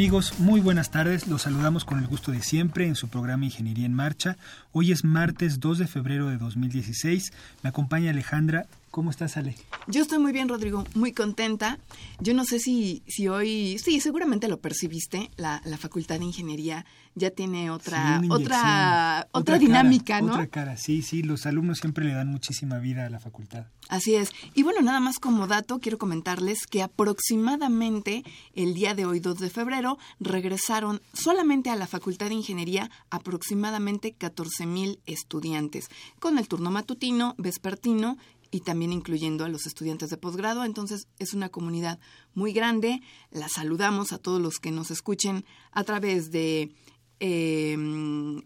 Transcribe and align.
Amigos, 0.00 0.38
muy 0.38 0.62
buenas 0.62 0.90
tardes. 0.90 1.26
Los 1.26 1.42
saludamos 1.42 1.84
con 1.84 1.98
el 1.98 2.06
gusto 2.06 2.32
de 2.32 2.40
siempre 2.40 2.86
en 2.86 2.94
su 2.94 3.08
programa 3.08 3.44
Ingeniería 3.44 3.84
en 3.84 3.92
Marcha. 3.92 4.38
Hoy 4.72 4.92
es 4.92 5.04
martes 5.04 5.60
2 5.60 5.76
de 5.76 5.86
febrero 5.86 6.28
de 6.28 6.38
2016. 6.38 7.34
Me 7.62 7.68
acompaña 7.68 8.10
Alejandra. 8.10 8.64
¿Cómo 8.90 9.10
estás, 9.10 9.36
Ale? 9.36 9.54
Yo 9.86 10.02
estoy 10.02 10.18
muy 10.18 10.32
bien, 10.32 10.48
Rodrigo, 10.48 10.84
muy 10.94 11.12
contenta. 11.12 11.78
Yo 12.18 12.34
no 12.34 12.44
sé 12.44 12.58
si, 12.58 13.04
si 13.06 13.28
hoy, 13.28 13.78
sí, 13.78 14.00
seguramente 14.00 14.48
lo 14.48 14.58
percibiste, 14.58 15.30
la, 15.36 15.62
la 15.64 15.78
Facultad 15.78 16.18
de 16.18 16.24
Ingeniería 16.24 16.84
ya 17.14 17.30
tiene 17.30 17.70
otra, 17.70 18.20
otra, 18.30 19.28
otra, 19.32 19.58
dinámica, 19.58 20.20
¿no? 20.20 20.32
Otra 20.32 20.46
cara, 20.46 20.76
sí, 20.76 21.02
sí, 21.02 21.22
los 21.22 21.46
alumnos 21.46 21.78
siempre 21.78 22.04
le 22.04 22.14
dan 22.14 22.28
muchísima 22.28 22.78
vida 22.78 23.06
a 23.06 23.10
la 23.10 23.20
facultad. 23.20 23.66
Así 23.88 24.14
es. 24.14 24.30
Y 24.54 24.62
bueno, 24.62 24.80
nada 24.80 25.00
más 25.00 25.18
como 25.18 25.46
dato, 25.46 25.80
quiero 25.80 25.98
comentarles 25.98 26.66
que 26.66 26.82
aproximadamente 26.82 28.24
el 28.54 28.74
día 28.74 28.94
de 28.94 29.06
hoy, 29.06 29.20
2 29.20 29.38
de 29.38 29.50
febrero, 29.50 29.98
regresaron 30.20 31.00
solamente 31.12 31.70
a 31.70 31.76
la 31.76 31.86
Facultad 31.86 32.28
de 32.28 32.34
Ingeniería 32.34 32.90
aproximadamente 33.10 34.12
14 34.12 34.66
mil 34.66 35.00
estudiantes, 35.06 35.90
con 36.20 36.38
el 36.38 36.48
turno 36.48 36.70
matutino, 36.70 37.34
vespertino 37.38 38.18
y 38.50 38.60
también 38.60 38.92
incluyendo 38.92 39.44
a 39.44 39.48
los 39.48 39.66
estudiantes 39.66 40.10
de 40.10 40.16
posgrado. 40.16 40.64
Entonces 40.64 41.08
es 41.18 41.34
una 41.34 41.48
comunidad 41.48 41.98
muy 42.34 42.52
grande. 42.52 43.00
La 43.30 43.48
saludamos 43.48 44.12
a 44.12 44.18
todos 44.18 44.40
los 44.40 44.58
que 44.58 44.70
nos 44.70 44.90
escuchen 44.90 45.44
a 45.72 45.84
través 45.84 46.30
de 46.30 46.72
eh, 47.20 47.76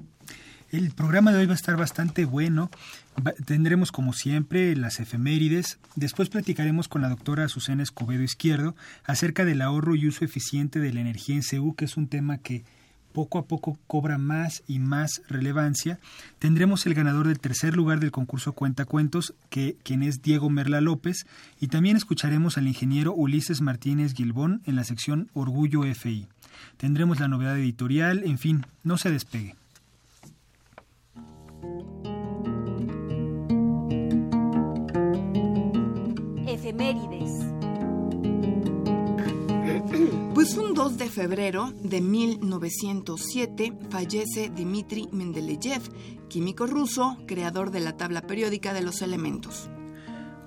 El 0.70 0.90
programa 0.90 1.32
de 1.32 1.38
hoy 1.38 1.46
va 1.46 1.52
a 1.52 1.54
estar 1.54 1.78
bastante 1.78 2.26
bueno. 2.26 2.70
tendremos 3.46 3.90
como 3.90 4.12
siempre 4.12 4.76
las 4.76 5.00
efemérides. 5.00 5.78
Después 5.96 6.28
platicaremos 6.28 6.88
con 6.88 7.00
la 7.00 7.08
doctora 7.08 7.44
Azucena 7.44 7.82
Escobedo 7.82 8.22
Izquierdo 8.22 8.76
acerca 9.04 9.46
del 9.46 9.62
ahorro 9.62 9.96
y 9.96 10.06
uso 10.06 10.26
eficiente 10.26 10.78
de 10.78 10.92
la 10.92 11.00
energía 11.00 11.36
en 11.36 11.42
CEU, 11.42 11.74
que 11.74 11.86
es 11.86 11.96
un 11.96 12.06
tema 12.06 12.36
que 12.36 12.64
poco 13.14 13.38
a 13.38 13.46
poco 13.46 13.78
cobra 13.86 14.18
más 14.18 14.62
y 14.68 14.78
más 14.78 15.22
relevancia. 15.26 16.00
Tendremos 16.38 16.84
el 16.84 16.92
ganador 16.92 17.28
del 17.28 17.40
tercer 17.40 17.74
lugar 17.74 17.98
del 17.98 18.10
concurso 18.10 18.52
Cuenta 18.52 18.84
Cuentos, 18.84 19.32
que, 19.48 19.78
quien 19.82 20.02
es 20.02 20.20
Diego 20.20 20.50
Merla 20.50 20.82
López, 20.82 21.24
y 21.58 21.68
también 21.68 21.96
escucharemos 21.96 22.58
al 22.58 22.68
ingeniero 22.68 23.14
Ulises 23.14 23.62
Martínez 23.62 24.12
Gilbón 24.12 24.60
en 24.66 24.76
la 24.76 24.84
sección 24.84 25.30
Orgullo 25.32 25.84
FI. 25.84 26.28
Tendremos 26.76 27.20
la 27.20 27.28
novedad 27.28 27.56
editorial, 27.56 28.22
en 28.26 28.36
fin, 28.36 28.66
no 28.84 28.98
se 28.98 29.10
despegue. 29.10 29.56
Efemérides. 36.46 37.32
Pues 40.34 40.56
un 40.56 40.72
2 40.72 40.98
de 40.98 41.08
febrero 41.08 41.72
de 41.82 42.00
1907 42.00 43.72
fallece 43.90 44.50
Dmitri 44.50 45.08
Mendeleev, 45.10 45.82
químico 46.28 46.66
ruso, 46.68 47.16
creador 47.26 47.72
de 47.72 47.80
la 47.80 47.96
tabla 47.96 48.22
periódica 48.22 48.72
de 48.72 48.82
los 48.82 49.02
elementos. 49.02 49.68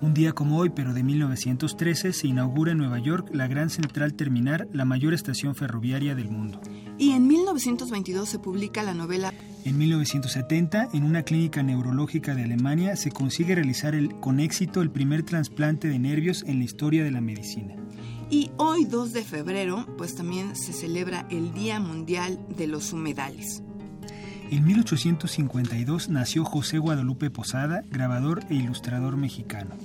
Un 0.02 0.16
día 0.16 0.32
como 0.32 0.58
hoy, 0.58 0.70
pero 0.70 0.94
de 0.94 1.04
1913, 1.04 2.14
se 2.14 2.28
inaugura 2.28 2.72
en 2.72 2.80
Nueva 2.80 2.98
York 2.98 3.30
la 3.34 3.48
Gran 3.48 3.70
Central 3.70 4.16
Terminal, 4.16 4.68
la 4.74 4.86
mayor 4.86 5.14
estación 5.14 5.54
ferroviaria 5.54 6.16
del 6.16 6.30
mundo. 6.30 6.60
Y 6.98 7.12
en 7.12 7.28
1922 7.28 8.28
se 8.28 8.40
publica 8.40 8.82
la 8.82 8.96
novela 8.96 9.32
en 9.64 9.78
1970, 9.78 10.90
en 10.94 11.04
una 11.04 11.24
clínica 11.24 11.62
neurológica 11.62 12.34
de 12.34 12.44
Alemania, 12.44 12.96
se 12.96 13.12
consigue 13.12 13.54
realizar 13.54 13.94
el, 13.94 14.16
con 14.20 14.40
éxito 14.40 14.82
el 14.82 14.90
primer 14.90 15.24
trasplante 15.24 15.88
de 15.88 16.00
nervios 16.00 16.44
en 16.48 16.58
la 16.58 16.66
historia 16.66 17.04
de 17.04 17.12
la 17.12 17.22
medicina. 17.22 17.76
Y 18.32 18.50
hoy, 18.58 18.86
2 18.86 19.14
de 19.14 19.24
febrero, 19.24 19.86
pues 19.98 20.16
también 20.16 20.56
se 20.56 20.74
celebra 20.74 21.28
el 21.30 21.54
Día 21.54 21.80
Mundial 21.80 22.40
de 22.58 22.66
los 22.66 22.92
Humedales. 22.92 23.62
En 24.50 24.66
1852 24.66 26.10
nació 26.10 26.44
José 26.44 26.78
Guadalupe 26.80 27.30
Posada, 27.30 27.84
grabador 27.90 28.44
e 28.50 28.56
ilustrador 28.56 29.16
mexicano. 29.16 29.76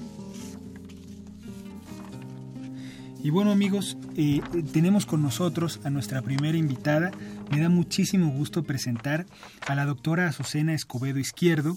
Y 3.26 3.30
bueno 3.30 3.50
amigos, 3.50 3.98
eh, 4.16 4.40
tenemos 4.72 5.04
con 5.04 5.20
nosotros 5.20 5.80
a 5.82 5.90
nuestra 5.90 6.22
primera 6.22 6.56
invitada. 6.56 7.10
Me 7.50 7.58
da 7.58 7.68
muchísimo 7.68 8.28
gusto 8.30 8.62
presentar 8.62 9.26
a 9.66 9.74
la 9.74 9.84
doctora 9.84 10.28
Azucena 10.28 10.74
Escobedo 10.74 11.18
Izquierdo. 11.18 11.76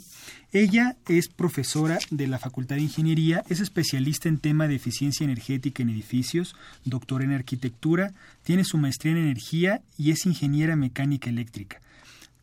Ella 0.52 0.96
es 1.08 1.28
profesora 1.28 1.98
de 2.12 2.28
la 2.28 2.38
Facultad 2.38 2.76
de 2.76 2.84
Ingeniería, 2.84 3.44
es 3.50 3.62
especialista 3.62 4.30
en 4.30 4.38
tema 4.38 4.68
de 4.68 4.76
eficiencia 4.76 5.24
energética 5.24 5.82
en 5.82 5.90
edificios, 5.90 6.56
doctora 6.86 7.24
en 7.24 7.32
arquitectura, 7.32 8.14
tiene 8.44 8.64
su 8.64 8.78
maestría 8.78 9.14
en 9.14 9.18
energía 9.18 9.82
y 9.98 10.12
es 10.12 10.28
ingeniera 10.28 10.76
mecánica 10.76 11.32
eléctrica. 11.32 11.82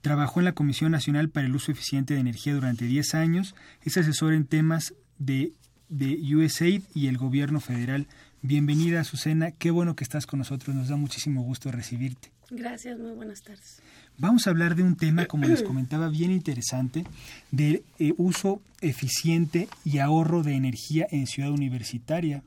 Trabajó 0.00 0.40
en 0.40 0.46
la 0.46 0.52
Comisión 0.54 0.90
Nacional 0.90 1.28
para 1.28 1.46
el 1.46 1.54
Uso 1.54 1.70
Eficiente 1.70 2.14
de 2.14 2.20
Energía 2.22 2.54
durante 2.54 2.86
10 2.86 3.14
años, 3.14 3.54
es 3.84 3.96
asesora 3.98 4.34
en 4.34 4.46
temas 4.46 4.94
de, 5.20 5.52
de 5.90 6.18
USAID 6.34 6.82
y 6.92 7.06
el 7.06 7.18
gobierno 7.18 7.60
federal 7.60 8.08
Bienvenida, 8.46 9.00
Azucena. 9.00 9.50
Qué 9.50 9.72
bueno 9.72 9.96
que 9.96 10.04
estás 10.04 10.24
con 10.24 10.38
nosotros. 10.38 10.72
Nos 10.72 10.86
da 10.86 10.94
muchísimo 10.94 11.42
gusto 11.42 11.72
recibirte. 11.72 12.30
Gracias, 12.48 12.96
muy 12.96 13.10
buenas 13.10 13.42
tardes. 13.42 13.82
Vamos 14.18 14.46
a 14.46 14.50
hablar 14.50 14.76
de 14.76 14.84
un 14.84 14.94
tema, 14.94 15.26
como 15.26 15.46
les 15.46 15.64
comentaba, 15.64 16.08
bien 16.10 16.30
interesante, 16.30 17.04
de 17.50 17.82
eh, 17.98 18.14
uso 18.18 18.62
eficiente 18.80 19.68
y 19.84 19.98
ahorro 19.98 20.44
de 20.44 20.54
energía 20.54 21.08
en 21.10 21.26
ciudad 21.26 21.50
universitaria. 21.50 22.44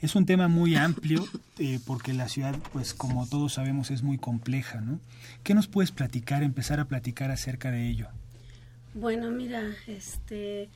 Es 0.00 0.14
un 0.14 0.24
tema 0.24 0.48
muy 0.48 0.76
amplio 0.76 1.26
eh, 1.58 1.78
porque 1.84 2.14
la 2.14 2.30
ciudad, 2.30 2.58
pues 2.72 2.94
como 2.94 3.28
todos 3.28 3.52
sabemos, 3.52 3.90
es 3.90 4.02
muy 4.02 4.16
compleja, 4.16 4.80
¿no? 4.80 4.98
¿Qué 5.42 5.52
nos 5.52 5.66
puedes 5.66 5.92
platicar, 5.92 6.42
empezar 6.42 6.80
a 6.80 6.86
platicar 6.86 7.30
acerca 7.30 7.70
de 7.70 7.86
ello? 7.86 8.08
Bueno, 8.94 9.30
mira, 9.30 9.62
este, 9.86 10.70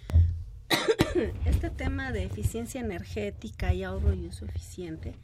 este 1.46 1.70
tema 1.70 2.12
de 2.12 2.24
eficiencia 2.24 2.80
energética 2.80 3.72
y 3.74 3.82
ahorro 3.82 4.14
y 4.14 4.26
uso 4.26 4.44
eficiente 4.44 5.14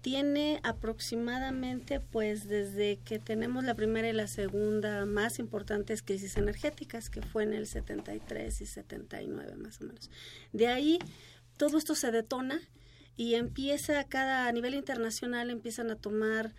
tiene 0.00 0.60
aproximadamente, 0.62 2.00
pues 2.00 2.48
desde 2.48 2.98
que 3.04 3.18
tenemos 3.18 3.64
la 3.64 3.74
primera 3.74 4.08
y 4.08 4.12
la 4.12 4.28
segunda 4.28 5.04
más 5.06 5.38
importantes 5.38 6.02
crisis 6.02 6.36
energéticas, 6.36 7.10
que 7.10 7.20
fue 7.20 7.42
en 7.42 7.52
el 7.52 7.66
73 7.66 8.60
y 8.60 8.66
79 8.66 9.56
más 9.56 9.80
o 9.80 9.84
menos. 9.84 10.10
De 10.52 10.68
ahí 10.68 10.98
todo 11.56 11.78
esto 11.78 11.94
se 11.94 12.12
detona 12.12 12.60
y 13.16 13.34
empieza 13.34 14.04
cada 14.04 14.46
a 14.46 14.52
nivel 14.52 14.74
internacional 14.74 15.50
empiezan 15.50 15.90
a 15.90 15.96
tomar 15.96 16.54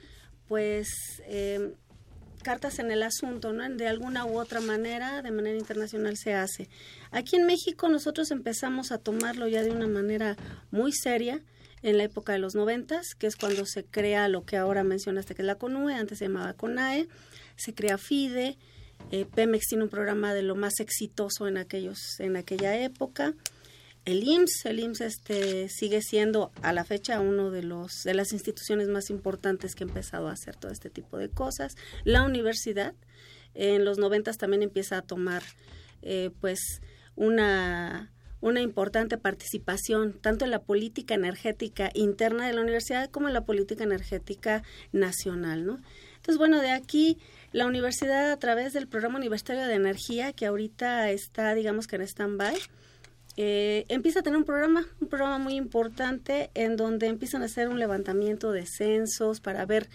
pues 0.47 0.89
eh, 1.25 1.73
cartas 2.39 2.79
en 2.79 2.91
el 2.91 3.03
asunto, 3.03 3.53
¿no? 3.53 3.69
De 3.69 3.87
alguna 3.87 4.25
u 4.25 4.39
otra 4.39 4.61
manera, 4.61 5.21
de 5.21 5.31
manera 5.31 5.57
internacional 5.57 6.17
se 6.17 6.33
hace. 6.33 6.69
Aquí 7.11 7.35
en 7.35 7.45
México 7.45 7.89
nosotros 7.89 8.31
empezamos 8.31 8.91
a 8.91 8.97
tomarlo 8.97 9.47
ya 9.47 9.63
de 9.63 9.71
una 9.71 9.87
manera 9.87 10.37
muy 10.71 10.91
seria 10.91 11.41
en 11.81 11.97
la 11.97 12.03
época 12.03 12.33
de 12.33 12.39
los 12.39 12.55
noventas, 12.55 13.15
que 13.17 13.27
es 13.27 13.35
cuando 13.35 13.65
se 13.65 13.85
crea 13.85 14.27
lo 14.27 14.43
que 14.45 14.57
ahora 14.57 14.83
mencionaste 14.83 15.35
que 15.35 15.43
es 15.43 15.45
la 15.45 15.55
CONUE, 15.55 15.93
antes 15.93 16.17
se 16.17 16.25
llamaba 16.25 16.53
CONAE, 16.53 17.07
se 17.55 17.73
crea 17.73 17.97
FIDE, 17.97 18.57
eh, 19.11 19.25
Pemex 19.25 19.67
tiene 19.67 19.85
un 19.85 19.89
programa 19.89 20.33
de 20.33 20.43
lo 20.43 20.55
más 20.55 20.79
exitoso 20.79 21.47
en 21.47 21.57
aquellos 21.57 22.19
en 22.19 22.35
aquella 22.35 22.75
época 22.77 23.33
el 24.05 24.23
IMSS, 24.23 24.65
el 24.65 24.79
IMSS 24.79 25.01
este, 25.01 25.69
sigue 25.69 26.01
siendo 26.01 26.51
a 26.61 26.73
la 26.73 26.83
fecha 26.83 27.19
uno 27.19 27.51
de 27.51 27.63
los 27.63 28.03
de 28.03 28.13
las 28.13 28.31
instituciones 28.31 28.87
más 28.87 29.09
importantes 29.09 29.75
que 29.75 29.83
ha 29.83 29.87
empezado 29.87 30.27
a 30.27 30.33
hacer 30.33 30.55
todo 30.55 30.71
este 30.71 30.89
tipo 30.89 31.17
de 31.17 31.29
cosas. 31.29 31.75
La 32.03 32.23
universidad 32.23 32.93
en 33.53 33.85
los 33.85 33.97
noventas 33.97 34.37
también 34.37 34.63
empieza 34.63 34.97
a 34.97 35.01
tomar 35.01 35.43
eh, 36.01 36.31
pues 36.39 36.81
una 37.15 38.11
una 38.41 38.61
importante 38.61 39.17
participación 39.17 40.13
tanto 40.13 40.45
en 40.45 40.51
la 40.51 40.61
política 40.61 41.13
energética 41.13 41.89
interna 41.93 42.47
de 42.47 42.53
la 42.53 42.61
universidad 42.61 43.09
como 43.09 43.27
en 43.27 43.33
la 43.33 43.45
política 43.45 43.83
energética 43.83 44.63
nacional, 44.91 45.65
¿no? 45.65 45.79
Entonces, 46.15 46.37
bueno, 46.37 46.61
de 46.61 46.71
aquí 46.71 47.17
la 47.51 47.65
universidad 47.65 48.31
a 48.31 48.37
través 48.37 48.73
del 48.73 48.87
programa 48.87 49.17
universitario 49.17 49.65
de 49.65 49.73
energía 49.73 50.33
que 50.33 50.45
ahorita 50.45 51.09
está, 51.11 51.53
digamos 51.53 51.87
que 51.87 51.97
en 51.97 52.03
stand-by, 52.03 52.55
eh, 53.37 53.85
empieza 53.87 54.19
a 54.19 54.23
tener 54.23 54.37
un 54.37 54.45
programa, 54.45 54.85
un 54.99 55.07
programa 55.07 55.37
muy 55.37 55.55
importante 55.55 56.49
en 56.53 56.75
donde 56.75 57.07
empiezan 57.07 57.41
a 57.41 57.45
hacer 57.45 57.69
un 57.69 57.79
levantamiento 57.79 58.51
de 58.51 58.65
censos 58.65 59.39
para 59.39 59.65
ver, 59.65 59.87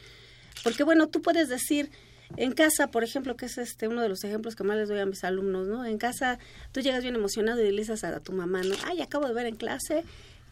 porque 0.63 0.85
bueno, 0.85 1.09
tú 1.09 1.21
puedes 1.21 1.49
decir, 1.49 1.91
en 2.37 2.53
casa, 2.53 2.91
por 2.91 3.05
ejemplo, 3.05 3.37
que 3.37 3.47
es 3.47 3.59
este 3.59 3.87
uno 3.89 4.01
de 4.01 4.09
los 4.09 4.25
ejemplos 4.25 4.57
que 4.57 4.65
más 4.65 4.77
les 4.77 4.89
doy 4.89 4.99
a 4.99 5.07
mis 5.07 5.25
alumnos, 5.25 5.67
¿no? 5.67 5.85
En 5.85 5.99
casa 5.99 6.39
tú 6.73 6.81
llegas 6.81 7.03
bien 7.03 7.15
emocionado 7.15 7.61
y 7.61 7.71
le 7.71 7.83
dices 7.83 8.03
a 8.05 8.21
tu 8.21 8.33
mamá, 8.33 8.63
¿no? 8.63 8.75
Ay, 8.87 9.03
acabo 9.03 9.27
de 9.27 9.35
ver 9.35 9.47
en 9.47 9.57
clase 9.57 10.05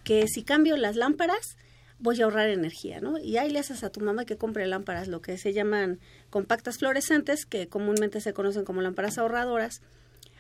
que 0.05 0.27
si 0.29 0.43
cambio 0.43 0.77
las 0.77 0.97
lámparas 0.97 1.57
voy 1.99 2.21
a 2.21 2.25
ahorrar 2.25 2.49
energía, 2.49 3.01
¿no? 3.01 3.19
Y 3.19 3.37
ahí 3.37 3.51
le 3.51 3.61
haces 3.61 3.85
a 3.85 3.91
tu 3.91 4.01
mamá 4.01 4.25
que 4.25 4.37
compre 4.37 4.67
lámparas, 4.67 5.09
lo 5.09 5.23
que 5.23 5.39
se 5.39 5.53
llaman 5.53 6.01
compactas 6.31 6.79
fluorescentes, 6.79 7.47
que 7.47 7.69
comúnmente 7.69 8.21
se 8.21 8.33
conocen 8.33 8.65
como 8.65 8.83
lámparas 8.83 9.19
ahorradoras, 9.19 9.81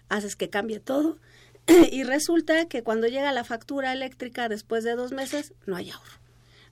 haces 0.08 0.36
que 0.36 0.50
cambie 0.50 0.80
todo 0.80 1.18
y 1.90 2.04
resulta 2.04 2.66
que 2.66 2.82
cuando 2.82 3.06
llega 3.06 3.32
la 3.32 3.44
factura 3.44 3.92
eléctrica 3.92 4.48
después 4.48 4.84
de 4.84 4.94
dos 4.94 5.12
meses, 5.12 5.54
no 5.66 5.76
hay 5.76 5.90
ahorro. 5.90 6.20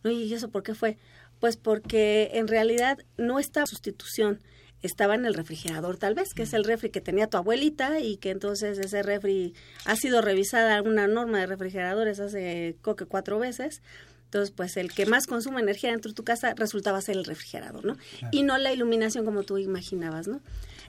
¿No? 0.02 0.10
¿Y 0.10 0.32
eso 0.32 0.48
por 0.48 0.62
qué 0.62 0.75
fue? 0.75 0.96
Pues 1.40 1.56
porque 1.56 2.31
en 2.34 2.48
realidad 2.48 2.98
no 3.16 3.38
está 3.38 3.66
sustitución, 3.66 4.40
estaba 4.82 5.14
en 5.14 5.26
el 5.26 5.34
refrigerador 5.34 5.98
tal 5.98 6.14
vez, 6.14 6.32
que 6.34 6.42
es 6.42 6.54
el 6.54 6.64
refri 6.64 6.90
que 6.90 7.00
tenía 7.00 7.26
tu 7.26 7.37
abuelita 7.37 8.00
y 8.00 8.16
que 8.16 8.31
entonces 8.31 8.78
ese 8.78 9.02
refri 9.02 9.54
ha 9.84 9.96
sido 9.96 10.22
revisada 10.22 10.81
una 10.82 11.06
norma 11.06 11.40
de 11.40 11.46
refrigeradores 11.46 12.20
hace 12.20 12.76
coque 12.82 13.04
cuatro 13.04 13.38
veces. 13.38 13.82
Entonces, 14.25 14.52
pues 14.52 14.76
el 14.76 14.92
que 14.92 15.06
más 15.06 15.26
consume 15.26 15.60
energía 15.60 15.90
dentro 15.90 16.12
de 16.12 16.14
tu 16.14 16.22
casa 16.22 16.54
resultaba 16.56 17.00
ser 17.00 17.16
el 17.16 17.25
refrigerador, 17.25 17.84
¿no? 17.84 17.96
Y 18.31 18.44
no 18.44 18.58
la 18.58 18.72
iluminación 18.72 19.25
como 19.25 19.42
tú 19.42 19.58
imaginabas, 19.58 20.28
¿no? 20.28 20.40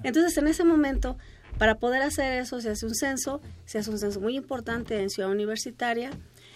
Entonces, 0.03 0.37
en 0.37 0.47
ese 0.47 0.63
momento, 0.63 1.17
para 1.57 1.75
poder 1.75 2.01
hacer 2.01 2.41
eso 2.41 2.61
se 2.61 2.69
hace 2.69 2.85
un 2.85 2.95
censo, 2.95 3.41
se 3.65 3.77
hace 3.77 3.89
un 3.89 3.99
censo 3.99 4.19
muy 4.19 4.35
importante 4.35 5.01
en 5.01 5.09
Ciudad 5.09 5.31
Universitaria. 5.31 6.11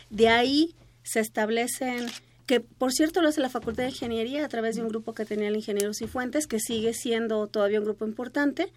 De 0.09 0.29
ahí 0.29 0.75
se 1.03 1.19
establecen, 1.19 2.07
que 2.45 2.59
por 2.59 2.91
cierto 2.91 3.21
lo 3.21 3.29
hace 3.29 3.41
la 3.41 3.49
Facultad 3.49 3.83
de 3.83 3.89
Ingeniería 3.89 4.45
a 4.45 4.49
través 4.49 4.75
de 4.75 4.81
un 4.81 4.89
grupo 4.89 5.13
que 5.13 5.25
tenía 5.25 5.47
el 5.47 5.55
ingeniero 5.55 5.93
Cifuentes, 5.93 6.47
que 6.47 6.59
sigue 6.59 6.93
siendo 6.93 7.47
todavía 7.47 7.79
un 7.79 7.85
grupo 7.85 8.05
importante, 8.05 8.71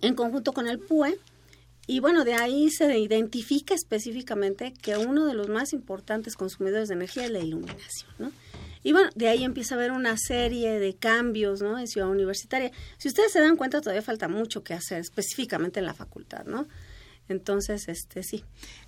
en 0.00 0.14
conjunto 0.14 0.52
con 0.52 0.66
el 0.66 0.78
PUE. 0.78 1.18
Y 1.86 2.00
bueno, 2.00 2.24
de 2.24 2.34
ahí 2.34 2.70
se 2.70 2.98
identifica 2.98 3.74
específicamente 3.74 4.72
que 4.72 4.96
uno 4.96 5.26
de 5.26 5.34
los 5.34 5.48
más 5.48 5.72
importantes 5.72 6.36
consumidores 6.36 6.88
de 6.88 6.94
energía 6.94 7.24
es 7.24 7.30
la 7.30 7.40
iluminación, 7.40 8.10
¿no? 8.18 8.32
Y 8.82 8.92
bueno, 8.92 9.10
de 9.14 9.28
ahí 9.28 9.44
empieza 9.44 9.74
a 9.74 9.78
haber 9.78 9.92
una 9.92 10.16
serie 10.16 10.78
de 10.78 10.94
cambios, 10.94 11.62
¿no? 11.62 11.78
En 11.78 11.86
Ciudad 11.86 12.08
Universitaria. 12.08 12.72
Si 12.98 13.08
ustedes 13.08 13.32
se 13.32 13.40
dan 13.40 13.56
cuenta, 13.56 13.80
todavía 13.80 14.02
falta 14.02 14.28
mucho 14.28 14.64
que 14.64 14.74
hacer, 14.74 15.00
específicamente 15.00 15.80
en 15.80 15.86
la 15.86 15.94
facultad, 15.94 16.44
¿no? 16.44 16.66
Entonces, 17.28 17.88
este, 17.88 18.22
sí. 18.22 18.44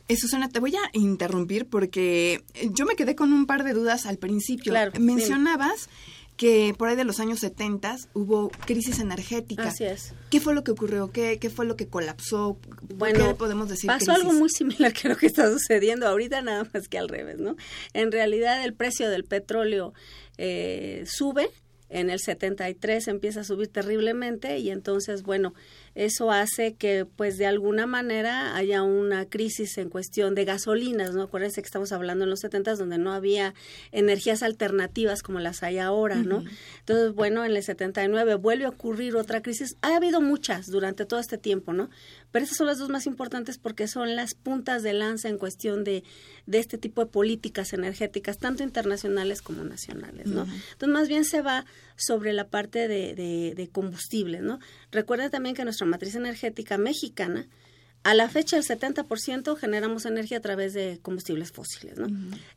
Susana, 0.08 0.48
te 0.48 0.60
voy 0.60 0.74
a 0.76 0.90
interrumpir 0.92 1.66
porque 1.66 2.44
yo 2.70 2.84
me 2.84 2.94
quedé 2.94 3.14
con 3.14 3.32
un 3.32 3.46
par 3.46 3.64
de 3.64 3.72
dudas 3.72 4.06
al 4.06 4.18
principio. 4.18 4.72
Claro, 4.72 4.92
Mencionabas 4.98 5.88
que 6.36 6.74
por 6.76 6.88
ahí 6.88 6.96
de 6.96 7.04
los 7.04 7.20
años 7.20 7.40
70 7.40 7.96
hubo 8.14 8.50
crisis 8.66 8.98
energética. 8.98 9.68
Así 9.68 9.84
es. 9.84 10.14
¿Qué 10.30 10.40
fue 10.40 10.54
lo 10.54 10.64
que 10.64 10.72
ocurrió? 10.72 11.12
¿Qué, 11.12 11.38
qué 11.38 11.50
fue 11.50 11.64
lo 11.64 11.76
que 11.76 11.86
colapsó? 11.86 12.58
Bueno, 12.96 13.28
¿Qué 13.28 13.34
podemos 13.34 13.68
decir? 13.68 13.86
Pasó 13.86 14.06
crisis? 14.06 14.22
algo 14.22 14.32
muy 14.32 14.48
similar 14.50 14.92
que 14.92 15.08
lo 15.08 15.16
que 15.16 15.26
está 15.26 15.50
sucediendo 15.50 16.08
ahorita, 16.08 16.42
nada 16.42 16.68
más 16.72 16.88
que 16.88 16.98
al 16.98 17.08
revés, 17.08 17.38
¿no? 17.38 17.56
En 17.92 18.10
realidad 18.10 18.64
el 18.64 18.74
precio 18.74 19.08
del 19.10 19.24
petróleo 19.24 19.94
eh, 20.36 21.04
sube, 21.06 21.50
en 21.88 22.10
el 22.10 22.18
73 22.18 23.06
empieza 23.08 23.40
a 23.40 23.44
subir 23.44 23.68
terriblemente 23.68 24.58
y 24.58 24.70
entonces, 24.70 25.22
bueno, 25.22 25.54
eso 25.94 26.30
hace 26.30 26.74
que 26.74 27.06
pues 27.06 27.38
de 27.38 27.46
alguna 27.46 27.86
manera 27.86 28.56
haya 28.56 28.82
una 28.82 29.26
crisis 29.26 29.78
en 29.78 29.90
cuestión 29.90 30.34
de 30.34 30.44
gasolinas, 30.44 31.14
¿no? 31.14 31.22
Acuérdense 31.22 31.62
que 31.62 31.66
estamos 31.66 31.92
hablando 31.92 32.24
en 32.24 32.30
los 32.30 32.40
70 32.40 32.74
donde 32.74 32.98
no 32.98 33.12
había 33.12 33.54
energías 33.92 34.42
alternativas 34.42 35.22
como 35.22 35.38
las 35.38 35.62
hay 35.62 35.78
ahora, 35.78 36.16
¿no? 36.16 36.42
Entonces, 36.80 37.12
bueno, 37.14 37.44
en 37.44 37.56
el 37.56 37.62
79 37.62 38.34
vuelve 38.36 38.64
a 38.64 38.70
ocurrir 38.70 39.16
otra 39.16 39.42
crisis. 39.42 39.76
Ha 39.82 39.96
habido 39.96 40.20
muchas 40.20 40.66
durante 40.66 41.04
todo 41.06 41.20
este 41.20 41.38
tiempo, 41.38 41.72
¿no? 41.72 41.90
Pero 42.32 42.44
esas 42.44 42.56
son 42.56 42.66
las 42.66 42.78
dos 42.78 42.88
más 42.88 43.06
importantes 43.06 43.58
porque 43.58 43.86
son 43.86 44.16
las 44.16 44.34
puntas 44.34 44.82
de 44.82 44.92
lanza 44.92 45.28
en 45.28 45.38
cuestión 45.38 45.84
de, 45.84 46.02
de 46.46 46.58
este 46.58 46.78
tipo 46.78 47.04
de 47.04 47.10
políticas 47.10 47.72
energéticas, 47.72 48.38
tanto 48.38 48.64
internacionales 48.64 49.42
como 49.42 49.62
nacionales, 49.62 50.26
¿no? 50.26 50.42
Entonces, 50.42 50.88
más 50.88 51.08
bien 51.08 51.24
se 51.24 51.42
va 51.42 51.64
sobre 51.96 52.32
la 52.32 52.48
parte 52.48 52.88
de, 52.88 53.14
de, 53.14 53.54
de 53.54 53.68
combustibles, 53.68 54.42
¿no? 54.42 54.58
Recuerden 54.90 55.30
también 55.30 55.54
que 55.54 55.64
nuestra 55.64 55.86
matriz 55.86 56.14
energética 56.14 56.78
mexicana, 56.78 57.46
a 58.04 58.12
la 58.12 58.28
fecha 58.28 58.58
el 58.58 58.64
70% 58.64 59.56
generamos 59.56 60.04
energía 60.04 60.36
a 60.36 60.42
través 60.42 60.74
de 60.74 60.98
combustibles 61.00 61.52
fósiles. 61.52 61.96
¿no? 61.96 62.06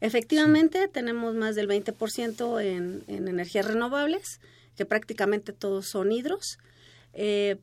Efectivamente, 0.01 0.89
tenemos 0.89 1.35
más 1.35 1.55
del 1.55 1.69
20% 1.69 2.61
en, 2.61 3.03
en 3.07 3.27
energías 3.29 3.65
renovables, 3.65 4.41
que 4.75 4.85
prácticamente 4.85 5.53
todos 5.53 5.87
son 5.87 6.11
hidros. 6.11 6.57
Eh, 7.13 7.57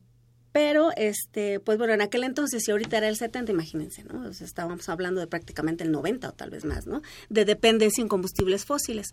pero, 0.51 0.91
este, 0.95 1.59
pues 1.59 1.77
bueno, 1.77 1.93
en 1.93 2.01
aquel 2.01 2.23
entonces, 2.23 2.63
si 2.63 2.71
ahorita 2.71 2.97
era 2.97 3.09
el 3.09 3.17
70, 3.17 3.51
imagínense, 3.51 4.03
¿no? 4.05 4.29
O 4.29 4.33
sea, 4.33 4.47
estábamos 4.47 4.87
hablando 4.89 5.19
de 5.19 5.27
prácticamente 5.27 5.83
el 5.83 5.91
90 5.91 6.29
o 6.29 6.31
tal 6.31 6.49
vez 6.49 6.65
más, 6.65 6.87
¿no? 6.87 7.01
De 7.29 7.45
dependencia 7.45 8.01
en 8.01 8.07
combustibles 8.07 8.63
fósiles. 8.65 9.11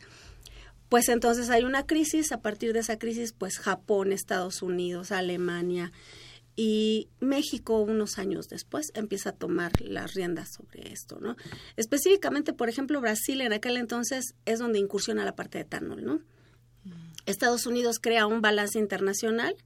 Pues 0.92 1.08
entonces 1.08 1.48
hay 1.48 1.64
una 1.64 1.86
crisis, 1.86 2.32
a 2.32 2.42
partir 2.42 2.74
de 2.74 2.80
esa 2.80 2.98
crisis, 2.98 3.32
pues 3.32 3.58
Japón, 3.58 4.12
Estados 4.12 4.60
Unidos, 4.60 5.10
Alemania, 5.10 5.90
y 6.54 7.08
México 7.18 7.80
unos 7.80 8.18
años 8.18 8.50
después 8.50 8.92
empieza 8.92 9.30
a 9.30 9.32
tomar 9.32 9.72
las 9.80 10.12
riendas 10.12 10.52
sobre 10.52 10.92
esto, 10.92 11.18
¿no? 11.18 11.36
Específicamente, 11.78 12.52
por 12.52 12.68
ejemplo, 12.68 13.00
Brasil 13.00 13.40
en 13.40 13.54
aquel 13.54 13.78
entonces 13.78 14.34
es 14.44 14.58
donde 14.58 14.80
incursiona 14.80 15.24
la 15.24 15.34
parte 15.34 15.56
de 15.56 15.62
etanol, 15.62 16.04
¿no? 16.04 16.20
Estados 17.24 17.64
Unidos 17.64 17.98
crea 17.98 18.26
un 18.26 18.42
balance 18.42 18.78
internacional 18.78 19.56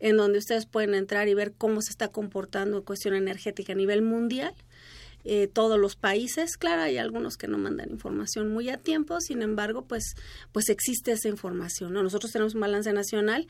en 0.00 0.16
donde 0.16 0.38
ustedes 0.38 0.66
pueden 0.66 0.96
entrar 0.96 1.28
y 1.28 1.34
ver 1.34 1.52
cómo 1.52 1.80
se 1.80 1.90
está 1.90 2.08
comportando 2.08 2.78
en 2.78 2.82
cuestión 2.82 3.14
energética 3.14 3.74
a 3.74 3.76
nivel 3.76 4.02
mundial. 4.02 4.52
Eh, 5.24 5.46
todos 5.46 5.78
los 5.78 5.94
países, 5.96 6.56
claro, 6.56 6.82
hay 6.82 6.98
algunos 6.98 7.36
que 7.36 7.46
no 7.46 7.58
mandan 7.58 7.90
información 7.90 8.52
muy 8.52 8.68
a 8.70 8.76
tiempo, 8.76 9.20
sin 9.20 9.42
embargo, 9.42 9.86
pues, 9.86 10.14
pues 10.50 10.68
existe 10.68 11.12
esa 11.12 11.28
información, 11.28 11.92
¿no? 11.92 12.02
Nosotros 12.02 12.32
tenemos 12.32 12.54
un 12.54 12.60
balance 12.60 12.92
nacional 12.92 13.46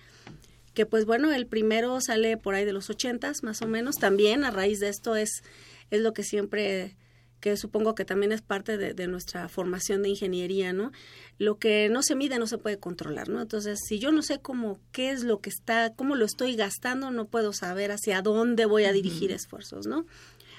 que 0.74 0.86
pues 0.86 1.04
bueno, 1.04 1.32
el 1.32 1.46
primero 1.46 2.00
sale 2.00 2.36
por 2.36 2.54
ahí 2.54 2.64
de 2.64 2.72
los 2.72 2.90
ochentas, 2.90 3.42
más 3.42 3.62
o 3.62 3.66
menos. 3.66 3.96
También 3.96 4.44
a 4.44 4.50
raíz 4.50 4.80
de 4.80 4.88
esto 4.88 5.16
es, 5.16 5.42
es 5.90 6.00
lo 6.00 6.12
que 6.12 6.22
siempre, 6.22 6.96
que 7.40 7.56
supongo 7.56 7.94
que 7.94 8.04
también 8.04 8.32
es 8.32 8.40
parte 8.40 8.78
de, 8.78 8.94
de, 8.94 9.06
nuestra 9.06 9.48
formación 9.48 10.02
de 10.02 10.08
ingeniería, 10.08 10.72
¿no? 10.72 10.92
Lo 11.38 11.58
que 11.58 11.88
no 11.90 12.02
se 12.02 12.14
mide 12.14 12.38
no 12.38 12.46
se 12.46 12.58
puede 12.58 12.78
controlar, 12.78 13.28
¿no? 13.28 13.42
Entonces, 13.42 13.80
si 13.86 13.98
yo 13.98 14.12
no 14.12 14.22
sé 14.22 14.40
cómo, 14.40 14.78
qué 14.92 15.10
es 15.10 15.24
lo 15.24 15.40
que 15.40 15.50
está, 15.50 15.92
cómo 15.94 16.16
lo 16.16 16.24
estoy 16.24 16.56
gastando, 16.56 17.10
no 17.10 17.26
puedo 17.26 17.52
saber 17.52 17.90
hacia 17.90 18.22
dónde 18.22 18.64
voy 18.64 18.84
a 18.84 18.92
dirigir 18.92 19.30
uh 19.30 19.34
-huh. 19.34 19.36
esfuerzos, 19.36 19.86
¿no? 19.86 20.06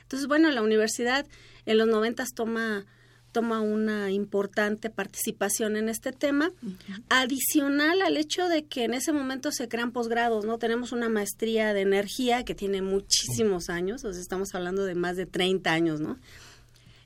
Entonces, 0.03 0.27
bueno, 0.27 0.51
la 0.51 0.62
universidad 0.62 1.25
en 1.65 1.77
los 1.77 1.88
noventas 1.88 2.33
toma 2.33 2.86
toma 3.33 3.62
una 3.62 4.12
importante 4.12 4.89
participación 4.91 5.75
en 5.75 5.89
este 5.89 6.12
tema, 6.12 6.51
adicional 7.10 8.01
al 8.03 8.15
hecho 8.15 8.48
de 8.48 8.63
que 8.63 8.83
en 8.83 8.93
ese 8.93 9.12
momento 9.12 9.51
se 9.51 9.67
crean 9.67 9.91
posgrados, 9.91 10.45
¿no? 10.45 10.60
Tenemos 10.60 10.91
una 10.91 11.10
maestría 11.10 11.74
de 11.74 11.81
energía 11.81 12.45
que 12.45 12.53
tiene 12.55 12.81
muchísimos 12.81 13.69
años, 13.69 14.05
o 14.05 14.13
sea, 14.13 14.22
estamos 14.22 14.53
hablando 14.53 14.86
de 14.86 14.93
más 14.95 15.17
de 15.17 15.25
30 15.25 15.74
años, 15.74 16.00
¿no? 16.00 16.19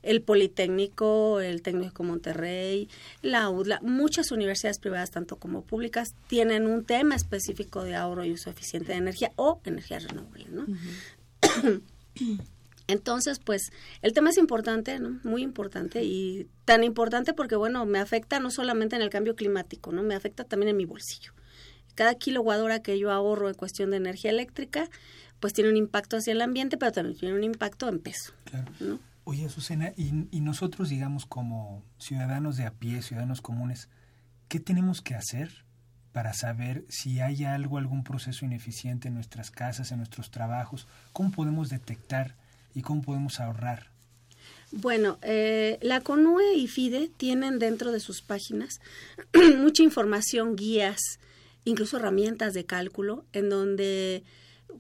el 0.04 0.22
Politécnico, 0.22 1.42
el 1.42 1.62
Técnico 1.62 2.04
Monterrey, 2.04 2.88
la 3.22 3.50
UDLA, 3.50 3.82
muchas 3.82 4.32
universidades 4.32 4.80
privadas, 4.80 5.12
tanto 5.12 5.36
como 5.36 5.64
públicas, 5.64 6.10
tienen 6.28 6.66
un 6.66 6.86
tema 6.86 7.16
específico 7.16 7.84
de 7.84 7.96
ahorro 7.96 8.24
y 8.24 8.32
uso 8.32 8.50
eficiente 8.50 8.94
de 8.94 9.00
energía 9.00 9.34
o 9.36 9.60
energías 9.66 10.06
renovables, 10.06 10.50
¿no? 10.50 10.66
Entonces, 12.88 13.40
pues, 13.40 13.72
el 14.02 14.14
tema 14.14 14.30
es 14.30 14.38
importante, 14.38 15.00
¿no? 15.00 15.20
Muy 15.24 15.44
importante 15.44 16.04
y 16.04 16.48
tan 16.66 16.84
importante 16.84 17.34
porque, 17.34 17.56
bueno, 17.56 17.86
me 17.86 18.00
afecta 18.00 18.40
no 18.40 18.50
solamente 18.50 18.96
en 18.96 19.02
el 19.02 19.10
cambio 19.10 19.36
climático, 19.36 19.92
¿no? 19.92 20.04
Me 20.04 20.16
afecta 20.16 20.46
también 20.46 20.70
en 20.70 20.78
mi 20.78 20.86
bolsillo. 20.86 21.34
Cada 21.96 22.16
kilowatt 22.16 22.60
hora 22.60 22.82
que 22.82 22.98
yo 22.98 23.12
ahorro 23.12 23.50
en 23.50 23.56
cuestión 23.56 23.92
de 23.92 23.98
energía 23.98 24.32
eléctrica, 24.32 24.90
pues 25.40 25.54
tiene 25.54 25.70
un 25.70 25.78
impacto 25.78 26.18
hacia 26.18 26.32
el 26.32 26.42
ambiente, 26.42 26.78
pero 26.78 26.92
también 26.92 27.18
tiene 27.18 27.36
un 27.36 27.44
impacto 27.44 27.90
en 27.90 28.00
peso, 28.00 28.34
¿no? 28.80 29.00
Oye, 29.26 29.46
Azucena, 29.46 29.92
y, 29.98 30.28
y 30.32 30.40
nosotros, 30.40 30.88
digamos, 30.88 31.26
como 31.26 31.84
ciudadanos 31.98 32.56
de 32.56 32.66
a 32.66 32.72
pie, 32.72 33.02
ciudadanos 33.02 33.42
comunes, 33.42 33.90
¿qué 34.48 34.62
tenemos 34.62 35.02
que 35.02 35.16
hacer 35.16 35.66
para 36.14 36.34
saber 36.34 36.86
si 36.88 37.20
hay 37.20 37.44
algo, 37.44 37.78
algún 37.78 38.06
proceso 38.06 38.46
ineficiente 38.46 39.10
en 39.10 39.16
nuestras 39.16 39.52
casas, 39.52 39.92
en 39.92 39.98
nuestros 39.98 40.32
trabajos? 40.32 40.88
¿Cómo 41.12 41.32
podemos 41.32 41.68
detectar 41.70 42.36
y 42.74 42.82
cómo 42.82 43.02
podemos 43.02 43.40
ahorrar? 43.40 43.92
Bueno, 44.72 45.18
eh, 45.22 45.80
la 45.82 46.02
CONUE 46.02 46.56
y 46.56 46.68
FIDE 46.68 47.10
tienen 47.16 47.58
dentro 47.58 47.92
de 47.92 48.02
sus 48.02 48.22
páginas 48.22 48.80
mucha 49.58 49.84
información, 49.84 50.56
guías, 50.56 51.00
incluso 51.64 51.98
herramientas 51.98 52.54
de 52.54 52.66
cálculo, 52.66 53.26
en 53.32 53.50
donde 53.50 54.24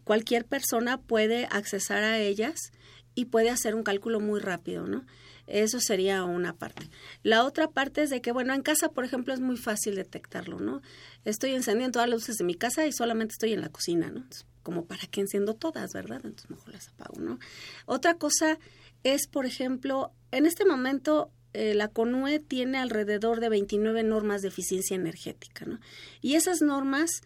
cualquier 0.04 0.46
persona 0.46 1.00
puede 1.00 1.46
accesar 1.46 2.04
a 2.04 2.20
ellas 2.20 2.72
y 3.16 3.26
puede 3.26 3.50
hacer 3.50 3.76
un 3.76 3.84
cálculo 3.84 4.20
muy 4.20 4.40
rápido, 4.40 4.88
¿no? 4.88 5.06
Eso 5.48 5.80
sería 5.80 6.26
una 6.26 6.54
parte. 6.54 6.90
La 7.24 7.46
otra 7.46 7.70
parte 7.70 8.04
es 8.04 8.10
de 8.10 8.22
que, 8.22 8.34
bueno, 8.34 8.54
en 8.54 8.62
casa, 8.62 8.90
por 8.90 9.06
ejemplo, 9.06 9.34
es 9.34 9.40
muy 9.40 9.56
fácil 9.56 9.96
detectarlo, 9.96 10.60
¿no? 10.60 10.82
Estoy 11.24 11.56
encendiendo 11.56 11.94
todas 11.94 12.10
las 12.10 12.20
luces 12.20 12.38
de 12.38 12.44
mi 12.44 12.56
casa 12.56 12.86
y 12.86 12.92
solamente 12.92 13.32
estoy 13.32 13.54
en 13.54 13.62
la 13.62 13.70
cocina, 13.70 14.12
¿no? 14.12 14.26
Como 14.68 14.84
para 14.84 15.08
qué 15.08 15.22
enciendo 15.22 15.54
todas, 15.54 15.94
¿verdad? 15.94 16.20
Entonces 16.26 16.50
mejor 16.50 16.74
las 16.74 16.90
apago, 16.90 17.22
¿no? 17.22 17.40
Otra 17.86 18.16
cosa 18.16 18.60
es, 19.04 19.26
por 19.26 19.46
ejemplo, 19.46 20.12
en 20.32 20.46
este 20.46 20.66
momento 20.66 21.32
eh, 21.54 21.74
la 21.74 21.88
CONUE 21.88 22.40
tiene 22.40 22.78
alrededor 22.78 23.40
de 23.40 23.48
29 23.48 24.04
normas 24.04 24.42
de 24.42 24.50
eficiencia 24.50 24.96
energética, 24.96 25.66
¿no? 25.66 25.80
Y 26.22 26.36
esas 26.36 26.62
normas... 26.62 27.22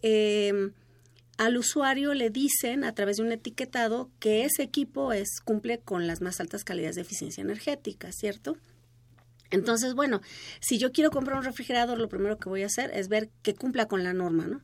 Eh, 0.00 0.70
al 1.38 1.58
usuario 1.58 2.14
le 2.14 2.30
dicen 2.30 2.82
a 2.82 2.94
través 2.94 3.18
de 3.18 3.22
un 3.24 3.30
etiquetado 3.30 4.10
que 4.20 4.46
ese 4.46 4.62
equipo 4.62 5.12
es 5.12 5.40
cumple 5.44 5.80
con 5.80 6.06
las 6.06 6.22
más 6.22 6.40
altas 6.40 6.64
calidades 6.64 6.96
de 6.96 7.02
eficiencia 7.02 7.42
energética, 7.42 8.10
¿cierto? 8.10 8.56
Entonces, 9.50 9.92
bueno, 9.92 10.22
si 10.60 10.78
yo 10.78 10.92
quiero 10.92 11.10
comprar 11.10 11.36
un 11.36 11.44
refrigerador, 11.44 11.98
lo 11.98 12.08
primero 12.08 12.38
que 12.38 12.48
voy 12.48 12.62
a 12.62 12.66
hacer 12.66 12.90
es 12.94 13.08
ver 13.08 13.28
que 13.42 13.54
cumpla 13.54 13.84
con 13.84 14.02
la 14.02 14.14
norma, 14.14 14.46
¿no? 14.46 14.62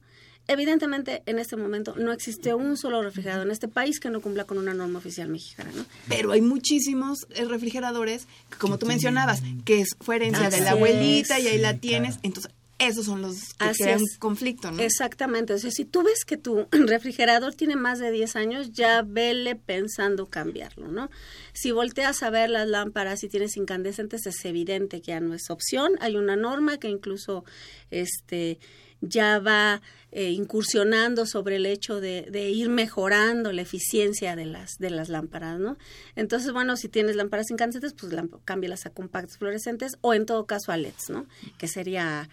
Evidentemente, 0.48 1.22
en 1.26 1.38
este 1.38 1.56
momento 1.56 1.94
no 1.96 2.12
existe 2.12 2.54
un 2.54 2.76
solo 2.76 3.02
refrigerador 3.02 3.46
en 3.46 3.52
este 3.52 3.68
país 3.68 4.00
que 4.00 4.10
no 4.10 4.20
cumpla 4.20 4.44
con 4.44 4.58
una 4.58 4.74
norma 4.74 4.98
oficial 4.98 5.28
mexicana, 5.28 5.70
¿no? 5.74 5.84
Pero 6.08 6.32
hay 6.32 6.40
muchísimos 6.40 7.26
eh, 7.30 7.44
refrigeradores, 7.44 8.26
como 8.58 8.78
tú 8.78 8.86
mencionabas, 8.86 9.42
que 9.64 9.80
es, 9.80 9.90
fue 10.00 10.16
herencia 10.16 10.50
de 10.50 10.60
la 10.60 10.72
abuelita 10.72 11.38
y 11.38 11.46
ahí 11.46 11.58
la 11.58 11.76
tienes. 11.78 12.18
Entonces, 12.22 12.52
esos 12.88 13.06
son 13.06 13.22
los 13.22 13.54
que 13.54 13.70
crean 13.78 14.00
conflicto, 14.18 14.72
¿no? 14.72 14.82
Exactamente. 14.82 15.54
O 15.54 15.58
sea, 15.58 15.70
si 15.70 15.84
tú 15.84 16.02
ves 16.02 16.24
que 16.24 16.36
tu 16.36 16.66
refrigerador 16.72 17.54
tiene 17.54 17.76
más 17.76 17.98
de 17.98 18.10
10 18.10 18.36
años, 18.36 18.72
ya 18.72 19.02
vele 19.02 19.54
pensando 19.54 20.26
cambiarlo, 20.26 20.88
¿no? 20.88 21.08
Si 21.52 21.70
volteas 21.70 22.22
a 22.22 22.30
ver 22.30 22.50
las 22.50 22.66
lámparas 22.68 23.22
y 23.22 23.28
tienes 23.28 23.56
incandescentes, 23.56 24.26
es 24.26 24.44
evidente 24.44 25.00
que 25.00 25.12
ya 25.12 25.20
no 25.20 25.34
es 25.34 25.50
opción. 25.50 25.92
Hay 26.00 26.16
una 26.16 26.34
norma 26.34 26.78
que 26.78 26.88
incluso 26.88 27.44
este 27.90 28.58
ya 29.02 29.38
va 29.40 29.82
eh, 30.12 30.30
incursionando 30.30 31.26
sobre 31.26 31.56
el 31.56 31.66
hecho 31.66 32.00
de, 32.00 32.28
de, 32.30 32.48
ir 32.50 32.70
mejorando 32.70 33.52
la 33.52 33.62
eficiencia 33.62 34.36
de 34.36 34.46
las 34.46 34.78
de 34.78 34.90
las 34.90 35.08
lámparas, 35.08 35.58
¿no? 35.58 35.76
Entonces, 36.16 36.52
bueno, 36.52 36.76
si 36.76 36.88
tienes 36.88 37.16
lámparas 37.16 37.50
incandescentes, 37.50 37.94
pues 37.94 38.14
cámbialas 38.44 38.86
a 38.86 38.90
compactos 38.90 39.36
fluorescentes 39.38 39.98
o 40.00 40.14
en 40.14 40.24
todo 40.24 40.46
caso 40.46 40.72
a 40.72 40.76
LEDs, 40.76 41.10
¿no? 41.10 41.26
Que 41.58 41.68
sería 41.68 42.28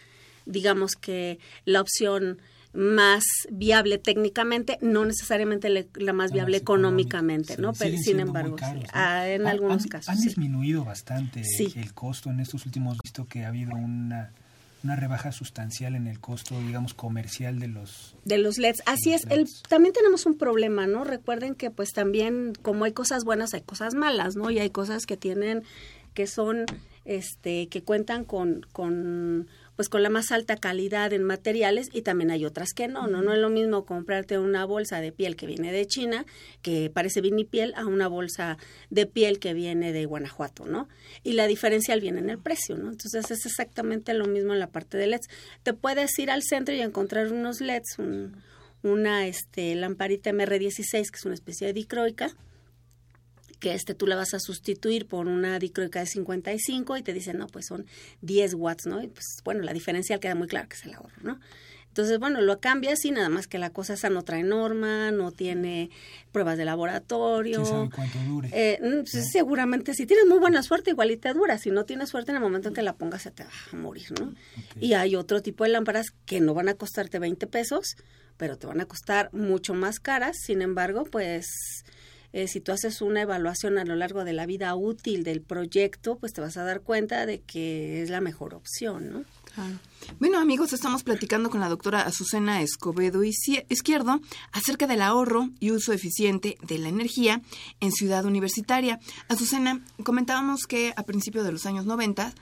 digamos 0.46 0.94
que 0.94 1.40
la 1.66 1.82
opción 1.82 2.40
más 2.72 3.24
viable 3.50 3.98
técnicamente, 3.98 4.78
no 4.82 5.04
necesariamente 5.06 5.88
la 5.96 6.14
más 6.14 6.32
viable 6.32 6.58
económicamente, 6.58 7.58
¿no? 7.58 7.74
Pero 7.74 7.98
sin 7.98 8.20
embargo, 8.20 8.58
ah, 8.94 9.28
en 9.28 9.48
algunos 9.48 9.88
casos. 9.88 10.10
Han 10.10 10.22
disminuido 10.22 10.86
bastante 10.86 11.42
el 11.60 11.94
costo 11.94 12.30
en 12.30 12.40
estos 12.40 12.66
últimos, 12.66 12.98
visto 13.04 13.26
que 13.26 13.44
ha 13.44 13.48
habido 13.48 13.72
una 13.76 14.32
una 14.84 14.96
rebaja 14.96 15.32
sustancial 15.32 15.96
en 15.96 16.08
el 16.08 16.20
costo, 16.20 16.60
digamos, 16.60 16.94
comercial 16.94 17.60
de 17.60 17.68
los 17.68 18.16
de 18.26 18.38
los 18.38 18.58
LEDs. 18.58 18.82
Así 18.86 19.14
es. 19.14 19.26
El, 19.30 19.48
también 19.68 19.94
tenemos 19.94 20.26
un 20.26 20.38
problema, 20.38 20.88
¿no? 20.88 21.04
Recuerden 21.04 21.56
que, 21.56 21.70
pues, 21.72 21.92
también 21.94 22.54
como 22.62 22.86
hay 22.86 22.94
cosas 22.94 23.26
buenas, 23.26 23.54
hay 23.54 23.62
cosas 23.62 23.94
malas, 23.94 24.36
¿no? 24.36 24.50
Y 24.52 24.60
hay 24.60 24.70
cosas 24.70 25.06
que 25.06 25.18
tienen, 25.18 25.64
que 26.14 26.28
son, 26.28 26.66
este, 27.06 27.68
que 27.68 27.84
cuentan 27.84 28.24
con, 28.24 28.66
con 28.72 29.48
pues 29.80 29.88
con 29.88 30.04
la 30.04 30.10
más 30.10 30.34
alta 30.34 30.58
calidad 30.58 31.14
en 31.14 31.24
materiales 31.24 31.88
y 31.94 32.02
también 32.02 32.32
hay 32.32 32.44
otras 32.44 32.74
que 32.74 32.90
no, 32.90 33.08
¿no? 33.08 33.22
No 33.22 33.32
es 33.32 33.40
lo 33.40 33.48
mismo 33.48 33.86
comprarte 33.86 34.38
una 34.38 34.66
bolsa 34.66 35.00
de 35.00 35.14
piel 35.14 35.38
que 35.38 35.46
viene 35.46 35.72
de 35.72 35.88
China, 35.88 36.26
que 36.62 36.92
parece 36.94 37.22
vinipiel, 37.22 37.74
a 37.78 37.86
una 37.86 38.10
bolsa 38.10 38.58
de 38.90 39.06
piel 39.06 39.40
que 39.40 39.54
viene 39.54 39.94
de 39.94 40.04
Guanajuato, 40.04 40.66
¿no? 40.66 40.90
Y 41.24 41.32
la 41.32 41.48
diferencia 41.48 41.96
viene 41.96 42.20
en 42.20 42.30
el 42.30 42.40
precio, 42.40 42.76
¿no? 42.76 42.90
Entonces 42.90 43.32
es 43.32 43.46
exactamente 43.46 44.14
lo 44.14 44.26
mismo 44.26 44.52
en 44.52 44.60
la 44.60 44.68
parte 44.68 44.98
de 44.98 45.08
LEDs. 45.08 45.30
Te 45.64 45.72
puedes 45.72 46.20
ir 46.20 46.30
al 46.30 46.44
centro 46.44 46.76
y 46.76 46.82
encontrar 46.82 47.32
unos 47.32 47.62
LEDs, 47.62 48.00
una 48.84 49.28
este, 49.28 49.76
lamparita 49.76 50.32
MR16, 50.32 51.10
que 51.10 51.18
es 51.20 51.24
una 51.24 51.36
especie 51.36 51.68
de 51.68 51.72
dicroica, 51.72 52.36
que 53.60 53.74
este 53.74 53.94
tú 53.94 54.08
la 54.08 54.16
vas 54.16 54.34
a 54.34 54.40
sustituir 54.40 55.06
por 55.06 55.28
una 55.28 55.60
dicroica 55.60 56.00
de 56.00 56.06
55 56.06 56.98
y 56.98 57.04
te 57.04 57.14
dicen, 57.14 57.38
no, 57.38 57.48
pues 57.48 57.66
son 57.68 57.86
10 58.22 58.54
watts, 58.56 58.86
¿no? 58.86 59.02
Y 59.02 59.08
pues 59.08 59.26
bueno, 59.44 59.64
la 59.64 59.74
diferencia 59.74 60.20
queda 60.20 60.36
muy 60.36 60.48
clara 60.48 60.68
que 60.68 60.76
es 60.76 60.86
el 60.86 60.94
ahorro, 60.94 61.22
¿no? 61.22 61.40
Entonces, 61.90 62.20
bueno, 62.20 62.40
lo 62.42 62.60
cambias 62.60 63.04
y 63.04 63.12
nada 63.12 63.30
más 63.30 63.48
que 63.48 63.58
la 63.58 63.72
cosa 63.72 63.96
esa 63.96 64.10
no 64.10 64.22
trae 64.22 64.44
norma, 64.44 65.12
no 65.12 65.32
tiene 65.32 65.90
pruebas 66.32 66.58
de 66.58 66.64
laboratorio. 66.64 67.66
sabe 67.66 67.90
cuánto 67.94 68.20
dure? 68.20 68.50
Eh, 68.54 68.80
mm, 68.82 69.12
pues, 69.12 69.32
seguramente, 69.32 69.94
si 69.96 70.06
tienes 70.06 70.28
muy 70.28 70.38
buena 70.38 70.62
suerte, 70.62 70.92
igual 70.92 71.10
y 71.12 71.18
te 71.18 71.34
dura. 71.34 71.58
Si 71.58 71.72
no 71.72 71.86
tienes 71.86 72.10
suerte, 72.10 72.32
en 72.32 72.38
el 72.38 72.44
momento 72.44 72.68
en 72.68 72.76
que 72.76 72.84
la 72.84 72.94
pongas 72.94 73.24
se 73.24 73.32
te 73.32 73.44
va 73.44 73.50
a 73.72 73.76
morir, 73.76 74.08
¿no? 74.20 74.34
Y 74.80 74.94
hay 74.94 75.16
otro 75.16 75.42
tipo 75.42 75.64
de 75.64 75.72
lámparas 75.72 76.12
que 76.26 76.40
no 76.40 76.54
van 76.54 76.70
a 76.70 76.76
costarte 76.76 77.18
20 77.18 77.48
pesos, 77.48 77.98
pero 78.38 78.58
te 78.58 78.68
van 78.68 78.80
a 78.82 78.86
costar 78.86 79.34
mucho 79.34 79.74
más 79.74 80.00
caras. 80.00 80.38
Sin 80.46 80.62
embargo, 80.62 81.06
pues 81.06 81.48
eh, 82.34 82.48
si 82.48 82.60
tú 82.62 82.72
haces 82.72 83.02
una 83.02 83.22
evaluación 83.22 83.78
a 83.78 83.86
lo 83.86 83.96
largo 83.96 84.24
de 84.24 84.34
la 84.34 84.46
vida 84.46 84.76
útil 84.76 85.24
del 85.24 85.42
proyecto, 85.42 86.18
pues 86.18 86.34
te 86.34 86.42
vas 86.42 86.58
a 86.58 86.64
dar 86.64 86.82
cuenta 86.82 87.26
de 87.26 87.42
que 87.42 88.02
es 88.02 88.10
la 88.10 88.22
mejor 88.22 88.54
opción, 88.54 89.12
¿no? 89.12 89.26
Bueno, 90.20 90.40
amigos, 90.40 90.72
estamos 90.74 91.04
platicando 91.04 91.50
con 91.50 91.60
la 91.60 91.68
doctora 91.68 92.02
Azucena 92.02 92.62
Escobedo 92.62 93.24
Izquierdo 93.24 94.22
acerca 94.52 94.88
del 94.88 95.02
ahorro 95.02 95.50
y 95.60 95.72
uso 95.72 95.92
eficiente 95.92 96.58
de 96.62 96.78
la 96.78 96.88
energía 96.88 97.42
en 97.82 97.92
Ciudad 97.92 98.26
Universitaria. 98.26 99.00
Azucena, 99.28 99.84
comentábamos 100.04 100.62
que 100.68 100.94
a 100.96 101.04
principios 101.04 101.46
de 101.46 101.52
los 101.52 101.66
años 101.66 101.86
90 101.86 102.34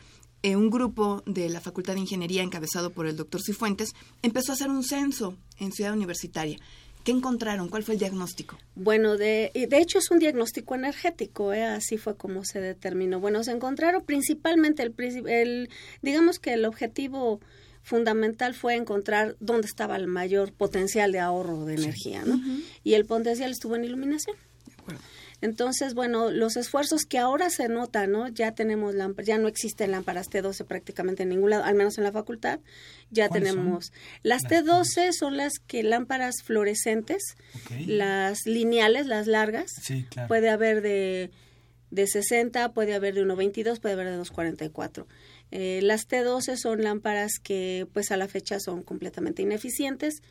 eh, 0.43 0.55
un 0.55 0.69
grupo 0.69 1.23
de 1.25 1.49
la 1.49 1.61
Facultad 1.61 1.93
de 1.93 2.01
Ingeniería 2.01 2.43
encabezado 2.43 2.91
por 2.91 3.07
el 3.07 3.17
doctor 3.17 3.41
Cifuentes 3.41 3.95
empezó 4.21 4.51
a 4.51 4.55
hacer 4.55 4.69
un 4.69 4.83
censo 4.83 5.35
en 5.57 5.71
Ciudad 5.71 5.93
Universitaria 5.93 6.59
¿Qué 7.07 7.13
encontraron? 7.13 7.69
¿Cuál 7.69 7.83
fue 7.83 7.93
el 7.93 7.99
diagnóstico? 7.99 8.57
Bueno, 8.75 9.15
de, 9.15 9.49
de 9.53 9.77
hecho 9.79 9.97
es 9.97 10.11
un 10.11 10.19
diagnóstico 10.19 10.75
energético, 10.75 11.53
¿eh? 11.53 11.63
así 11.63 11.97
fue 11.97 12.17
como 12.17 12.43
se 12.43 12.59
determinó. 12.59 13.21
Bueno, 13.21 13.45
se 13.45 13.51
encontraron 13.51 14.03
principalmente 14.03 14.83
el, 14.83 14.93
el 15.29 15.69
digamos 16.01 16.39
que 16.39 16.51
el 16.51 16.65
objetivo 16.65 17.39
fundamental 17.81 18.53
fue 18.55 18.75
encontrar 18.75 19.37
dónde 19.39 19.67
estaba 19.67 19.95
el 19.95 20.07
mayor 20.07 20.51
potencial 20.51 21.13
de 21.13 21.19
ahorro 21.19 21.63
de 21.63 21.75
energía, 21.75 22.25
¿no? 22.25 22.41
Y 22.83 22.95
el 22.95 23.05
potencial 23.05 23.51
estuvo 23.51 23.77
en 23.77 23.85
iluminación. 23.85 24.35
De 24.65 24.73
acuerdo. 24.73 24.99
Entonces, 25.41 25.93
bueno, 25.93 26.31
los 26.31 26.57
esfuerzos 26.57 27.05
que 27.05 27.19
ahora 27.19 27.49
se 27.49 27.69
notan, 27.69 28.11
¿no? 28.11 28.27
Ya 28.27 28.53
tenemos 28.53 28.95
lámparas, 28.95 29.27
ya 29.27 29.37
no 29.37 29.47
existen 29.47 29.91
lámparas 29.91 30.29
T12 30.29 30.65
prácticamente 30.65 31.23
en 31.23 31.29
ningún 31.29 31.51
lado, 31.51 31.63
al 31.63 31.75
menos 31.75 31.97
en 31.97 32.03
la 32.03 32.11
facultad. 32.11 32.59
Ya 33.11 33.29
tenemos. 33.29 33.93
Las, 34.23 34.43
T12 34.43 35.11
son 35.13 35.37
las 35.37 35.59
que 35.59 35.83
lámparas 35.83 36.41
fluorescentes, 36.43 37.35
las 37.85 38.45
lineales, 38.45 39.05
las 39.05 39.27
largas. 39.27 39.71
Sí, 39.81 40.05
claro. 40.09 40.27
Puede 40.27 40.49
haber 40.49 40.81
de 40.81 41.31
de 41.89 42.07
60, 42.07 42.73
puede 42.73 42.93
haber 42.93 43.13
de 43.13 43.23
1.22, 43.23 43.79
puede 43.79 43.93
haber 43.93 44.09
de 44.09 44.19
2.44. 44.19 45.05
Eh, 45.51 45.79
las 45.81 46.07
T12 46.07 46.57
son 46.57 46.83
lámparas 46.83 47.39
que 47.41 47.87
pues 47.93 48.11
a 48.11 48.17
la 48.17 48.27
fecha 48.27 48.59
son 48.59 48.83
completamente 48.83 49.41
ineficientes. 49.41 50.21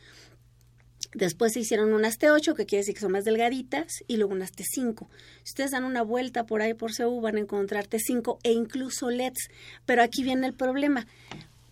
Después 1.13 1.53
se 1.53 1.61
hicieron 1.61 1.93
unas 1.93 2.19
T8, 2.19 2.53
que 2.55 2.65
quiere 2.65 2.81
decir 2.81 2.93
que 2.93 3.01
son 3.01 3.13
más 3.13 3.23
delgaditas, 3.23 4.03
y 4.07 4.17
luego 4.17 4.33
unas 4.33 4.51
T5. 4.51 5.07
Si 5.43 5.51
ustedes 5.51 5.71
dan 5.71 5.83
una 5.83 6.01
vuelta 6.01 6.45
por 6.45 6.61
ahí 6.61 6.73
por 6.73 6.93
CEU, 6.93 7.21
van 7.21 7.37
a 7.37 7.39
encontrar 7.39 7.87
T5 7.87 8.39
e 8.43 8.51
incluso 8.51 9.09
LEDs. 9.09 9.49
Pero 9.85 10.03
aquí 10.03 10.23
viene 10.23 10.47
el 10.47 10.53
problema. 10.53 11.07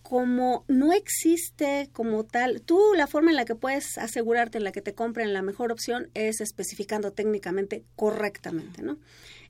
Como 0.02 0.64
no 0.68 0.94
existe 0.94 1.90
como 1.92 2.24
tal, 2.24 2.62
tú 2.62 2.80
la 2.96 3.08
forma 3.08 3.32
en 3.32 3.36
la 3.36 3.46
que 3.46 3.56
puedes 3.56 3.98
asegurarte 3.98 4.60
en 4.60 4.64
la 4.64 4.72
que 4.72 4.82
te 4.82 4.94
compren 4.94 5.34
la 5.34 5.42
mejor 5.42 5.72
opción 5.72 6.10
es 6.14 6.42
especificando 6.42 7.12
técnicamente 7.12 7.84
correctamente, 7.96 8.84
¿no? 8.84 9.00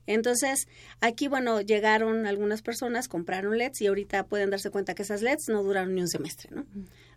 Entonces, 0.06 0.66
aquí, 1.00 1.28
bueno, 1.28 1.60
llegaron 1.60 2.26
algunas 2.26 2.62
personas, 2.62 3.08
compraron 3.08 3.58
LEDs 3.58 3.82
y 3.82 3.86
ahorita 3.88 4.26
pueden 4.26 4.50
darse 4.50 4.70
cuenta 4.70 4.94
que 4.94 5.02
esas 5.02 5.20
LEDs 5.20 5.48
no 5.48 5.62
duran 5.62 5.94
ni 5.94 6.00
un 6.00 6.08
semestre, 6.08 6.48
¿no? 6.52 6.64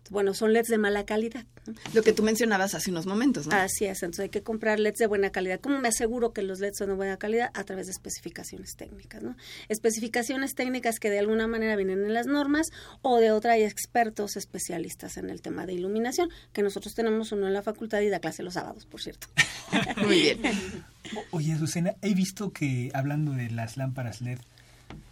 Bueno, 0.08 0.34
son 0.34 0.52
LEDs 0.52 0.68
de 0.68 0.78
mala 0.78 1.04
calidad. 1.04 1.44
Lo 1.94 2.02
que 2.02 2.12
tú 2.12 2.22
mencionabas 2.22 2.74
hace 2.74 2.90
unos 2.90 3.06
momentos, 3.06 3.46
¿no? 3.46 3.54
Así 3.54 3.84
es, 3.84 4.02
entonces 4.02 4.24
hay 4.24 4.28
que 4.28 4.42
comprar 4.42 4.80
LEDs 4.80 4.98
de 4.98 5.06
buena 5.06 5.30
calidad. 5.30 5.60
¿Cómo 5.60 5.78
me 5.78 5.88
aseguro 5.88 6.32
que 6.32 6.42
los 6.42 6.58
LEDs 6.58 6.78
son 6.78 6.88
de 6.88 6.94
buena 6.94 7.16
calidad? 7.16 7.50
A 7.54 7.64
través 7.64 7.86
de 7.86 7.92
especificaciones 7.92 8.74
técnicas, 8.76 9.22
¿no? 9.22 9.36
Especificaciones 9.68 10.54
técnicas 10.54 10.98
que 10.98 11.10
de 11.10 11.20
alguna 11.20 11.46
manera 11.46 11.76
vienen 11.76 12.04
en 12.04 12.14
las 12.14 12.26
normas 12.26 12.70
o 13.02 13.18
de 13.18 13.30
otra 13.30 13.52
hay 13.52 13.62
expertos 13.62 14.36
especialistas 14.36 15.16
en 15.16 15.30
el 15.30 15.42
tema 15.42 15.66
de 15.66 15.74
iluminación, 15.74 16.28
que 16.52 16.62
nosotros 16.62 16.94
tenemos 16.94 17.30
uno 17.32 17.46
en 17.46 17.54
la 17.54 17.62
facultad 17.62 18.00
y 18.00 18.08
da 18.08 18.18
clase 18.18 18.42
los 18.42 18.54
sábados, 18.54 18.86
por 18.86 19.00
cierto. 19.00 19.28
Muy 20.04 20.20
bien. 20.20 20.40
Oye, 21.30 21.52
Azucena, 21.52 21.94
he 22.02 22.14
visto 22.14 22.52
que 22.52 22.90
hablando 22.94 23.32
de 23.32 23.50
las 23.50 23.76
lámparas 23.76 24.20
LED, 24.20 24.38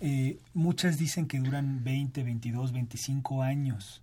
eh, 0.01 0.39
muchas 0.55 0.99
dicen 0.99 1.27
que 1.27 1.39
duran 1.39 1.85
20, 1.85 2.23
22, 2.23 2.73
25 2.73 3.43
años. 3.43 4.03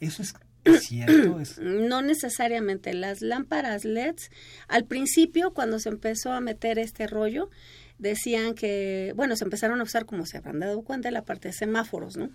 ¿Eso 0.00 0.22
es 0.22 0.34
cierto? 0.80 1.40
No 1.60 2.02
necesariamente. 2.02 2.94
Las 2.94 3.20
lámparas 3.20 3.84
LEDs, 3.84 4.30
al 4.68 4.84
principio, 4.84 5.52
cuando 5.52 5.78
se 5.78 5.90
empezó 5.90 6.32
a 6.32 6.40
meter 6.40 6.78
este 6.78 7.06
rollo, 7.06 7.50
decían 7.98 8.54
que, 8.54 9.12
bueno, 9.16 9.36
se 9.36 9.44
empezaron 9.44 9.80
a 9.80 9.84
usar, 9.84 10.06
como 10.06 10.26
se 10.26 10.38
habrán 10.38 10.60
dado 10.60 10.82
cuenta, 10.82 11.10
la 11.10 11.22
parte 11.22 11.48
de 11.48 11.54
semáforos, 11.54 12.16
¿no? 12.16 12.30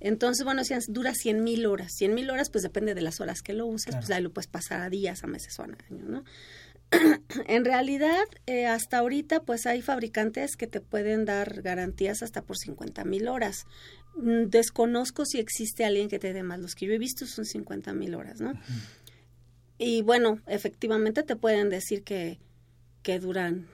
Entonces, 0.00 0.44
bueno, 0.44 0.62
decían, 0.62 0.80
dura 0.88 1.14
100 1.14 1.44
mil 1.44 1.66
horas. 1.66 1.92
100 1.92 2.14
mil 2.14 2.30
horas, 2.30 2.50
pues 2.50 2.62
depende 2.62 2.94
de 2.94 3.02
las 3.02 3.20
horas 3.20 3.42
que 3.42 3.52
lo 3.52 3.66
uses, 3.66 3.94
pues 3.94 4.10
ahí 4.10 4.22
lo 4.22 4.32
puedes 4.32 4.46
pasar 4.46 4.80
a 4.80 4.88
días, 4.88 5.22
a 5.24 5.26
meses 5.26 5.58
o 5.58 5.62
a 5.62 5.66
años, 5.66 6.08
¿no? 6.08 6.24
en 7.46 7.64
realidad, 7.64 8.24
eh, 8.46 8.66
hasta 8.66 8.98
ahorita, 8.98 9.42
pues 9.42 9.66
hay 9.66 9.82
fabricantes 9.82 10.56
que 10.56 10.66
te 10.66 10.80
pueden 10.80 11.24
dar 11.24 11.62
garantías 11.62 12.22
hasta 12.22 12.42
por 12.42 12.56
50 12.56 13.04
mil 13.04 13.28
horas. 13.28 13.66
Mm, 14.16 14.44
desconozco 14.48 15.24
si 15.24 15.38
existe 15.38 15.84
alguien 15.84 16.08
que 16.08 16.18
te 16.18 16.32
dé 16.32 16.42
más. 16.42 16.60
Los 16.60 16.74
que 16.74 16.86
yo 16.86 16.92
he 16.92 16.98
visto 16.98 17.26
son 17.26 17.44
50 17.44 17.92
mil 17.92 18.14
horas, 18.14 18.40
¿no? 18.40 18.52
Y 19.78 20.02
bueno, 20.02 20.40
efectivamente 20.46 21.22
te 21.22 21.36
pueden 21.36 21.70
decir 21.70 22.02
que, 22.02 22.38
que 23.02 23.18
duran 23.18 23.66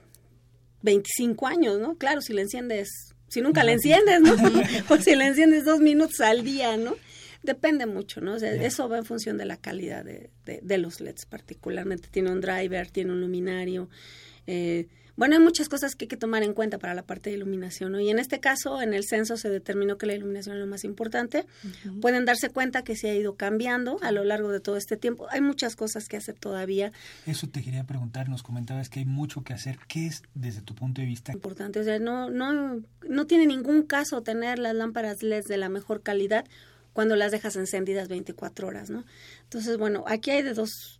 25 0.83 1.47
años, 1.47 1.79
¿no? 1.79 1.97
Claro, 1.97 2.21
si 2.21 2.33
le 2.33 2.43
enciendes, 2.43 2.89
si 3.27 3.41
nunca 3.41 3.63
le 3.63 3.73
enciendes, 3.73 4.21
¿no? 4.21 4.35
o 4.89 4.97
si 4.97 5.15
le 5.15 5.27
enciendes 5.27 5.65
dos 5.65 5.79
minutos 5.79 6.21
al 6.21 6.43
día, 6.43 6.77
¿no? 6.77 6.95
Depende 7.43 7.85
mucho, 7.85 8.21
¿no? 8.21 8.35
O 8.35 8.39
sea, 8.39 8.53
eso 8.53 8.89
va 8.89 8.97
en 8.97 9.05
función 9.05 9.37
de 9.37 9.45
la 9.45 9.57
calidad 9.57 10.03
de, 10.03 10.31
de, 10.45 10.77
los 10.77 11.01
LEDs 11.01 11.25
particularmente. 11.25 12.09
Tiene 12.09 12.31
un 12.31 12.41
driver, 12.41 12.89
tiene 12.89 13.11
un 13.11 13.21
luminario. 13.21 13.89
Eh, 14.47 14.87
bueno, 15.17 15.35
hay 15.35 15.41
muchas 15.41 15.67
cosas 15.67 15.95
que 15.95 16.05
hay 16.05 16.09
que 16.09 16.15
tomar 16.15 16.43
en 16.43 16.53
cuenta 16.53 16.77
para 16.77 16.93
la 16.93 17.01
parte 17.01 17.31
de 17.31 17.35
iluminación, 17.35 17.91
¿no? 17.91 17.99
Y 17.99 18.09
en 18.09 18.19
este 18.19 18.39
caso, 18.39 18.81
en 18.81 18.93
el 18.93 19.03
censo 19.03 19.35
se 19.35 19.49
determinó 19.49 19.97
que 19.97 20.05
la 20.05 20.13
iluminación 20.13 20.55
es 20.55 20.61
lo 20.61 20.67
más 20.67 20.83
importante. 20.83 21.45
Pueden 22.01 22.25
darse 22.25 22.49
cuenta 22.49 22.83
que 22.83 22.95
se 22.95 23.09
ha 23.09 23.15
ido 23.15 23.35
cambiando 23.35 23.97
a 24.03 24.11
lo 24.11 24.23
largo 24.23 24.51
de 24.51 24.59
todo 24.59 24.77
este 24.77 24.95
tiempo. 24.95 25.27
Hay 25.31 25.41
muchas 25.41 25.75
cosas 25.75 26.07
que 26.07 26.17
hacer 26.17 26.35
todavía. 26.35 26.91
Eso 27.25 27.47
te 27.47 27.63
quería 27.63 27.83
preguntar, 27.83 28.29
nos 28.29 28.43
comentabas 28.43 28.89
que 28.89 28.99
hay 28.99 29.05
mucho 29.05 29.43
que 29.43 29.53
hacer. 29.53 29.79
¿Qué 29.87 30.05
es, 30.05 30.21
desde 30.35 30.61
tu 30.61 30.75
punto 30.75 31.01
de 31.01 31.07
vista? 31.07 31.33
Importante, 31.33 31.79
o 31.79 31.83
sea, 31.83 31.97
no, 31.97 32.29
no, 32.29 32.81
no 33.09 33.25
tiene 33.25 33.47
ningún 33.47 33.83
caso 33.83 34.21
tener 34.21 34.59
las 34.59 34.75
lámparas 34.75 35.23
LED 35.23 35.45
de 35.47 35.57
la 35.57 35.69
mejor 35.69 36.03
calidad 36.03 36.45
cuando 36.93 37.15
las 37.15 37.31
dejas 37.31 37.55
encendidas 37.55 38.07
24 38.07 38.67
horas, 38.67 38.89
¿no? 38.89 39.03
Entonces, 39.43 39.77
bueno, 39.77 40.03
aquí 40.07 40.31
hay 40.31 40.41
de 40.41 40.53
dos, 40.53 40.99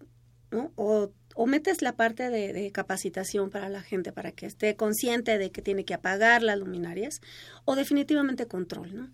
¿no? 0.51 0.71
O, 0.75 1.11
metes 1.45 1.81
la 1.81 1.95
parte 1.95 2.29
de, 2.29 2.71
capacitación 2.71 3.49
para 3.49 3.69
la 3.69 3.81
gente 3.81 4.11
para 4.11 4.31
que 4.31 4.45
esté 4.45 4.75
consciente 4.75 5.37
de 5.37 5.51
que 5.51 5.61
tiene 5.61 5.85
que 5.85 5.93
apagar 5.93 6.41
las 6.41 6.57
luminarias, 6.57 7.21
o 7.65 7.75
definitivamente 7.75 8.47
control, 8.47 8.95
¿no? 8.95 9.11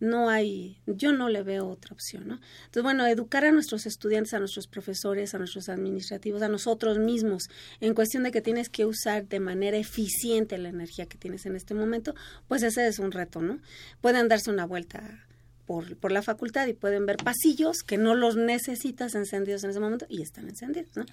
No 0.00 0.28
hay, 0.28 0.78
yo 0.86 1.12
no 1.12 1.28
le 1.28 1.44
veo 1.44 1.68
otra 1.68 1.94
opción, 1.94 2.26
¿no? 2.26 2.40
Entonces, 2.64 2.82
bueno, 2.82 3.06
educar 3.06 3.44
a 3.44 3.52
nuestros 3.52 3.86
estudiantes, 3.86 4.34
a 4.34 4.40
nuestros 4.40 4.66
profesores, 4.66 5.32
a 5.32 5.38
nuestros 5.38 5.68
administrativos, 5.68 6.42
a 6.42 6.48
nosotros 6.48 6.98
mismos, 6.98 7.44
en 7.80 7.94
cuestión 7.94 8.24
de 8.24 8.32
que 8.32 8.42
tienes 8.42 8.68
que 8.68 8.84
usar 8.84 9.28
de 9.28 9.38
manera 9.38 9.76
eficiente 9.76 10.58
la 10.58 10.70
energía 10.70 11.06
que 11.06 11.18
tienes 11.18 11.46
en 11.46 11.54
este 11.54 11.74
momento, 11.74 12.16
pues 12.48 12.64
ese 12.64 12.88
es 12.88 12.98
un 12.98 13.12
reto, 13.12 13.42
¿no? 13.42 13.60
Pueden 14.00 14.26
darse 14.26 14.50
una 14.50 14.66
vuelta 14.66 15.24
por, 15.72 15.96
por, 15.96 16.12
la 16.12 16.20
facultad 16.20 16.66
y 16.66 16.74
pueden 16.74 17.06
ver 17.06 17.16
pasillos 17.16 17.78
que 17.82 17.96
no 17.96 18.14
los 18.14 18.36
necesitas 18.36 19.14
encendidos 19.14 19.64
en 19.64 19.70
ese 19.70 19.80
momento 19.80 20.04
y 20.10 20.20
están 20.20 20.46
encendidos. 20.46 20.94
¿no? 20.94 21.06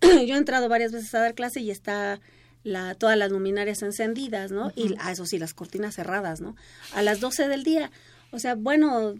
Yo 0.24 0.34
he 0.34 0.38
entrado 0.38 0.70
varias 0.70 0.92
veces 0.92 1.14
a 1.14 1.20
dar 1.20 1.34
clase 1.34 1.60
y 1.60 1.70
está 1.70 2.18
la, 2.64 2.94
todas 2.94 3.18
las 3.18 3.30
luminarias 3.30 3.82
encendidas, 3.82 4.50
¿no? 4.50 4.72
Y 4.74 4.94
a 4.98 5.12
eso 5.12 5.26
sí, 5.26 5.38
las 5.38 5.52
cortinas 5.52 5.94
cerradas, 5.94 6.40
¿no? 6.40 6.56
A 6.94 7.02
las 7.02 7.20
12 7.20 7.48
del 7.48 7.64
día. 7.64 7.90
O 8.30 8.38
sea, 8.38 8.54
bueno, 8.54 9.14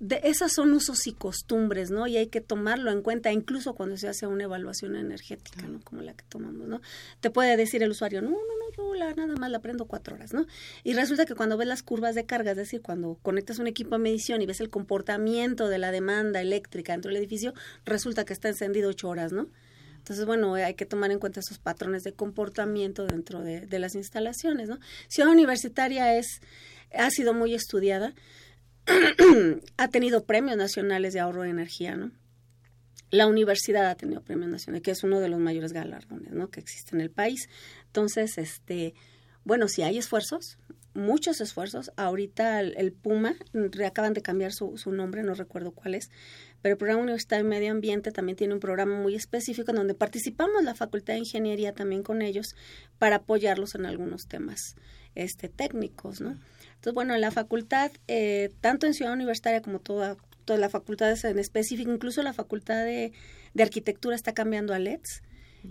de 0.00 0.18
esas 0.24 0.52
son 0.54 0.72
usos 0.72 1.06
y 1.06 1.12
costumbres, 1.12 1.90
¿no? 1.90 2.06
Y 2.06 2.16
hay 2.16 2.28
que 2.28 2.40
tomarlo 2.40 2.90
en 2.90 3.02
cuenta 3.02 3.32
incluso 3.32 3.74
cuando 3.74 3.98
se 3.98 4.08
hace 4.08 4.26
una 4.26 4.44
evaluación 4.44 4.96
energética, 4.96 5.60
¿no? 5.68 5.80
Como 5.84 6.00
la 6.00 6.14
que 6.14 6.24
tomamos, 6.26 6.66
¿no? 6.66 6.80
Te 7.20 7.28
puede 7.28 7.58
decir 7.58 7.82
el 7.82 7.90
usuario, 7.90 8.22
no, 8.22 8.30
no, 8.30 8.36
no, 8.36 8.74
yo 8.74 8.94
la, 8.94 9.12
nada 9.12 9.36
más 9.36 9.50
la 9.50 9.60
prendo 9.60 9.84
cuatro 9.84 10.14
horas, 10.14 10.32
¿no? 10.32 10.46
Y 10.84 10.94
resulta 10.94 11.26
que 11.26 11.34
cuando 11.34 11.58
ves 11.58 11.68
las 11.68 11.82
curvas 11.82 12.14
de 12.14 12.24
carga, 12.24 12.52
es 12.52 12.56
decir, 12.56 12.80
cuando 12.80 13.18
conectas 13.20 13.58
un 13.58 13.66
equipo 13.66 13.90
de 13.90 13.98
medición 13.98 14.40
y 14.40 14.46
ves 14.46 14.62
el 14.62 14.70
comportamiento 14.70 15.68
de 15.68 15.76
la 15.76 15.92
demanda 15.92 16.40
eléctrica 16.40 16.92
dentro 16.92 17.10
del 17.10 17.18
edificio, 17.18 17.52
resulta 17.84 18.24
que 18.24 18.32
está 18.32 18.48
encendido 18.48 18.88
ocho 18.88 19.10
horas, 19.10 19.32
¿no? 19.32 19.48
Entonces, 19.98 20.24
bueno, 20.24 20.54
hay 20.54 20.74
que 20.74 20.86
tomar 20.86 21.10
en 21.10 21.18
cuenta 21.18 21.40
esos 21.40 21.58
patrones 21.58 22.04
de 22.04 22.14
comportamiento 22.14 23.06
dentro 23.06 23.42
de, 23.42 23.66
de 23.66 23.78
las 23.78 23.94
instalaciones, 23.94 24.70
¿no? 24.70 24.78
Ciudad 25.08 25.30
Universitaria 25.30 26.16
es, 26.16 26.40
ha 26.94 27.10
sido 27.10 27.34
muy 27.34 27.52
estudiada, 27.52 28.14
ha 29.76 29.88
tenido 29.88 30.24
premios 30.24 30.56
nacionales 30.56 31.12
de 31.12 31.20
ahorro 31.20 31.42
de 31.42 31.50
energía, 31.50 31.96
¿no? 31.96 32.12
La 33.10 33.26
universidad 33.26 33.90
ha 33.90 33.96
tenido 33.96 34.22
premios 34.22 34.50
nacionales, 34.50 34.82
que 34.82 34.92
es 34.92 35.02
uno 35.02 35.20
de 35.20 35.28
los 35.28 35.40
mayores 35.40 35.72
galardones, 35.72 36.32
¿no? 36.32 36.48
Que 36.50 36.60
existe 36.60 36.94
en 36.94 37.00
el 37.00 37.10
país. 37.10 37.48
Entonces, 37.86 38.38
este, 38.38 38.94
bueno, 39.44 39.66
si 39.66 39.82
hay 39.82 39.98
esfuerzos, 39.98 40.58
muchos 40.94 41.40
esfuerzos. 41.40 41.92
Ahorita 41.96 42.60
el, 42.60 42.92
Puma, 42.92 43.36
acaban 43.84 44.14
de 44.14 44.22
cambiar 44.22 44.52
su, 44.52 44.76
su, 44.76 44.92
nombre, 44.92 45.22
no 45.22 45.34
recuerdo 45.34 45.72
cuál 45.72 45.94
es, 45.94 46.10
pero 46.62 46.74
el 46.74 46.78
Programa 46.78 47.02
Universitario 47.02 47.44
de 47.44 47.50
Medio 47.50 47.70
Ambiente 47.70 48.12
también 48.12 48.36
tiene 48.36 48.54
un 48.54 48.60
programa 48.60 48.98
muy 48.98 49.14
específico 49.14 49.70
en 49.70 49.76
donde 49.76 49.94
participamos 49.94 50.62
la 50.62 50.74
Facultad 50.74 51.14
de 51.14 51.20
Ingeniería 51.20 51.74
también 51.74 52.02
con 52.02 52.22
ellos 52.22 52.54
para 52.98 53.16
apoyarlos 53.16 53.74
en 53.74 53.86
algunos 53.86 54.26
temas 54.26 54.76
este, 55.14 55.48
técnicos, 55.48 56.20
¿no? 56.20 56.36
Entonces, 56.80 56.94
bueno, 56.94 57.14
en 57.14 57.20
la 57.20 57.30
facultad, 57.30 57.92
eh, 58.08 58.54
tanto 58.62 58.86
en 58.86 58.94
Ciudad 58.94 59.12
Universitaria 59.12 59.60
como 59.60 59.80
toda, 59.80 60.16
toda 60.46 60.58
la 60.58 60.70
facultad 60.70 61.14
en 61.26 61.38
específico, 61.38 61.92
incluso 61.92 62.22
la 62.22 62.32
facultad 62.32 62.86
de, 62.86 63.12
de 63.52 63.62
arquitectura 63.62 64.16
está 64.16 64.32
cambiando 64.32 64.72
a 64.72 64.78
LEDs. 64.78 65.22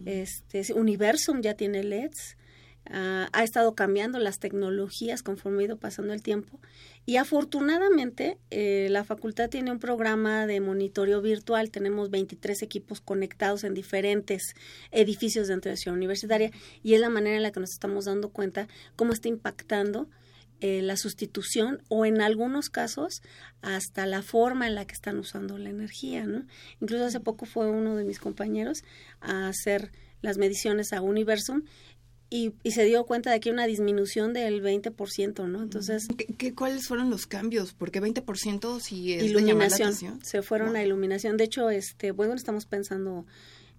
Este, 0.06 0.72
Universum 0.74 1.42
ya 1.42 1.56
tiene 1.56 1.84
LEDs. 1.84 2.38
Ah, 2.86 3.28
ha 3.34 3.44
estado 3.44 3.74
cambiando 3.74 4.20
las 4.20 4.38
tecnologías 4.38 5.24
conforme 5.24 5.64
ha 5.64 5.66
ido 5.66 5.78
pasando 5.78 6.14
el 6.14 6.24
tiempo 6.24 6.60
y 7.06 7.18
afortunadamente 7.18 8.38
eh, 8.50 8.88
la 8.90 9.04
facultad 9.04 9.50
tiene 9.50 9.72
un 9.72 9.80
programa 9.80 10.48
de 10.48 10.60
monitoreo 10.60 11.22
virtual, 11.22 11.70
tenemos 11.70 12.10
23 12.10 12.64
equipos 12.64 13.00
conectados 13.00 13.64
en 13.64 13.76
diferentes 13.76 14.56
edificios 14.92 15.48
dentro 15.48 15.70
de 15.70 15.78
Ciudad 15.78 15.98
Universitaria 15.98 16.52
y 16.82 16.96
es 16.96 17.02
la 17.02 17.10
manera 17.10 17.36
en 17.36 17.44
la 17.44 17.52
que 17.52 17.60
nos 17.60 17.72
estamos 17.72 18.06
dando 18.06 18.30
cuenta 18.30 18.68
cómo 18.96 19.14
está 19.14 19.28
impactando 19.28 20.08
eh, 20.62 20.82
la 20.82 20.98
sustitución 20.98 21.82
o 21.88 22.06
en 22.06 22.22
algunos 22.22 22.70
casos 22.70 23.22
hasta 23.62 24.06
la 24.06 24.22
forma 24.22 24.68
en 24.68 24.76
la 24.76 24.86
que 24.86 24.94
están 24.94 25.18
usando 25.18 25.58
la 25.58 25.70
energía, 25.70 26.26
¿no? 26.26 26.46
Incluso 26.82 27.06
hace 27.06 27.20
poco 27.20 27.46
fue 27.46 27.70
uno 27.70 27.96
de 27.96 28.04
mis 28.04 28.20
compañeros 28.20 28.84
a 29.22 29.48
hacer 29.48 29.92
las 30.22 30.38
mediciones 30.38 30.94
a 30.94 31.02
Universum 31.02 31.64
y, 32.30 32.54
y, 32.62 32.72
se 32.72 32.84
dio 32.86 33.06
cuenta 33.06 33.32
de 33.32 33.40
que 33.40 33.50
una 33.50 33.66
disminución 33.66 34.34
del 34.34 34.62
20%, 34.62 35.48
¿no? 35.48 35.64
Entonces... 35.64 36.08
¿Qué, 36.38 36.54
cuáles 36.54 36.88
fueron 36.88 37.10
los 37.10 37.26
cambios? 37.26 37.74
Porque 37.74 38.02
20% 38.02 38.80
si 38.82 39.14
es 39.14 39.24
iluminación. 39.24 39.96
Se 40.22 40.42
fueron 40.44 40.76
a 40.76 40.84
iluminación. 40.84 41.38
De 41.38 41.46
hecho, 41.46 41.72
este, 41.72 42.12
bueno, 42.12 42.36
estamos 42.36 42.68
pensando 42.68 43.26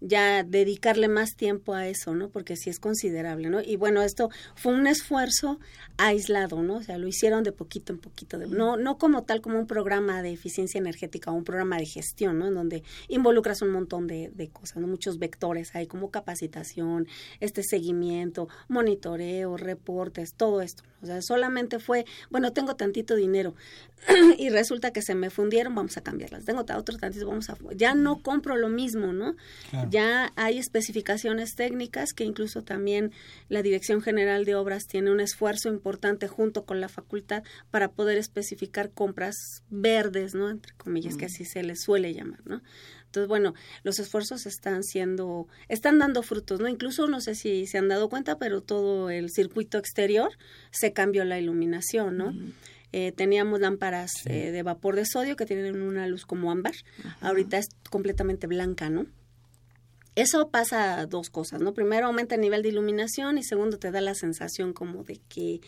ya 0.00 0.42
dedicarle 0.42 1.08
más 1.08 1.36
tiempo 1.36 1.74
a 1.74 1.86
eso, 1.86 2.14
¿no? 2.14 2.30
Porque 2.30 2.56
sí 2.56 2.70
es 2.70 2.80
considerable, 2.80 3.50
¿no? 3.50 3.60
Y 3.60 3.76
bueno, 3.76 4.02
esto 4.02 4.30
fue 4.54 4.72
un 4.72 4.86
esfuerzo 4.86 5.58
aislado, 5.96 6.62
¿no? 6.62 6.76
O 6.76 6.82
sea, 6.82 6.98
lo 6.98 7.06
hicieron 7.06 7.42
de 7.42 7.52
poquito 7.52 7.92
en 7.92 7.98
poquito, 7.98 8.38
no, 8.38 8.76
no 8.76 8.98
como 8.98 9.24
tal 9.24 9.40
como 9.40 9.58
un 9.58 9.66
programa 9.66 10.22
de 10.22 10.32
eficiencia 10.32 10.78
energética 10.78 11.30
o 11.30 11.34
un 11.34 11.44
programa 11.44 11.76
de 11.76 11.86
gestión, 11.86 12.38
¿no? 12.38 12.46
En 12.46 12.54
donde 12.54 12.82
involucras 13.08 13.62
un 13.62 13.70
montón 13.70 14.06
de, 14.06 14.30
de 14.34 14.48
cosas, 14.48 14.78
¿no? 14.78 14.86
Muchos 14.86 15.18
vectores 15.18 15.74
hay 15.74 15.86
como 15.86 16.10
capacitación, 16.10 17.06
este 17.40 17.62
seguimiento, 17.62 18.48
monitoreo, 18.68 19.56
reportes, 19.56 20.34
todo 20.34 20.62
esto. 20.62 20.82
O 21.02 21.06
sea, 21.06 21.22
solamente 21.22 21.78
fue, 21.78 22.04
bueno, 22.30 22.52
tengo 22.52 22.76
tantito 22.76 23.14
dinero 23.14 23.54
y 24.38 24.50
resulta 24.50 24.92
que 24.92 25.02
se 25.02 25.14
me 25.14 25.30
fundieron, 25.30 25.74
vamos 25.74 25.96
a 25.96 26.02
cambiarlas. 26.02 26.44
Tengo 26.44 26.60
otro 26.60 26.96
tantito, 26.98 27.26
vamos 27.26 27.50
a... 27.50 27.56
Ya 27.74 27.94
no 27.94 28.22
compro 28.22 28.56
lo 28.56 28.68
mismo, 28.68 29.12
¿no? 29.12 29.34
Ya 29.88 30.32
hay 30.36 30.58
especificaciones 30.58 31.54
técnicas 31.54 32.12
que 32.12 32.24
incluso 32.24 32.62
también 32.62 33.12
la 33.48 33.62
Dirección 33.62 34.02
General 34.02 34.44
de 34.44 34.54
Obras 34.54 34.86
tiene 34.86 35.10
un 35.10 35.20
esfuerzo 35.20 35.68
importante 35.68 36.28
junto 36.28 36.64
con 36.64 36.80
la 36.80 36.88
facultad 36.88 37.42
para 37.70 37.88
poder 37.88 38.18
especificar 38.18 38.90
compras 38.90 39.62
verdes, 39.68 40.34
¿no? 40.34 40.50
Entre 40.50 40.72
comillas, 40.74 41.16
que 41.16 41.26
así 41.26 41.44
se 41.44 41.62
les 41.62 41.82
suele 41.82 42.14
llamar, 42.14 42.40
¿no? 42.44 42.62
Entonces, 43.10 43.26
bueno, 43.26 43.54
los 43.82 43.98
esfuerzos 43.98 44.46
están 44.46 44.84
siendo, 44.84 45.48
están 45.68 45.98
dando 45.98 46.22
frutos, 46.22 46.60
¿no? 46.60 46.68
Incluso 46.68 47.08
no 47.08 47.20
sé 47.20 47.34
si 47.34 47.66
se 47.66 47.76
han 47.76 47.88
dado 47.88 48.08
cuenta, 48.08 48.38
pero 48.38 48.60
todo 48.60 49.10
el 49.10 49.30
circuito 49.30 49.78
exterior 49.78 50.30
se 50.70 50.92
cambió 50.92 51.24
la 51.24 51.36
iluminación, 51.36 52.16
¿no? 52.16 52.32
Eh, 52.92 53.10
teníamos 53.10 53.58
lámparas 53.58 54.12
eh, 54.26 54.52
de 54.52 54.62
vapor 54.62 54.94
de 54.94 55.06
sodio 55.06 55.34
que 55.34 55.44
tienen 55.44 55.82
una 55.82 56.06
luz 56.06 56.24
como 56.24 56.52
ámbar. 56.52 56.74
Ahorita 57.20 57.58
es 57.58 57.70
completamente 57.90 58.46
blanca, 58.46 58.90
¿no? 58.90 59.06
Eso 60.14 60.48
pasa 60.50 61.04
dos 61.06 61.30
cosas, 61.30 61.60
¿no? 61.60 61.74
Primero 61.74 62.06
aumenta 62.06 62.36
el 62.36 62.40
nivel 62.42 62.62
de 62.62 62.68
iluminación 62.68 63.38
y 63.38 63.42
segundo 63.42 63.80
te 63.80 63.90
da 63.90 64.00
la 64.00 64.14
sensación 64.14 64.72
como 64.72 65.02
de 65.02 65.20
que 65.28 65.60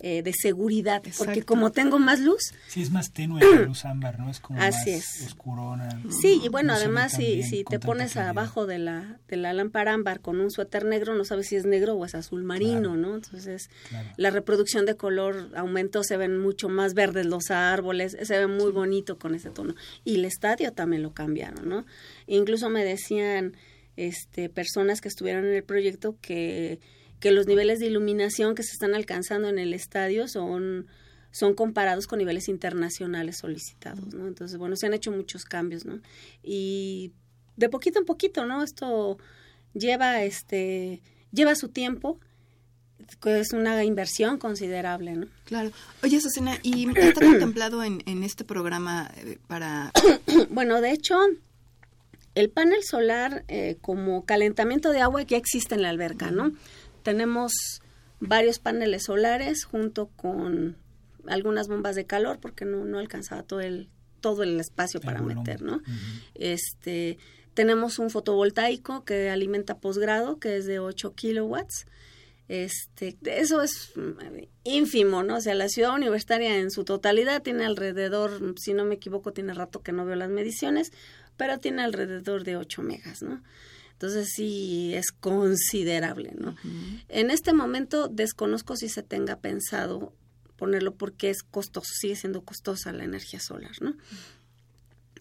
eh, 0.00 0.22
de 0.22 0.32
seguridad, 0.34 1.02
porque 1.16 1.42
como 1.42 1.72
tengo 1.72 1.98
más 1.98 2.20
luz... 2.20 2.52
Sí, 2.68 2.82
es 2.82 2.90
más 2.90 3.12
tenue 3.12 3.40
la 3.40 3.62
luz 3.62 3.84
ámbar, 3.86 4.18
¿no? 4.18 4.30
Es 4.30 4.40
como 4.40 4.60
Así 4.60 4.90
más 4.92 5.20
es. 5.20 5.26
oscurona. 5.26 5.88
Sí, 6.20 6.40
y 6.44 6.48
bueno, 6.48 6.74
además 6.74 7.12
si, 7.12 7.42
si 7.42 7.64
te 7.64 7.78
pones 7.80 8.16
abajo 8.16 8.66
de 8.66 8.78
la, 8.78 9.18
de 9.28 9.36
la 9.36 9.54
lámpara 9.54 9.94
ámbar 9.94 10.20
con 10.20 10.40
un 10.40 10.50
suéter 10.50 10.84
negro, 10.84 11.14
no 11.14 11.24
sabes 11.24 11.46
si 11.48 11.56
es 11.56 11.64
negro 11.64 11.94
o 11.94 12.04
es 12.04 12.14
azul 12.14 12.44
marino, 12.44 12.96
¿no? 12.96 13.14
Entonces, 13.14 13.70
la 14.16 14.30
reproducción 14.30 14.84
de 14.84 14.96
color 14.96 15.50
aumentó, 15.56 16.02
se 16.04 16.16
ven 16.16 16.38
mucho 16.38 16.68
más 16.68 16.94
verdes 16.94 17.26
los 17.26 17.50
árboles, 17.50 18.16
se 18.22 18.38
ve 18.38 18.46
muy 18.46 18.72
bonito 18.72 19.18
con 19.18 19.34
ese 19.34 19.50
tono. 19.50 19.74
Y 20.04 20.16
el 20.16 20.24
estadio 20.26 20.72
también 20.72 21.02
lo 21.02 21.14
cambiaron, 21.14 21.68
¿no? 21.68 21.86
Incluso 22.26 22.68
me 22.68 22.84
decían 22.84 23.56
este 23.96 24.50
personas 24.50 25.00
que 25.00 25.08
estuvieron 25.08 25.46
en 25.46 25.54
el 25.54 25.64
proyecto 25.64 26.16
que 26.20 26.80
que 27.20 27.30
los 27.30 27.46
niveles 27.46 27.78
de 27.78 27.86
iluminación 27.86 28.54
que 28.54 28.62
se 28.62 28.72
están 28.72 28.94
alcanzando 28.94 29.48
en 29.48 29.58
el 29.58 29.74
estadio 29.74 30.28
son 30.28 30.86
son 31.30 31.54
comparados 31.54 32.06
con 32.06 32.18
niveles 32.18 32.48
internacionales 32.48 33.38
solicitados, 33.38 34.14
¿no? 34.14 34.26
Entonces, 34.26 34.56
bueno, 34.56 34.74
se 34.74 34.86
han 34.86 34.94
hecho 34.94 35.12
muchos 35.12 35.44
cambios, 35.44 35.84
¿no? 35.84 36.00
Y 36.42 37.12
de 37.56 37.68
poquito 37.68 37.98
en 37.98 38.06
poquito, 38.06 38.46
¿no? 38.46 38.62
Esto 38.62 39.18
lleva 39.74 40.22
este 40.22 41.02
lleva 41.32 41.54
su 41.54 41.68
tiempo, 41.68 42.18
es 43.24 43.52
una 43.52 43.84
inversión 43.84 44.38
considerable, 44.38 45.12
¿no? 45.12 45.26
Claro. 45.44 45.70
Oye, 46.02 46.20
Susana, 46.20 46.58
¿y 46.62 46.88
está 46.98 47.20
contemplado 47.26 47.82
en, 47.82 48.02
en 48.06 48.22
este 48.22 48.44
programa 48.44 49.10
eh, 49.18 49.38
para...? 49.46 49.92
bueno, 50.50 50.80
de 50.80 50.92
hecho, 50.92 51.18
el 52.34 52.50
panel 52.50 52.82
solar 52.82 53.44
eh, 53.48 53.76
como 53.80 54.24
calentamiento 54.24 54.90
de 54.90 55.00
agua 55.00 55.22
ya 55.22 55.36
existe 55.36 55.74
en 55.74 55.82
la 55.82 55.90
alberca, 55.90 56.30
¿no? 56.30 56.52
Tenemos 57.06 57.52
varios 58.18 58.58
paneles 58.58 59.04
solares 59.04 59.62
junto 59.62 60.08
con 60.16 60.76
algunas 61.28 61.68
bombas 61.68 61.94
de 61.94 62.04
calor 62.04 62.40
porque 62.40 62.64
no, 62.64 62.84
no 62.84 62.98
alcanzaba 62.98 63.44
todo 63.44 63.60
el 63.60 63.88
todo 64.20 64.42
el 64.42 64.58
espacio 64.58 65.00
para 65.00 65.22
meter, 65.22 65.62
¿no? 65.62 65.82
Este 66.34 67.18
tenemos 67.54 68.00
un 68.00 68.10
fotovoltaico 68.10 69.04
que 69.04 69.30
alimenta 69.30 69.78
posgrado 69.78 70.40
que 70.40 70.56
es 70.56 70.66
de 70.66 70.80
8 70.80 71.14
kilowatts. 71.14 71.86
Este, 72.48 73.16
eso 73.24 73.62
es 73.62 73.92
ínfimo, 74.64 75.22
¿no? 75.22 75.36
O 75.36 75.40
sea, 75.40 75.54
la 75.54 75.68
ciudad 75.68 75.94
universitaria 75.94 76.58
en 76.58 76.72
su 76.72 76.84
totalidad 76.84 77.42
tiene 77.42 77.64
alrededor, 77.66 78.54
si 78.56 78.74
no 78.74 78.84
me 78.84 78.96
equivoco, 78.96 79.32
tiene 79.32 79.54
rato 79.54 79.80
que 79.80 79.92
no 79.92 80.04
veo 80.04 80.16
las 80.16 80.30
mediciones, 80.30 80.92
pero 81.36 81.58
tiene 81.58 81.82
alrededor 81.82 82.42
de 82.42 82.56
8 82.56 82.82
megas, 82.82 83.22
¿no? 83.22 83.42
Entonces 83.96 84.28
sí 84.34 84.92
es 84.94 85.10
considerable, 85.10 86.34
¿no? 86.38 86.54
En 87.08 87.30
este 87.30 87.54
momento 87.54 88.08
desconozco 88.08 88.76
si 88.76 88.90
se 88.90 89.02
tenga 89.02 89.38
pensado 89.38 90.12
ponerlo 90.58 90.94
porque 90.94 91.30
es 91.30 91.42
costoso, 91.42 91.88
sigue 91.98 92.14
siendo 92.14 92.42
costosa 92.42 92.92
la 92.92 93.04
energía 93.04 93.40
solar, 93.40 93.72
¿no? 93.80 93.96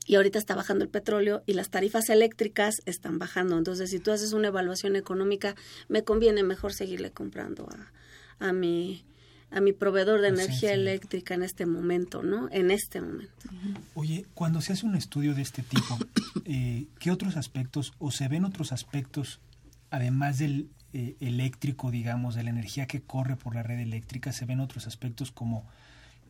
Y 0.05 0.15
ahorita 0.15 0.37
está 0.37 0.55
bajando 0.55 0.83
el 0.83 0.89
petróleo 0.89 1.41
y 1.45 1.53
las 1.53 1.69
tarifas 1.69 2.09
eléctricas 2.09 2.75
están 2.85 3.17
bajando. 3.17 3.57
Entonces, 3.57 3.89
si 3.89 3.99
tú 3.99 4.11
haces 4.11 4.33
una 4.33 4.49
evaluación 4.49 4.97
económica, 4.97 5.55
me 5.87 6.03
conviene 6.03 6.43
mejor 6.43 6.73
seguirle 6.73 7.11
comprando 7.11 7.69
a, 7.69 8.49
a 8.49 8.51
mi 8.51 9.05
a 9.51 9.61
mi 9.61 9.73
proveedor 9.73 10.21
de 10.21 10.29
energía 10.29 10.73
eléctrica 10.73 11.33
en 11.33 11.43
este 11.43 11.65
momento, 11.65 12.23
¿no? 12.23 12.49
En 12.51 12.71
este 12.71 13.01
momento. 13.01 13.49
Oye, 13.93 14.25
cuando 14.33 14.61
se 14.61 14.73
hace 14.73 14.85
un 14.85 14.95
estudio 14.95 15.33
de 15.33 15.41
este 15.41 15.63
tipo, 15.63 15.97
eh, 16.45 16.87
¿qué 16.99 17.11
otros 17.11 17.37
aspectos 17.37 17.93
o 17.99 18.11
se 18.11 18.27
ven 18.27 18.45
otros 18.45 18.71
aspectos, 18.71 19.39
además 19.91 20.39
del 20.39 20.69
eh, 20.93 21.15
eléctrico, 21.19 21.91
digamos, 21.91 22.35
de 22.35 22.43
la 22.43 22.49
energía 22.49 22.87
que 22.87 23.01
corre 23.01 23.35
por 23.35 23.55
la 23.55 23.63
red 23.63 23.79
eléctrica, 23.79 24.31
se 24.31 24.45
ven 24.45 24.59
otros 24.59 24.87
aspectos 24.87 25.31
como, 25.31 25.67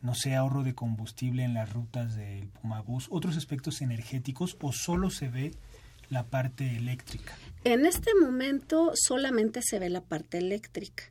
no 0.02 0.14
sé, 0.14 0.34
ahorro 0.34 0.62
de 0.62 0.74
combustible 0.74 1.44
en 1.44 1.54
las 1.54 1.72
rutas 1.72 2.16
del 2.16 2.48
Pumabús, 2.48 3.06
otros 3.10 3.36
aspectos 3.36 3.80
energéticos 3.80 4.56
o 4.60 4.72
solo 4.72 5.10
se 5.10 5.28
ve 5.28 5.52
la 6.10 6.24
parte 6.24 6.76
eléctrica? 6.76 7.36
En 7.64 7.86
este 7.86 8.10
momento 8.20 8.92
solamente 8.94 9.60
se 9.62 9.78
ve 9.78 9.88
la 9.88 10.00
parte 10.00 10.38
eléctrica. 10.38 11.04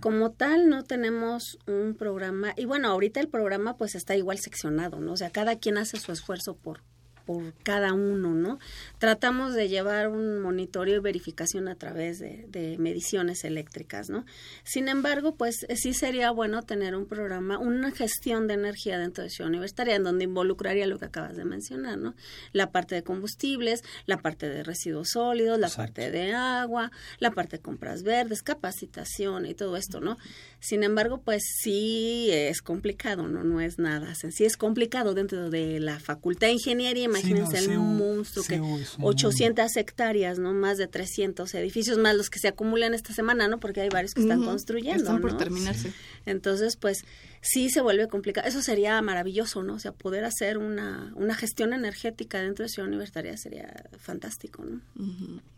Como 0.00 0.32
tal, 0.32 0.68
no 0.68 0.84
tenemos 0.84 1.58
un 1.66 1.94
programa, 1.94 2.52
y 2.56 2.64
bueno, 2.64 2.88
ahorita 2.88 3.20
el 3.20 3.28
programa 3.28 3.76
pues 3.76 3.94
está 3.94 4.16
igual 4.16 4.38
seccionado, 4.38 5.00
¿no? 5.00 5.12
O 5.12 5.16
sea, 5.16 5.30
cada 5.30 5.56
quien 5.58 5.78
hace 5.78 5.98
su 5.98 6.12
esfuerzo 6.12 6.56
por, 6.56 6.82
por 7.30 7.54
cada 7.62 7.92
uno, 7.92 8.34
¿no? 8.34 8.58
Tratamos 8.98 9.54
de 9.54 9.68
llevar 9.68 10.08
un 10.08 10.40
monitoreo 10.40 10.96
y 10.96 11.00
verificación 11.00 11.68
a 11.68 11.76
través 11.76 12.18
de, 12.18 12.44
de, 12.48 12.76
mediciones 12.76 13.44
eléctricas, 13.44 14.10
¿no? 14.10 14.24
Sin 14.64 14.88
embargo, 14.88 15.36
pues 15.36 15.64
sí 15.76 15.94
sería 15.94 16.32
bueno 16.32 16.62
tener 16.62 16.96
un 16.96 17.06
programa, 17.06 17.56
una 17.58 17.92
gestión 17.92 18.48
de 18.48 18.54
energía 18.54 18.98
dentro 18.98 19.22
de 19.22 19.30
Ciudad 19.30 19.48
Universitaria, 19.48 19.94
en 19.94 20.02
donde 20.02 20.24
involucraría 20.24 20.88
lo 20.88 20.98
que 20.98 21.04
acabas 21.04 21.36
de 21.36 21.44
mencionar, 21.44 21.98
¿no? 21.98 22.16
La 22.52 22.72
parte 22.72 22.96
de 22.96 23.04
combustibles, 23.04 23.84
la 24.06 24.18
parte 24.18 24.48
de 24.48 24.64
residuos 24.64 25.10
sólidos, 25.10 25.60
la 25.60 25.68
parte 25.70 26.10
de 26.10 26.32
agua, 26.32 26.90
la 27.20 27.30
parte 27.30 27.58
de 27.58 27.62
compras 27.62 28.02
verdes, 28.02 28.42
capacitación 28.42 29.46
y 29.46 29.54
todo 29.54 29.76
esto, 29.76 30.00
¿no? 30.00 30.18
Sin 30.58 30.82
embargo, 30.82 31.22
pues 31.22 31.44
sí 31.62 32.28
es 32.32 32.60
complicado, 32.60 33.28
¿no? 33.28 33.44
No 33.44 33.60
es 33.60 33.78
nada 33.78 34.16
sencillo, 34.16 34.48
es 34.48 34.56
complicado 34.56 35.14
dentro 35.14 35.48
de 35.48 35.78
la 35.78 36.00
Facultad 36.00 36.48
de 36.48 36.54
Ingeniería, 36.54 37.08
imagínense 37.20 37.58
el 37.58 37.78
monstruo 37.78 38.44
que 38.44 38.60
800 39.00 39.76
hectáreas, 39.76 40.38
¿no? 40.38 40.52
Más 40.52 40.78
de 40.78 40.86
300 40.86 41.54
edificios, 41.54 41.98
más 41.98 42.16
los 42.16 42.30
que 42.30 42.38
se 42.38 42.48
acumulan 42.48 42.94
esta 42.94 43.12
semana, 43.12 43.48
¿no? 43.48 43.60
Porque 43.60 43.80
hay 43.80 43.88
varios 43.88 44.14
que 44.14 44.22
están 44.22 44.42
construyendo, 44.44 45.04
Están 45.04 45.20
por 45.20 45.32
¿no? 45.32 45.38
terminarse. 45.38 45.92
Entonces, 46.26 46.76
pues 46.76 47.04
sí 47.40 47.70
se 47.70 47.80
vuelve 47.80 48.08
complicado. 48.08 48.48
Eso 48.48 48.62
sería 48.62 49.00
maravilloso, 49.02 49.62
¿no? 49.62 49.74
O 49.74 49.78
sea, 49.78 49.92
poder 49.92 50.24
hacer 50.24 50.58
una, 50.58 51.12
una 51.16 51.34
gestión 51.34 51.72
energética 51.72 52.40
dentro 52.40 52.64
de 52.64 52.68
Ciudad 52.68 52.88
Universitaria 52.88 53.36
sería 53.36 53.84
fantástico, 53.98 54.64
¿no? 54.64 54.80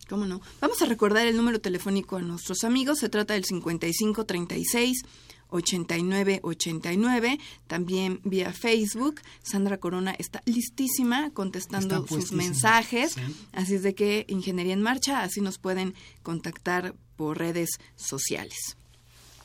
¿Cómo 0.08 0.26
no? 0.26 0.42
Vamos 0.60 0.82
a 0.82 0.86
recordar 0.86 1.26
el 1.26 1.36
número 1.36 1.60
telefónico 1.60 2.16
a 2.16 2.22
nuestros 2.22 2.64
amigos. 2.64 2.98
Se 2.98 3.08
trata 3.08 3.34
del 3.34 3.44
5536 3.44 5.02
8989, 5.52 7.38
también 7.66 8.20
vía 8.24 8.52
Facebook. 8.52 9.20
Sandra 9.42 9.78
Corona 9.78 10.14
está 10.18 10.42
listísima 10.46 11.30
contestando 11.30 12.06
sus 12.06 12.32
mensajes. 12.32 13.16
Así 13.52 13.74
es 13.74 13.82
de 13.82 13.94
que 13.94 14.24
Ingeniería 14.28 14.72
en 14.72 14.82
Marcha, 14.82 15.22
así 15.22 15.40
nos 15.40 15.58
pueden 15.58 15.94
contactar 16.22 16.94
por 17.16 17.38
redes 17.38 17.70
sociales. 17.96 18.76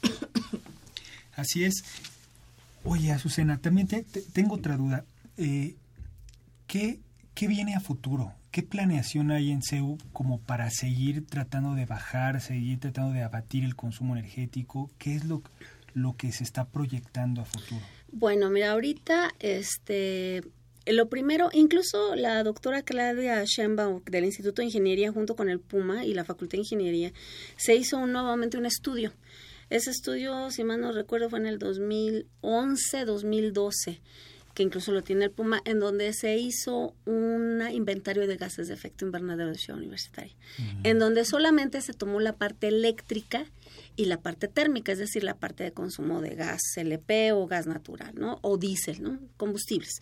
Así 1.35 1.63
es. 1.63 1.83
Oye, 2.83 3.11
Azucena, 3.11 3.59
también 3.59 3.87
te, 3.87 4.01
te, 4.01 4.21
tengo 4.21 4.55
otra 4.55 4.75
duda. 4.75 5.05
Eh, 5.37 5.75
¿qué, 6.65 6.99
¿Qué 7.35 7.47
viene 7.47 7.75
a 7.75 7.79
futuro? 7.79 8.33
¿Qué 8.49 8.63
planeación 8.63 9.29
hay 9.29 9.51
en 9.51 9.61
CEU 9.61 9.99
como 10.13 10.39
para 10.39 10.71
seguir 10.71 11.27
tratando 11.27 11.75
de 11.75 11.85
bajar, 11.85 12.41
seguir 12.41 12.79
tratando 12.79 13.13
de 13.13 13.21
abatir 13.21 13.63
el 13.63 13.75
consumo 13.75 14.15
energético? 14.15 14.89
¿Qué 14.97 15.15
es 15.15 15.25
lo, 15.25 15.43
lo 15.97 16.15
que 16.15 16.31
se 16.31 16.43
está 16.43 16.69
proyectando 16.69 17.41
a 17.41 17.45
futuro? 17.45 17.81
Bueno, 18.11 18.51
mira, 18.51 18.71
ahorita 18.71 19.33
este 19.39 20.43
lo 20.85 21.09
primero, 21.09 21.49
incluso 21.51 22.15
la 22.15 22.41
doctora 22.43 22.81
Claudia 22.81 23.45
Schembaum 23.45 24.01
del 24.05 24.23
Instituto 24.23 24.61
de 24.61 24.67
Ingeniería 24.67 25.11
junto 25.11 25.35
con 25.35 25.49
el 25.49 25.59
PUMA 25.59 26.05
y 26.05 26.13
la 26.13 26.23
Facultad 26.23 26.53
de 26.53 26.59
Ingeniería, 26.59 27.11
se 27.57 27.75
hizo 27.75 28.05
nuevamente 28.05 28.57
un 28.57 28.65
estudio. 28.65 29.11
Ese 29.69 29.89
estudio, 29.89 30.49
si 30.49 30.63
mal 30.63 30.79
no 30.79 30.93
recuerdo, 30.93 31.29
fue 31.29 31.39
en 31.39 31.47
el 31.47 31.59
2011-2012 31.59 33.99
que 34.57 34.63
incluso 34.63 34.91
lo 34.91 35.03
tiene 35.03 35.25
el 35.25 35.29
Puma, 35.29 35.61
en 35.65 35.79
donde 35.79 36.11
se 36.13 36.35
hizo 36.35 36.95
un 37.05 37.61
inventario 37.71 38.25
de 38.25 38.37
gases 38.37 38.67
de 38.67 38.73
efecto 38.73 39.05
invernadero 39.05 39.51
de 39.51 39.55
Ciudad 39.59 39.77
Universitaria, 39.77 40.33
en 40.83 40.97
donde 40.97 41.25
solamente 41.25 41.79
se 41.79 41.93
tomó 41.93 42.19
la 42.19 42.33
parte 42.33 42.67
eléctrica 42.67 43.45
y 43.95 44.05
la 44.05 44.19
parte 44.19 44.47
térmica, 44.47 44.91
es 44.91 44.97
decir, 44.97 45.23
la 45.23 45.35
parte 45.35 45.63
de 45.63 45.73
consumo 45.73 46.21
de 46.21 46.33
gas 46.33 46.75
LP 46.75 47.33
o 47.33 47.45
gas 47.45 47.67
natural, 47.67 48.15
¿no? 48.15 48.39
O 48.41 48.57
diésel, 48.57 49.03
¿no? 49.03 49.19
Combustibles. 49.37 49.99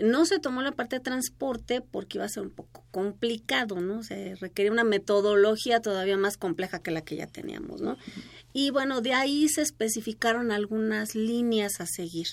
No 0.00 0.24
se 0.24 0.38
tomó 0.38 0.62
la 0.62 0.72
parte 0.72 0.96
de 0.96 1.00
transporte 1.00 1.80
porque 1.80 2.18
iba 2.18 2.24
a 2.24 2.28
ser 2.28 2.44
un 2.44 2.50
poco 2.50 2.84
complicado, 2.90 3.80
¿no? 3.80 4.02
Se 4.02 4.34
requería 4.36 4.72
una 4.72 4.84
metodología 4.84 5.80
todavía 5.80 6.16
más 6.16 6.36
compleja 6.36 6.80
que 6.80 6.90
la 6.90 7.02
que 7.02 7.16
ya 7.16 7.26
teníamos, 7.26 7.80
¿no? 7.80 7.96
Y 8.52 8.70
bueno, 8.70 9.00
de 9.00 9.14
ahí 9.14 9.48
se 9.48 9.62
especificaron 9.62 10.52
algunas 10.52 11.14
líneas 11.14 11.80
a 11.80 11.86
seguir. 11.86 12.28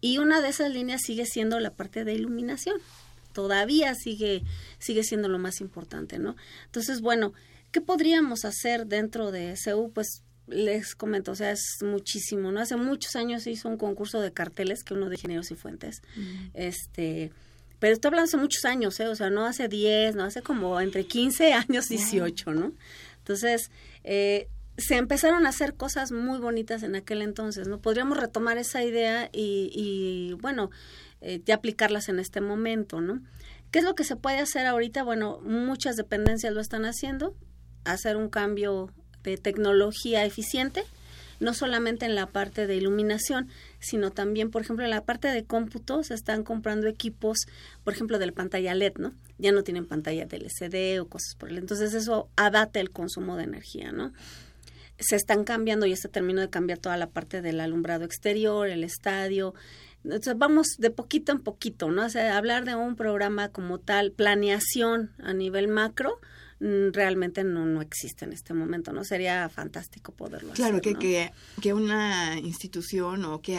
Y 0.00 0.18
una 0.18 0.40
de 0.40 0.48
esas 0.48 0.72
líneas 0.72 1.02
sigue 1.02 1.26
siendo 1.26 1.60
la 1.60 1.70
parte 1.70 2.04
de 2.04 2.14
iluminación. 2.14 2.76
Todavía 3.32 3.94
sigue, 3.94 4.42
sigue 4.78 5.04
siendo 5.04 5.28
lo 5.28 5.38
más 5.38 5.60
importante, 5.60 6.18
¿no? 6.18 6.36
Entonces, 6.66 7.00
bueno, 7.00 7.32
¿qué 7.70 7.80
podríamos 7.80 8.44
hacer 8.44 8.86
dentro 8.86 9.30
de 9.30 9.56
SEU? 9.56 9.92
Pues 9.92 10.22
les 10.48 10.94
comento, 10.94 11.32
o 11.32 11.34
sea, 11.34 11.52
es 11.52 11.78
muchísimo, 11.82 12.52
¿no? 12.52 12.60
Hace 12.60 12.76
muchos 12.76 13.16
años 13.16 13.42
se 13.42 13.50
hizo 13.50 13.68
un 13.68 13.76
concurso 13.76 14.20
de 14.20 14.32
carteles 14.32 14.84
que 14.84 14.94
uno 14.94 15.08
de 15.08 15.16
Ingenieros 15.16 15.50
y 15.50 15.54
Fuentes, 15.54 16.02
este, 16.54 17.32
pero 17.78 17.94
estoy 17.94 18.08
hablando 18.08 18.24
hace 18.24 18.36
muchos 18.36 18.64
años, 18.64 18.98
¿eh? 19.00 19.08
O 19.08 19.14
sea, 19.14 19.30
no 19.30 19.46
hace 19.46 19.68
10, 19.68 20.16
no 20.16 20.24
hace 20.24 20.42
como 20.42 20.80
entre 20.80 21.06
15 21.06 21.52
años, 21.52 21.88
18, 21.88 22.52
¿no? 22.54 22.72
Entonces, 23.18 23.70
eh, 24.04 24.48
se 24.76 24.96
empezaron 24.96 25.44
a 25.46 25.50
hacer 25.50 25.74
cosas 25.74 26.12
muy 26.12 26.38
bonitas 26.38 26.82
en 26.82 26.94
aquel 26.94 27.22
entonces, 27.22 27.68
¿no? 27.68 27.80
Podríamos 27.80 28.18
retomar 28.18 28.58
esa 28.58 28.82
idea 28.84 29.28
y, 29.32 29.70
y 29.72 30.34
bueno, 30.34 30.70
eh, 31.20 31.42
ya 31.44 31.56
aplicarlas 31.56 32.08
en 32.08 32.20
este 32.20 32.40
momento, 32.40 33.00
¿no? 33.00 33.20
¿Qué 33.70 33.80
es 33.80 33.84
lo 33.84 33.94
que 33.94 34.04
se 34.04 34.16
puede 34.16 34.38
hacer 34.38 34.66
ahorita? 34.66 35.02
Bueno, 35.02 35.40
muchas 35.42 35.96
dependencias 35.96 36.54
lo 36.54 36.60
están 36.60 36.84
haciendo, 36.84 37.36
hacer 37.84 38.16
un 38.16 38.28
cambio 38.28 38.92
de 39.22 39.36
tecnología 39.36 40.24
eficiente, 40.24 40.84
no 41.40 41.54
solamente 41.54 42.04
en 42.06 42.14
la 42.14 42.26
parte 42.26 42.66
de 42.66 42.76
iluminación, 42.76 43.48
sino 43.78 44.10
también, 44.10 44.50
por 44.50 44.62
ejemplo, 44.62 44.84
en 44.84 44.90
la 44.90 45.04
parte 45.04 45.28
de 45.28 45.44
cómputo 45.44 46.02
se 46.02 46.14
están 46.14 46.42
comprando 46.42 46.88
equipos, 46.88 47.38
por 47.84 47.94
ejemplo, 47.94 48.18
de 48.18 48.26
la 48.26 48.32
pantalla 48.32 48.74
LED, 48.74 48.94
¿no? 48.98 49.14
Ya 49.38 49.52
no 49.52 49.62
tienen 49.62 49.86
pantalla 49.86 50.26
de 50.26 50.36
LCD 50.36 51.00
o 51.00 51.06
cosas 51.06 51.36
por 51.36 51.50
el. 51.50 51.58
Entonces 51.58 51.94
eso 51.94 52.28
adapta 52.36 52.80
el 52.80 52.90
consumo 52.90 53.36
de 53.36 53.44
energía, 53.44 53.92
¿no? 53.92 54.12
se 54.98 55.16
están 55.16 55.44
cambiando, 55.44 55.86
y 55.86 55.96
se 55.96 56.08
terminó 56.08 56.40
de 56.40 56.50
cambiar 56.50 56.78
toda 56.78 56.96
la 56.96 57.08
parte 57.08 57.40
del 57.40 57.60
alumbrado 57.60 58.04
exterior, 58.04 58.68
el 58.68 58.84
estadio. 58.84 59.54
Entonces 60.04 60.36
vamos 60.36 60.66
de 60.78 60.90
poquito 60.90 61.32
en 61.32 61.40
poquito, 61.40 61.90
¿no? 61.90 62.06
O 62.06 62.08
sea, 62.08 62.36
hablar 62.36 62.64
de 62.64 62.74
un 62.74 62.96
programa 62.96 63.48
como 63.48 63.78
tal, 63.78 64.12
planeación 64.12 65.12
a 65.22 65.32
nivel 65.34 65.68
macro, 65.68 66.18
realmente 66.60 67.44
no, 67.44 67.66
no 67.66 67.80
existe 67.80 68.24
en 68.24 68.32
este 68.32 68.54
momento, 68.54 68.92
¿no? 68.92 69.04
Sería 69.04 69.48
fantástico 69.48 70.12
poderlo 70.12 70.52
claro, 70.52 70.78
hacer. 70.78 70.82
Claro, 70.82 70.98
que, 70.98 71.06
que, 71.06 71.32
que, 71.60 71.72
una 71.72 72.38
institución 72.38 73.24
o 73.24 73.40
que 73.40 73.58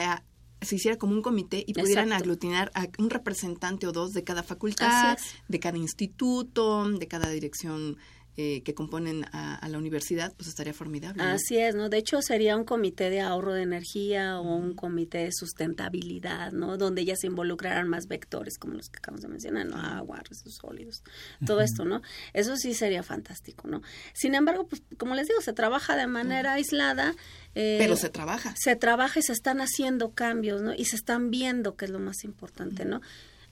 se 0.62 0.76
hiciera 0.76 0.98
como 0.98 1.14
un 1.14 1.22
comité 1.22 1.64
y 1.66 1.74
pudieran 1.74 2.08
Exacto. 2.08 2.24
aglutinar 2.24 2.72
a 2.74 2.88
un 2.98 3.10
representante 3.10 3.88
o 3.88 3.92
dos 3.92 4.12
de 4.12 4.24
cada 4.24 4.44
facultad, 4.44 5.18
de 5.48 5.60
cada 5.60 5.78
instituto, 5.78 6.90
de 6.90 7.08
cada 7.08 7.30
dirección 7.30 7.98
eh, 8.42 8.62
que 8.64 8.74
componen 8.74 9.26
a, 9.34 9.56
a, 9.56 9.68
la 9.68 9.78
universidad, 9.78 10.34
pues 10.38 10.48
estaría 10.48 10.74
formidable. 10.74 11.22
¿no? 11.22 11.30
Así 11.30 11.58
es, 11.58 11.76
¿no? 11.76 11.90
De 11.90 11.98
hecho, 11.98 12.22
sería 12.22 12.56
un 12.56 12.64
comité 12.64 13.10
de 13.10 13.20
ahorro 13.20 13.52
de 13.54 13.64
energía 13.64 14.40
o 14.40 14.56
un 14.56 14.76
comité 14.76 15.18
de 15.18 15.34
sustentabilidad, 15.34 16.54
¿no? 16.54 16.78
Donde 16.78 17.04
ya 17.04 17.18
se 17.18 17.28
involucraran 17.28 17.90
más 17.90 18.08
vectores, 18.08 18.58
como 18.58 18.76
los 18.76 18.88
que 18.88 19.00
acabamos 19.00 19.24
de 19.24 19.28
mencionar, 19.28 19.66
¿no? 19.66 19.76
Agua, 19.76 20.22
residuos 20.24 20.56
sólidos, 20.56 21.04
todo 21.46 21.58
uh 21.58 21.60
-huh. 21.60 21.66
esto, 21.66 21.84
¿no? 21.84 22.02
Eso 22.32 22.56
sí 22.56 22.74
sería 22.74 23.04
fantástico, 23.04 23.68
¿no? 23.68 23.82
Sin 24.14 24.36
embargo, 24.36 24.68
pues, 24.68 24.84
como 24.98 25.16
les 25.16 25.28
digo, 25.28 25.42
se 25.42 25.52
trabaja 25.52 25.98
de 25.98 26.08
manera 26.08 26.52
uh 26.52 26.54
-huh. 26.54 26.60
aislada. 26.60 27.16
Eh, 27.56 27.76
Pero 27.78 27.98
se 27.98 28.10
trabaja. 28.10 28.56
Se 28.58 28.78
trabaja 28.78 29.20
y 29.20 29.24
se 29.24 29.34
están 29.34 29.60
haciendo 29.60 30.14
cambios, 30.14 30.62
¿no? 30.62 30.74
Y 30.74 30.86
se 30.86 30.96
están 30.96 31.30
viendo, 31.30 31.76
que 31.76 31.84
es 31.84 31.92
lo 31.92 32.00
más 32.00 32.24
importante, 32.24 32.84
uh 32.84 32.86
-huh. 32.86 32.90
¿no? 32.90 33.02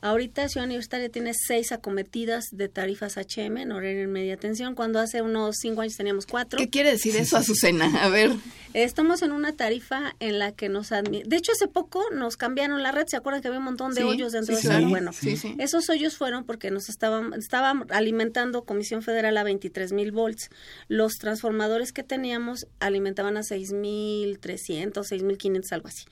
Ahorita 0.01 0.47
Ciudad 0.47 0.65
Universitaria 0.65 1.09
tiene 1.09 1.33
seis 1.33 1.71
acometidas 1.71 2.45
de 2.51 2.69
tarifas 2.69 3.17
HM 3.17 3.57
en 3.57 3.71
horario 3.71 4.03
en 4.03 4.11
media 4.11 4.37
tensión, 4.37 4.75
cuando 4.75 4.99
hace 4.99 5.21
unos 5.21 5.55
cinco 5.59 5.81
años 5.81 5.95
teníamos 5.95 6.25
cuatro. 6.25 6.57
¿Qué 6.59 6.69
quiere 6.69 6.91
decir 6.91 7.15
eso, 7.15 7.37
Azucena? 7.37 8.03
A 8.03 8.09
ver. 8.09 8.31
Estamos 8.73 9.23
en 9.23 9.31
una 9.31 9.53
tarifa 9.53 10.15
en 10.19 10.37
la 10.37 10.51
que 10.51 10.69
nos 10.69 10.89
De 10.89 11.35
hecho, 11.35 11.51
hace 11.51 11.67
poco 11.67 12.03
nos 12.11 12.37
cambiaron 12.37 12.83
la 12.83 12.91
red. 12.91 13.05
¿Se 13.07 13.17
acuerdan 13.17 13.41
que 13.41 13.47
había 13.47 13.57
un 13.59 13.65
montón 13.65 13.95
de 13.95 14.01
sí, 14.01 14.07
hoyos 14.07 14.33
dentro 14.33 14.55
sí, 14.55 14.61
de 14.61 14.69
esa? 14.69 14.79
sí, 14.79 14.85
Bueno, 14.85 15.13
sí, 15.13 15.35
sí. 15.35 15.55
esos 15.57 15.89
hoyos 15.89 16.15
fueron 16.15 16.43
porque 16.43 16.69
nos 16.69 16.89
estaban, 16.89 17.33
estaban 17.33 17.85
alimentando 17.89 18.65
Comisión 18.65 19.01
Federal 19.01 19.35
a 19.37 19.43
23 19.43 19.93
mil 19.93 20.11
volts. 20.11 20.49
Los 20.89 21.13
transformadores 21.15 21.91
que 21.91 22.03
teníamos 22.03 22.67
alimentaban 22.79 23.37
a 23.37 23.41
6.300, 23.41 24.91
6.500, 24.93 25.71
algo 25.71 25.87
así. 25.87 26.05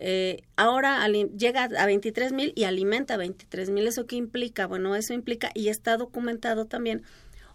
Eh, 0.00 0.42
ahora 0.56 1.06
llega 1.08 1.64
a 1.64 1.86
23 1.86 2.32
mil 2.32 2.52
y 2.54 2.64
alimenta 2.64 3.14
a 3.14 3.16
23 3.16 3.70
mil. 3.70 3.86
¿Eso 3.86 4.06
qué 4.06 4.16
implica? 4.16 4.66
Bueno, 4.66 4.94
eso 4.94 5.12
implica, 5.12 5.50
y 5.54 5.68
está 5.68 5.96
documentado 5.96 6.66
también, 6.66 7.02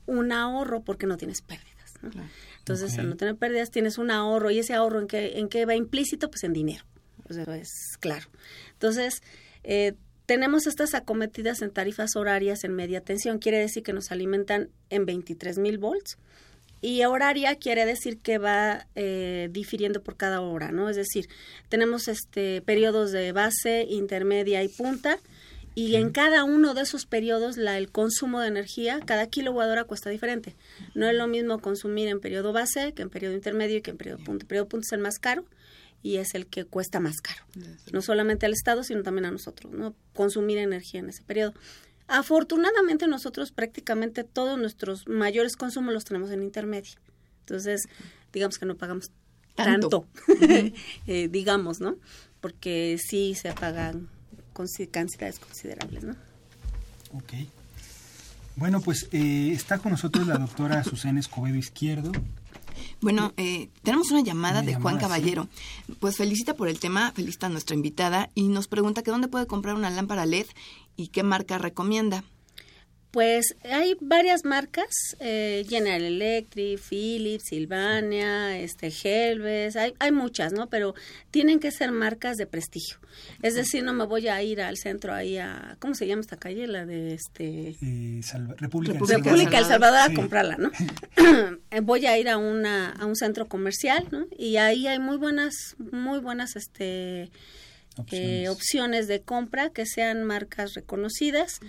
un 0.06 0.32
ahorro 0.32 0.82
porque 0.84 1.08
no 1.08 1.18
tienes 1.18 1.42
pérdidas. 1.42 1.94
¿no? 2.02 2.10
Claro. 2.10 2.30
Entonces, 2.60 2.94
okay. 2.94 3.04
al 3.04 3.10
no 3.10 3.18
tener 3.18 3.36
pérdidas, 3.36 3.72
tienes 3.72 3.98
un 3.98 4.12
ahorro, 4.12 4.52
y 4.52 4.60
ese 4.60 4.74
ahorro 4.74 5.00
en 5.00 5.08
qué, 5.08 5.40
en 5.40 5.50
qué 5.50 5.66
va 5.66 5.76
implícito, 5.76 6.30
pues 6.30 6.44
en 6.44 6.54
dinero. 6.54 6.84
O 7.30 7.34
sea, 7.34 7.44
es 7.56 7.98
claro. 8.00 8.28
Entonces, 8.74 9.22
eh, 9.64 9.94
tenemos 10.26 10.68
estas 10.68 10.94
acometidas 10.94 11.62
en 11.62 11.72
tarifas 11.72 12.16
horarias 12.16 12.64
en 12.64 12.74
media 12.74 13.02
tensión, 13.02 13.40
quiere 13.40 13.60
decir 13.60 13.84
que 13.84 13.94
nos 13.94 14.12
alimentan 14.12 14.70
en 14.90 15.06
23 15.06 15.58
mil 15.58 15.78
volts. 15.78 16.18
Y 16.84 17.06
horaria 17.06 17.56
quiere 17.56 17.86
decir 17.86 18.18
que 18.20 18.40
va 18.40 18.88
eh, 18.96 19.48
difiriendo 19.52 20.04
por 20.04 20.18
cada 20.18 20.42
hora, 20.42 20.74
¿no? 20.74 20.90
Es 20.90 20.98
decir, 20.98 21.30
tenemos 21.70 22.10
este 22.10 22.62
periodos 22.62 23.14
de 23.14 23.32
base, 23.32 23.88
intermedia 23.90 24.62
y 24.64 24.68
punta, 24.68 25.18
y 25.76 25.96
en 25.96 26.12
cada 26.12 26.44
uno 26.44 26.74
de 26.74 26.82
esos 26.82 27.06
periodos 27.06 27.56
la, 27.56 27.78
el 27.78 27.90
consumo 27.90 28.42
de 28.42 28.50
energía, 28.50 29.00
cada 29.06 29.28
kilowatt 29.28 29.70
hora 29.70 29.84
cuesta 29.86 30.10
diferente. 30.10 30.58
No 30.94 31.08
es 31.08 31.16
lo 31.16 31.26
mismo 31.26 31.60
consumir 31.60 32.10
en 32.10 32.20
periodo 32.20 32.52
base 32.52 32.92
que 32.92 33.02
en 33.02 33.10
periodo 33.10 33.34
intermedio 33.34 33.78
y 33.78 33.82
que 33.82 33.92
en 33.92 33.98
periodo 33.98 34.18
punta. 34.18 34.44
El 34.44 34.48
periodo 34.48 34.68
punta 34.68 34.86
es 34.86 34.92
el 34.92 35.00
más 35.00 35.20
caro 35.20 35.46
y 36.02 36.18
es 36.18 36.36
el 36.36 36.48
que 36.48 36.66
cuesta 36.66 37.00
más 37.00 37.22
caro. 37.22 37.44
No 37.94 38.02
solamente 38.02 38.46
al 38.46 38.52
Estado, 38.52 38.84
sino 38.84 39.04
también 39.04 39.26
a 39.26 39.32
nosotros, 39.32 39.72
¿no? 39.72 39.96
Consumir 40.14 40.58
energía 40.58 41.00
en 41.00 41.08
ese 41.08 41.24
periodo. 41.24 41.54
Afortunadamente 42.08 43.08
nosotros 43.08 43.52
prácticamente 43.52 44.24
todos 44.24 44.60
nuestros 44.60 45.08
mayores 45.08 45.56
consumos 45.56 45.94
los 45.94 46.06
tenemos 46.06 46.32
en 46.32 46.44
intermedio. 46.44 47.00
Entonces, 47.42 47.88
digamos 48.32 48.58
que 48.58 48.66
no 48.66 48.76
pagamos 48.76 49.12
tanto, 49.56 49.90
tanto 49.90 50.08
eh, 51.08 51.28
digamos, 51.30 51.80
¿no? 51.80 51.96
Porque 52.42 52.98
sí 53.00 53.36
se 53.36 53.54
pagan 53.54 54.10
cantidades 54.92 55.40
considerables, 55.40 56.04
¿no? 56.04 56.16
Ok. 57.14 57.34
Bueno, 58.56 58.82
pues 58.82 59.08
eh, 59.12 59.52
está 59.52 59.80
con 59.80 59.92
nosotros 59.92 60.28
la 60.28 60.38
doctora 60.38 60.80
Azucena 60.80 61.20
Escobedo 61.20 61.56
Izquierdo. 61.56 62.12
Bueno, 63.02 63.34
eh, 63.38 63.70
tenemos 63.82 64.12
una 64.12 64.22
llamada 64.22 64.62
una 64.62 64.72
de 64.72 64.76
Juan 64.76 64.98
Caballero. 64.98 65.48
Sí. 65.88 65.94
Pues 66.00 66.18
felicita 66.18 66.54
por 66.54 66.68
el 66.68 66.80
tema, 66.80 67.12
felicita 67.12 67.48
a 67.48 67.50
nuestra 67.50 67.76
invitada 67.76 68.30
y 68.36 68.48
nos 68.48 68.68
pregunta 68.68 69.04
que 69.04 69.12
dónde 69.12 69.28
puede 69.28 69.48
comprar 69.48 69.76
una 69.76 69.90
lámpara 69.90 70.26
LED 70.26 70.46
y 70.96 71.08
qué 71.08 71.24
marca 71.24 71.58
recomienda. 71.58 72.24
Pues 73.14 73.56
hay 73.72 73.96
varias 74.02 74.44
marcas, 74.44 74.90
eh, 75.20 75.64
General 75.70 76.02
Electric, 76.02 76.80
Philips, 76.80 77.44
Silvania, 77.48 78.58
este, 78.58 78.92
Helves, 78.92 79.76
hay, 79.76 79.94
hay 80.00 80.12
muchas, 80.12 80.52
¿no? 80.52 80.68
Pero 80.68 80.96
tienen 81.30 81.60
que 81.60 81.70
ser 81.70 81.92
marcas 81.92 82.38
de 82.38 82.48
prestigio. 82.48 82.98
Es 83.44 83.54
decir, 83.54 83.84
no 83.84 83.94
me 83.94 84.08
voy 84.08 84.30
a 84.30 84.42
ir 84.42 84.62
al 84.62 84.78
centro 84.78 85.14
ahí 85.14 85.38
a, 85.38 85.78
¿cómo 85.78 85.94
se 85.94 86.08
llama 86.08 86.22
esta 86.22 86.38
calle? 86.38 86.66
La 86.66 86.88
de 86.88 87.14
este... 87.14 87.76
Eh, 87.84 88.22
Salva, 88.24 88.56
República, 88.58 88.94
República, 88.94 89.18
República 89.18 89.60
El 89.60 89.66
Salvador 89.66 90.00
a 90.00 90.08
sí. 90.08 90.16
comprarla, 90.16 90.58
¿no? 90.58 90.72
voy 91.84 92.08
a 92.08 92.18
ir 92.18 92.30
a, 92.30 92.38
una, 92.38 92.94
a 92.94 93.06
un 93.06 93.16
centro 93.16 93.48
comercial, 93.48 94.08
¿no? 94.10 94.26
Y 94.36 94.58
ahí 94.58 94.88
hay 94.88 94.98
muy 94.98 95.18
buenas, 95.18 95.76
muy 95.78 96.18
buenas, 96.18 96.56
este... 96.56 97.30
Opciones. 97.98 98.30
Eh, 98.30 98.50
opciones 98.50 99.08
de 99.08 99.22
compra 99.22 99.70
que 99.70 99.86
sean 99.86 100.24
marcas 100.24 100.74
reconocidas, 100.74 101.60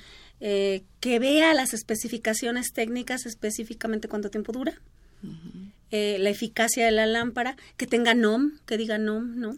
eh, 0.41 0.83
que 1.01 1.19
vea 1.19 1.55
las 1.55 1.75
especificaciones 1.75 2.73
técnicas, 2.73 3.27
específicamente 3.27 4.09
cuánto 4.09 4.31
tiempo 4.31 4.53
dura, 4.53 4.81
uh 5.23 5.27
-huh. 5.27 5.73
eh, 5.91 6.17
la 6.21 6.31
eficacia 6.31 6.85
de 6.85 6.93
la 6.93 7.07
lámpara, 7.07 7.57
que 7.77 7.87
tenga 7.87 8.15
NOM, 8.15 8.59
que 8.67 8.77
diga 8.77 8.99
NOM, 8.99 9.39
¿no? 9.39 9.57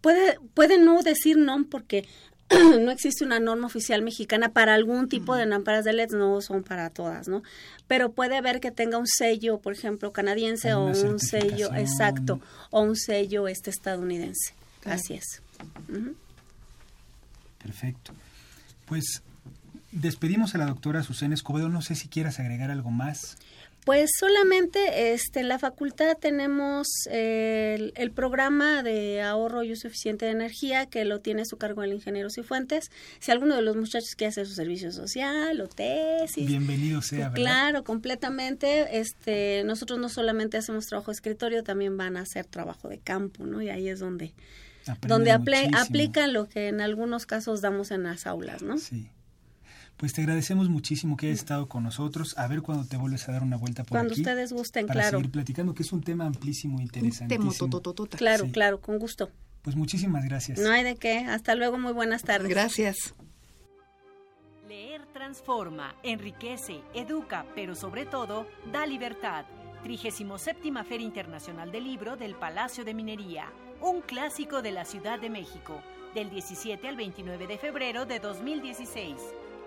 Puede, 0.00 0.38
puede 0.54 0.78
no 0.78 1.02
decir 1.02 1.36
NOM 1.36 1.64
porque 1.64 2.06
no 2.80 2.90
existe 2.90 3.24
una 3.24 3.40
norma 3.40 3.66
oficial 3.66 4.02
mexicana 4.02 4.52
para 4.52 4.74
algún 4.74 5.08
tipo 5.08 5.36
de 5.36 5.46
lámparas 5.46 5.84
de 5.84 5.92
LED, 5.92 6.10
no 6.12 6.40
son 6.40 6.62
para 6.62 6.90
todas, 6.90 7.28
¿no? 7.28 7.42
Pero 7.86 8.12
puede 8.12 8.36
haber 8.36 8.60
que 8.60 8.70
tenga 8.70 8.98
un 8.98 9.06
sello, 9.06 9.58
por 9.58 9.74
ejemplo, 9.74 10.12
canadiense 10.12 10.72
o 10.74 10.86
un 10.86 11.18
sello, 11.18 11.74
exacto, 11.74 12.40
o 12.70 12.80
un 12.80 12.96
sello 12.96 13.48
este 13.48 13.70
estadounidense. 13.70 14.54
Así 14.84 15.14
es. 15.14 15.42
Perfecto. 17.58 18.12
Pues 18.86 19.22
despedimos 19.92 20.54
a 20.54 20.58
la 20.58 20.66
doctora 20.66 21.02
Susana 21.02 21.34
Escobedo. 21.34 21.68
No 21.68 21.82
sé 21.82 21.94
si 21.94 22.08
quieras 22.08 22.40
agregar 22.40 22.70
algo 22.70 22.90
más. 22.90 23.36
Pues 23.88 24.10
solamente 24.20 25.14
este, 25.14 25.40
en 25.40 25.48
la 25.48 25.58
facultad 25.58 26.18
tenemos 26.20 26.86
el, 27.10 28.10
programa 28.14 28.82
de 28.82 29.22
ahorro 29.22 29.62
y 29.62 29.72
uso 29.72 29.88
eficiente 29.88 30.26
de 30.26 30.32
energía 30.32 30.84
que 30.84 31.06
lo 31.06 31.20
tiene 31.20 31.40
a 31.40 31.44
su 31.46 31.56
cargo 31.56 31.82
el 31.82 31.94
ingeniero 31.94 32.28
Cifuentes. 32.28 32.90
Si 33.18 33.30
alguno 33.30 33.56
de 33.56 33.62
los 33.62 33.76
muchachos 33.76 34.10
quiere 34.14 34.28
hacer 34.28 34.46
su 34.46 34.52
servicio 34.52 34.92
social 34.92 35.58
o 35.62 35.68
tesis. 35.68 36.46
Bienvenido 36.46 37.00
sea, 37.00 37.30
pues, 37.30 37.40
Claro, 37.40 37.82
completamente. 37.82 38.98
Este, 38.98 39.62
nosotros 39.64 39.98
no 39.98 40.10
solamente 40.10 40.58
hacemos 40.58 40.84
trabajo 40.84 41.10
de 41.10 41.14
escritorio, 41.14 41.62
también 41.62 41.96
van 41.96 42.18
a 42.18 42.20
hacer 42.20 42.44
trabajo 42.44 42.88
de 42.88 42.98
campo, 42.98 43.46
¿no? 43.46 43.62
Y 43.62 43.70
ahí 43.70 43.88
es 43.88 44.00
donde, 44.00 44.34
donde 45.06 45.30
aplican 45.32 46.32
lo 46.32 46.48
que 46.48 46.68
en 46.68 46.80
algunos 46.80 47.26
casos 47.26 47.60
damos 47.60 47.90
en 47.90 48.04
las 48.04 48.26
aulas, 48.26 48.62
¿no? 48.62 48.78
Sí. 48.78 49.08
Pues 49.98 50.12
te 50.12 50.20
agradecemos 50.20 50.68
muchísimo 50.68 51.16
que 51.16 51.26
hayas 51.26 51.40
estado 51.40 51.66
con 51.66 51.82
nosotros. 51.82 52.38
A 52.38 52.46
ver 52.46 52.62
cuando 52.62 52.86
te 52.86 52.96
vuelves 52.96 53.28
a 53.28 53.32
dar 53.32 53.42
una 53.42 53.56
vuelta 53.56 53.82
por 53.82 53.90
cuando 53.90 54.12
aquí. 54.12 54.22
Cuando 54.22 54.42
ustedes 54.42 54.52
gusten, 54.52 54.86
para 54.86 55.00
claro. 55.00 55.18
seguir 55.18 55.32
platicando, 55.32 55.74
que 55.74 55.82
es 55.82 55.92
un 55.92 56.02
tema 56.02 56.24
amplísimo, 56.24 56.80
interesantísimo. 56.80 57.82
Claro, 58.16 58.46
claro, 58.52 58.80
con 58.80 59.00
gusto. 59.00 59.28
Pues 59.62 59.74
muchísimas 59.74 60.24
gracias. 60.24 60.60
No 60.60 60.70
hay 60.70 60.84
de 60.84 60.94
qué. 60.94 61.18
Hasta 61.18 61.56
luego, 61.56 61.78
muy 61.78 61.92
buenas 61.92 62.22
tardes. 62.22 62.48
Gracias. 62.48 63.12
Leer 64.68 65.04
transforma, 65.12 65.96
enriquece, 66.04 66.80
educa, 66.94 67.44
pero 67.56 67.74
sobre 67.74 68.06
todo 68.06 68.46
da 68.72 68.86
libertad. 68.86 69.46
37 69.82 70.60
Feria 70.84 71.06
Internacional 71.06 71.72
del 71.72 71.84
Libro 71.84 72.16
del 72.16 72.34
Palacio 72.34 72.84
de 72.84 72.94
Minería, 72.94 73.46
un 73.80 74.00
clásico 74.00 74.62
de 74.62 74.72
la 74.72 74.84
Ciudad 74.84 75.18
de 75.18 75.30
México, 75.30 75.80
del 76.14 76.30
17 76.30 76.88
al 76.88 76.96
29 76.96 77.46
de 77.46 77.58
febrero 77.58 78.06
de 78.06 78.18
2016 78.18 79.16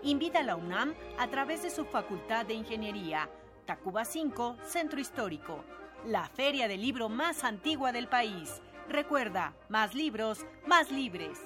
invita 0.04 0.40
a 0.40 0.44
la 0.44 0.56
UNAM 0.56 0.94
a 1.18 1.28
través 1.28 1.64
de 1.64 1.70
su 1.70 1.86
Facultad 1.86 2.46
de 2.46 2.54
Ingeniería, 2.54 3.30
Tacuba 3.66 4.06
5, 4.06 4.58
Centro 4.66 5.00
Histórico, 5.00 5.64
la 6.06 6.28
feria 6.28 6.68
del 6.68 6.82
libro 6.82 7.10
más 7.10 7.44
antigua 7.44 7.92
del 7.92 8.08
país. 8.08 8.62
Recuerda, 8.90 9.54
más 9.70 9.94
libros, 9.94 10.46
más 10.66 10.92
libres. 10.92 11.40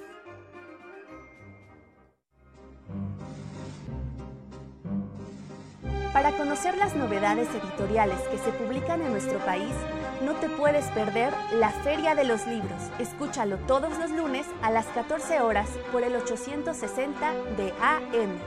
Para 6.14 6.32
conocer 6.38 6.78
las 6.78 6.96
novedades 6.96 7.50
editoriales 7.50 8.20
que 8.30 8.38
se 8.38 8.52
publican 8.52 9.02
en 9.02 9.12
nuestro 9.12 9.38
país, 9.40 9.74
no 10.22 10.36
te 10.36 10.50
puedes 10.50 10.86
perder 10.92 11.34
la 11.54 11.72
Feria 11.72 12.16
de 12.16 12.24
los 12.24 12.46
Libros. 12.48 12.82
Escúchalo 13.00 13.58
todos 13.68 13.98
los 13.98 14.12
lunes 14.12 14.46
a 14.62 14.72
las 14.72 14.86
14 14.88 15.42
horas 15.42 15.70
por 15.92 16.04
el 16.04 16.16
860 16.16 17.34
de 17.58 17.74
AM. 17.82 18.40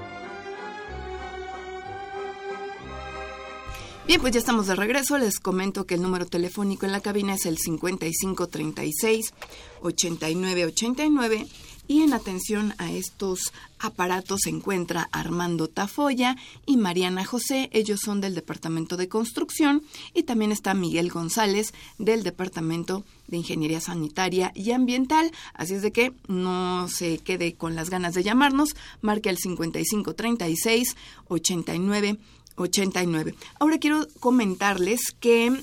Bien, 4.06 4.22
pues 4.22 4.32
ya 4.32 4.38
estamos 4.38 4.66
de 4.66 4.74
regreso. 4.74 5.18
Les 5.18 5.38
comento 5.38 5.84
que 5.84 5.96
el 5.96 6.02
número 6.02 6.24
telefónico 6.24 6.86
en 6.86 6.92
la 6.92 7.00
cabina 7.00 7.34
es 7.34 7.44
el 7.44 7.58
5536 7.58 9.34
8989 9.82 11.46
y 11.88 12.02
en 12.02 12.12
atención 12.12 12.74
a 12.78 12.92
estos 12.92 13.52
aparatos 13.78 14.42
se 14.44 14.50
encuentra 14.50 15.08
Armando 15.10 15.68
Tafoya 15.68 16.36
y 16.66 16.76
Mariana 16.76 17.24
José. 17.24 17.70
Ellos 17.72 18.00
son 18.04 18.20
del 18.20 18.34
Departamento 18.34 18.96
de 18.96 19.08
Construcción 19.08 19.82
y 20.14 20.22
también 20.22 20.52
está 20.52 20.74
Miguel 20.74 21.10
González 21.10 21.72
del 21.98 22.22
Departamento 22.22 23.04
de 23.26 23.38
Ingeniería 23.38 23.80
Sanitaria 23.80 24.52
y 24.54 24.72
Ambiental. 24.72 25.32
Así 25.54 25.74
es 25.74 25.82
de 25.82 25.92
que 25.92 26.12
no 26.28 26.88
se 26.88 27.18
quede 27.18 27.54
con 27.54 27.74
las 27.74 27.90
ganas 27.90 28.14
de 28.14 28.22
llamarnos. 28.22 28.76
Marque 29.00 29.30
el 29.30 29.38
5536 29.38 30.94
89 31.28 32.18
89. 32.56 33.34
Ahora 33.60 33.78
quiero 33.78 34.06
comentarles 34.20 35.12
que 35.20 35.62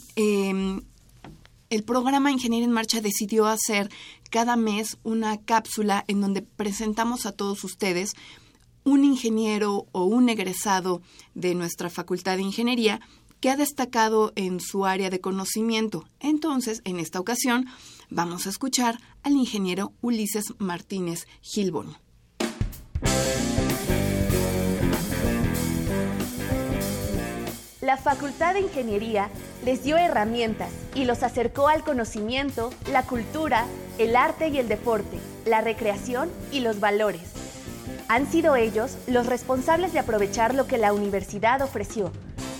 el 1.69 1.83
programa 1.83 2.31
Ingeniería 2.31 2.65
en 2.65 2.71
Marcha 2.71 3.01
decidió 3.01 3.47
hacer 3.47 3.89
cada 4.29 4.55
mes 4.55 4.97
una 5.03 5.37
cápsula 5.37 6.03
en 6.07 6.21
donde 6.21 6.41
presentamos 6.41 7.25
a 7.25 7.31
todos 7.31 7.63
ustedes 7.63 8.13
un 8.83 9.03
ingeniero 9.03 9.87
o 9.91 10.05
un 10.05 10.29
egresado 10.29 11.01
de 11.33 11.55
nuestra 11.55 11.89
Facultad 11.89 12.37
de 12.37 12.43
Ingeniería 12.43 13.01
que 13.39 13.49
ha 13.49 13.57
destacado 13.57 14.31
en 14.35 14.59
su 14.59 14.85
área 14.85 15.09
de 15.09 15.21
conocimiento. 15.21 16.05
Entonces, 16.19 16.81
en 16.85 16.99
esta 16.99 17.19
ocasión, 17.19 17.65
vamos 18.09 18.45
a 18.45 18.49
escuchar 18.49 18.99
al 19.23 19.33
ingeniero 19.33 19.93
Ulises 20.01 20.53
Martínez 20.59 21.27
Gilbón. 21.41 21.97
La 27.85 27.97
Facultad 27.97 28.55
de 28.55 28.61
Ingeniería 28.61 29.29
les 29.63 29.83
dio 29.83 29.95
herramientas 29.95 30.69
y 30.95 31.05
los 31.05 31.21
acercó 31.21 31.67
al 31.67 31.83
conocimiento, 31.83 32.71
la 32.91 33.03
cultura, 33.03 33.65
el 33.99 34.15
arte 34.15 34.47
y 34.47 34.57
el 34.57 34.67
deporte, 34.67 35.19
la 35.45 35.61
recreación 35.61 36.31
y 36.51 36.61
los 36.61 36.79
valores. 36.79 37.21
Han 38.07 38.25
sido 38.31 38.55
ellos 38.55 38.97
los 39.05 39.27
responsables 39.27 39.93
de 39.93 39.99
aprovechar 39.99 40.55
lo 40.55 40.65
que 40.65 40.79
la 40.79 40.93
universidad 40.93 41.61
ofreció 41.61 42.11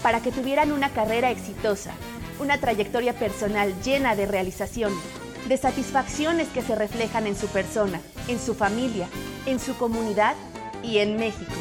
para 0.04 0.22
que 0.22 0.32
tuvieran 0.32 0.72
una 0.72 0.90
carrera 0.90 1.32
exitosa, 1.32 1.94
una 2.40 2.60
trayectoria 2.60 3.14
personal 3.14 3.74
llena 3.82 4.16
de 4.16 4.28
realización, 4.28 4.94
de 5.48 5.58
satisfacciones 5.58 6.50
que 6.50 6.62
se 6.62 6.76
reflejan 6.76 7.26
en 7.26 7.36
su 7.36 7.48
persona, 7.48 8.00
en 8.28 8.40
su 8.40 8.54
familia, 8.54 9.08
en 9.48 9.60
su 9.60 9.76
comunidad 9.76 10.36
y 10.84 11.00
en 11.00 11.18
México. 11.18 11.54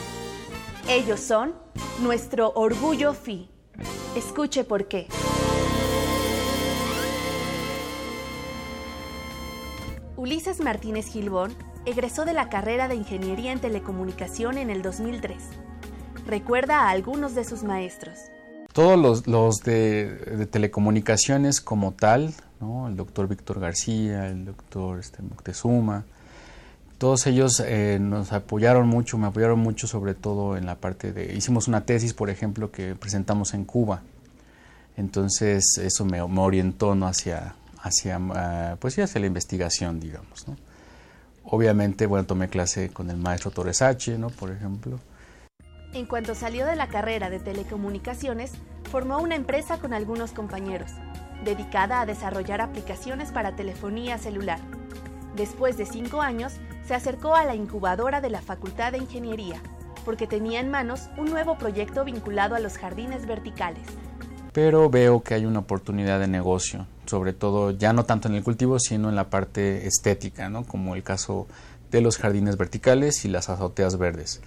Ellos 0.87 1.21
son 1.21 1.55
nuestro 2.03 2.53
orgullo 2.55 3.15
FI. 3.15 3.54
Escuche 4.17 4.65
por 4.65 4.87
qué. 4.87 5.07
Ulises 10.17 10.61
Martínez 10.61 11.07
Gilbón 11.07 11.55
egresó 11.85 12.25
de 12.25 12.33
la 12.33 12.49
carrera 12.49 12.89
de 12.89 12.95
Ingeniería 12.95 13.53
en 13.53 13.61
Telecomunicación 13.61 14.57
en 14.57 14.71
el 14.71 14.81
2003. 14.83 15.37
Recuerda 16.27 16.83
a 16.83 16.91
algunos 16.91 17.35
de 17.35 17.45
sus 17.45 17.63
maestros. 17.63 18.19
Todos 18.73 19.27
los, 19.27 19.61
de, 19.61 20.49
telecomunicaciones 20.51 21.61
como 21.61 21.93
tal, 21.93 22.35
el 22.89 22.97
doctor 22.97 23.29
Víctor 23.29 23.61
García, 23.61 24.29
el 24.29 24.47
doctor 24.47 24.99
este, 24.99 25.23
Moctezuma, 25.23 26.05
todos 27.05 27.27
ellos 27.27 27.61
eh, 27.61 27.99
nos 28.01 28.33
apoyaron 28.33 28.89
mucho, 28.89 29.19
me 29.19 29.27
apoyaron 29.27 29.59
mucho 29.59 29.87
sobre 29.87 30.15
todo 30.15 30.57
en 30.57 30.65
la 30.65 30.77
parte 30.77 31.13
de, 31.13 31.35
hicimos 31.35 31.69
una 31.69 31.83
tesis, 31.85 32.15
por 32.15 32.31
ejemplo, 32.31 32.73
que 32.73 32.95
presentamos 32.95 33.53
en 33.53 33.67
Cuba. 33.67 34.01
Entonces 34.97 35.77
eso 35.77 36.07
me, 36.07 36.23
orientó 36.23 36.95
¿no? 36.95 37.07
hacia, 37.07 37.57
hacia, 37.83 38.19
ah, 38.35 38.77
pues, 38.81 38.99
hacia 38.99 39.21
la 39.21 39.27
investigación, 39.27 40.01
digamos. 40.01 40.47
Obviamente, 41.45 42.07
bueno, 42.07 42.25
tomé 42.25 42.49
clase 42.49 42.89
con 42.89 43.11
el 43.11 43.19
maestro 43.19 43.51
Torres 43.51 43.83
H, 43.83 44.17
¿no? 44.17 44.31
por 44.31 44.51
ejemplo. 44.51 44.99
En 45.93 46.07
cuanto 46.07 46.35
salió 46.35 46.65
de 46.65 46.75
la 46.75 46.89
carrera 46.89 47.29
de 47.29 47.39
telecomunicaciones, 47.39 48.53
formó 48.91 49.19
una 49.19 49.35
empresa 49.35 49.77
con 49.77 49.93
algunos 49.93 50.33
compañeros, 50.33 50.93
dedicada 51.45 52.01
a 52.01 52.07
desarrollar 52.07 52.63
aplicaciones 52.63 53.31
para 53.31 53.57
telefonía 53.57 54.17
celular. 54.17 54.59
Después 55.37 55.77
de 55.77 55.85
cinco 55.85 56.23
años, 56.23 56.55
se 56.87 56.95
acercó 56.95 57.35
a 57.35 57.45
la 57.45 57.55
incubadora 57.55 58.21
de 58.21 58.31
la 58.31 58.43
Facultad 58.43 58.93
de 58.93 58.99
Ingeniería, 58.99 59.61
porque 60.05 60.27
tenía 60.27 60.61
en 60.61 60.71
manos 60.71 61.09
un 61.17 61.27
nuevo 61.27 61.57
proyecto 61.57 62.05
vinculado 62.05 62.55
a 62.55 62.61
los 62.61 62.77
jardines 62.77 63.27
verticales. 63.27 63.87
Pero 64.53 64.91
veo 64.91 65.23
que 65.23 65.35
hay 65.35 65.47
una 65.47 65.61
oportunidad 65.61 66.21
de 66.21 66.29
negocio, 66.29 66.87
sobre 67.07 67.33
todo 67.33 67.71
ya 67.73 67.93
no 67.93 68.05
tanto 68.05 68.29
en 68.29 68.35
el 68.35 68.45
cultivo, 68.45 68.79
sino 68.79 69.09
en 69.09 69.17
la 69.17 69.31
parte 69.31 69.87
estética, 69.87 70.49
¿no? 70.49 70.65
como 70.65 70.95
el 70.95 71.03
caso 71.03 71.49
de 71.91 72.01
los 72.01 72.19
jardines 72.19 72.57
verticales 72.57 73.25
y 73.25 73.29
las 73.29 73.49
azoteas 73.49 73.97
verdes. 73.99 74.41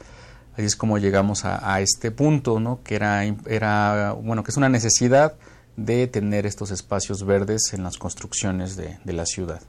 Así 0.54 0.64
es 0.64 0.76
como 0.76 0.98
llegamos 0.98 1.46
a, 1.46 1.82
este 1.82 2.10
punto, 2.10 2.60
¿no? 2.60 2.80
que 2.84 2.96
era, 2.96 3.24
era, 3.26 4.14
bueno, 4.14 4.44
que 4.44 4.52
es 4.52 4.58
una 4.58 4.70
necesidad 4.70 5.36
de 5.76 6.08
tener 6.08 6.46
estos 6.48 6.72
espacios 6.72 7.24
verdes 7.26 7.74
en 7.74 7.84
las 7.84 7.98
construcciones 7.98 8.76
de, 8.76 8.98
de 9.04 9.14
la 9.14 9.26
ciudad. 9.26 9.62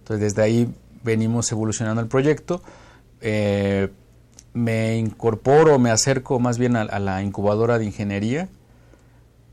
Entonces 0.00 0.20
desde 0.20 0.42
ahí 0.42 0.74
venimos 1.04 1.50
evolucionando 1.52 2.00
el 2.00 2.08
proyecto. 2.08 2.62
Eh, 3.20 3.88
me 4.54 4.98
incorporo, 4.98 5.78
me 5.78 5.90
acerco 5.90 6.38
más 6.38 6.58
bien 6.58 6.76
a, 6.76 6.98
la 6.98 7.22
incubadora 7.22 7.78
de 7.78 7.86
ingeniería 7.86 8.48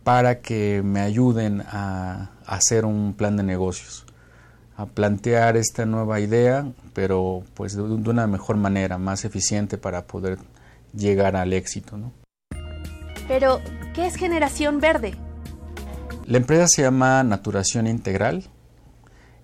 para 0.03 0.39
que 0.39 0.81
me 0.83 1.01
ayuden 1.01 1.61
a, 1.67 2.31
hacer 2.45 2.85
un 2.85 3.13
plan 3.13 3.37
de 3.37 3.43
negocios, 3.43 4.05
a 4.75 4.87
plantear 4.87 5.55
esta 5.55 5.85
nueva 5.85 6.19
idea, 6.19 6.71
pero 6.93 7.43
pues 7.53 7.75
de, 7.75 7.83
una 7.83 8.25
mejor 8.27 8.57
manera, 8.57 8.97
más 8.97 9.23
eficiente 9.23 9.77
para 9.77 10.05
poder 10.05 10.39
llegar 10.93 11.35
al 11.35 11.53
éxito. 11.53 11.97
¿no? 11.97 12.11
Pero, 13.27 13.61
¿qué 13.93 14.07
es 14.07 14.15
Generación 14.15 14.79
Verde? 14.79 15.13
La 16.25 16.37
empresa 16.37 16.67
se 16.67 16.81
llama 16.81 17.23
Naturación 17.23 17.87
Integral 17.87 18.45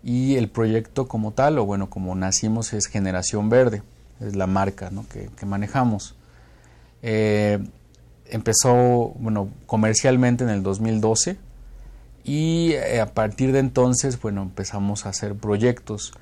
y 0.05 0.35
el 0.35 0.49
proyecto 0.49 1.07
como 1.07 1.31
tal, 1.31 1.57
o 1.57 1.65
bueno, 1.65 1.89
como 1.89 2.13
nacimos, 2.13 2.73
es 2.73 2.85
Generación 2.85 3.49
Verde, 3.49 3.81
es 4.21 4.35
la 4.35 4.45
marca 4.45 4.91
que, 5.11 5.45
manejamos. 5.47 6.15
Eh, 7.01 7.57
empezó, 8.27 9.13
bueno, 9.17 9.49
comercialmente 9.65 10.43
en 10.43 10.51
el 10.51 10.61
2012 10.61 11.37
y 12.23 12.73
eh, 12.73 13.01
a 13.01 13.15
partir 13.15 13.51
de 13.51 13.57
entonces, 13.57 14.21
bueno, 14.21 14.43
empezamos 14.43 15.07
a 15.07 15.09
hacer 15.09 15.33
proyectos 15.33 16.13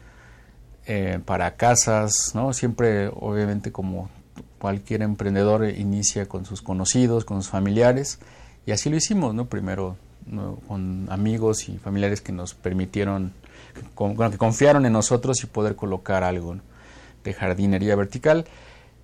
eh, 0.85 1.19
para 1.25 1.57
casas, 1.57 2.31
¿no? 2.33 2.53
Siempre, 2.53 3.09
obviamente, 3.09 3.73
como 3.73 4.09
cualquier 4.59 5.01
emprendedor 5.01 5.67
inicia 5.67 6.25
con 6.25 6.45
sus 6.45 6.61
conocidos, 6.61 7.25
con 7.25 7.41
sus 7.41 7.51
familiares, 7.51 8.19
y 8.65 8.71
así 8.71 8.89
lo 8.89 8.95
hicimos, 8.95 9.35
¿no? 9.35 9.47
Primero 9.47 9.97
con 10.67 11.07
amigos 11.09 11.69
y 11.69 11.77
familiares 11.77 12.21
que 12.21 12.31
nos 12.31 12.53
permitieron, 12.53 13.33
que 13.73 14.37
confiaron 14.37 14.85
en 14.85 14.93
nosotros 14.93 15.43
y 15.43 15.47
poder 15.47 15.75
colocar 15.75 16.23
algo 16.23 16.57
de 17.23 17.33
jardinería 17.33 17.95
vertical, 17.95 18.45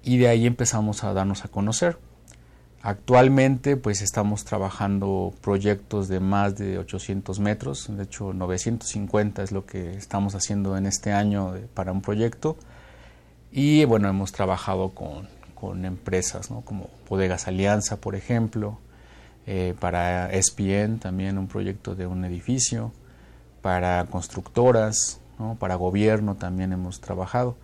y 0.04 0.18
de 0.18 0.28
ahí 0.28 0.46
empezamos 0.46 1.04
a 1.04 1.14
darnos 1.14 1.46
a 1.46 1.50
conocer. 1.50 1.98
Actualmente 2.82 3.76
pues 3.76 4.02
estamos 4.02 4.46
trabajando 4.46 5.34
proyectos 5.42 6.08
de 6.08 6.22
más 6.22 6.58
de 6.58 6.78
800 6.78 7.40
metros, 7.42 7.88
de 7.90 8.04
hecho 8.04 8.32
950 8.32 9.44
es 9.44 9.52
lo 9.52 9.66
que 9.66 9.96
estamos 9.96 10.34
haciendo 10.34 10.78
en 10.78 10.86
este 10.86 11.12
año 11.12 11.56
para 11.74 11.92
un 11.92 12.02
proyecto. 12.02 12.56
Y 13.52 13.84
bueno 13.84 14.08
hemos 14.08 14.32
trabajado 14.32 14.92
con, 14.92 15.28
empresas 15.84 16.50
como 16.64 16.90
Bodegas 17.10 17.50
Alianza 17.50 17.98
por 17.98 18.16
ejemplo, 18.16 18.80
eh, 19.52 19.74
para 19.80 20.30
SPN 20.32 21.00
también 21.00 21.40
un 21.40 21.48
proyecto 21.48 21.96
de 21.96 22.06
un 22.06 22.24
edificio, 22.24 22.92
para 23.64 24.06
constructoras, 24.06 25.22
para 25.58 25.74
gobierno 25.74 26.36
también 26.36 26.72
hemos 26.72 27.02
trabajado. 27.02 27.58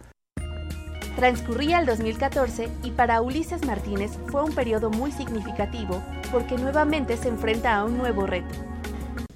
Transcurría 1.16 1.78
el 1.78 1.86
2014 1.86 2.70
y 2.82 2.90
para 2.90 3.22
Ulises 3.22 3.68
Martínez 3.68 4.10
fue 4.32 4.44
un 4.44 4.56
periodo 4.56 4.90
muy 4.90 5.12
significativo 5.12 6.02
porque 6.32 6.58
nuevamente 6.58 7.18
se 7.18 7.28
enfrenta 7.30 7.76
a 7.76 7.86
un 7.86 8.00
nuevo 8.00 8.26
reto. 8.26 8.56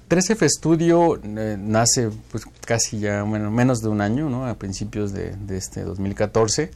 13F 0.08 0.48
Studio 0.48 1.20
eh, 1.22 1.56
nace 1.56 2.10
pues, 2.32 2.46
casi 2.66 2.98
ya 2.98 3.24
menos 3.24 3.78
de 3.78 3.90
un 3.90 4.00
año, 4.00 4.28
¿no? 4.28 4.44
a 4.44 4.54
principios 4.54 5.12
de, 5.12 5.36
de 5.36 5.56
este 5.56 5.82
2014, 5.82 6.72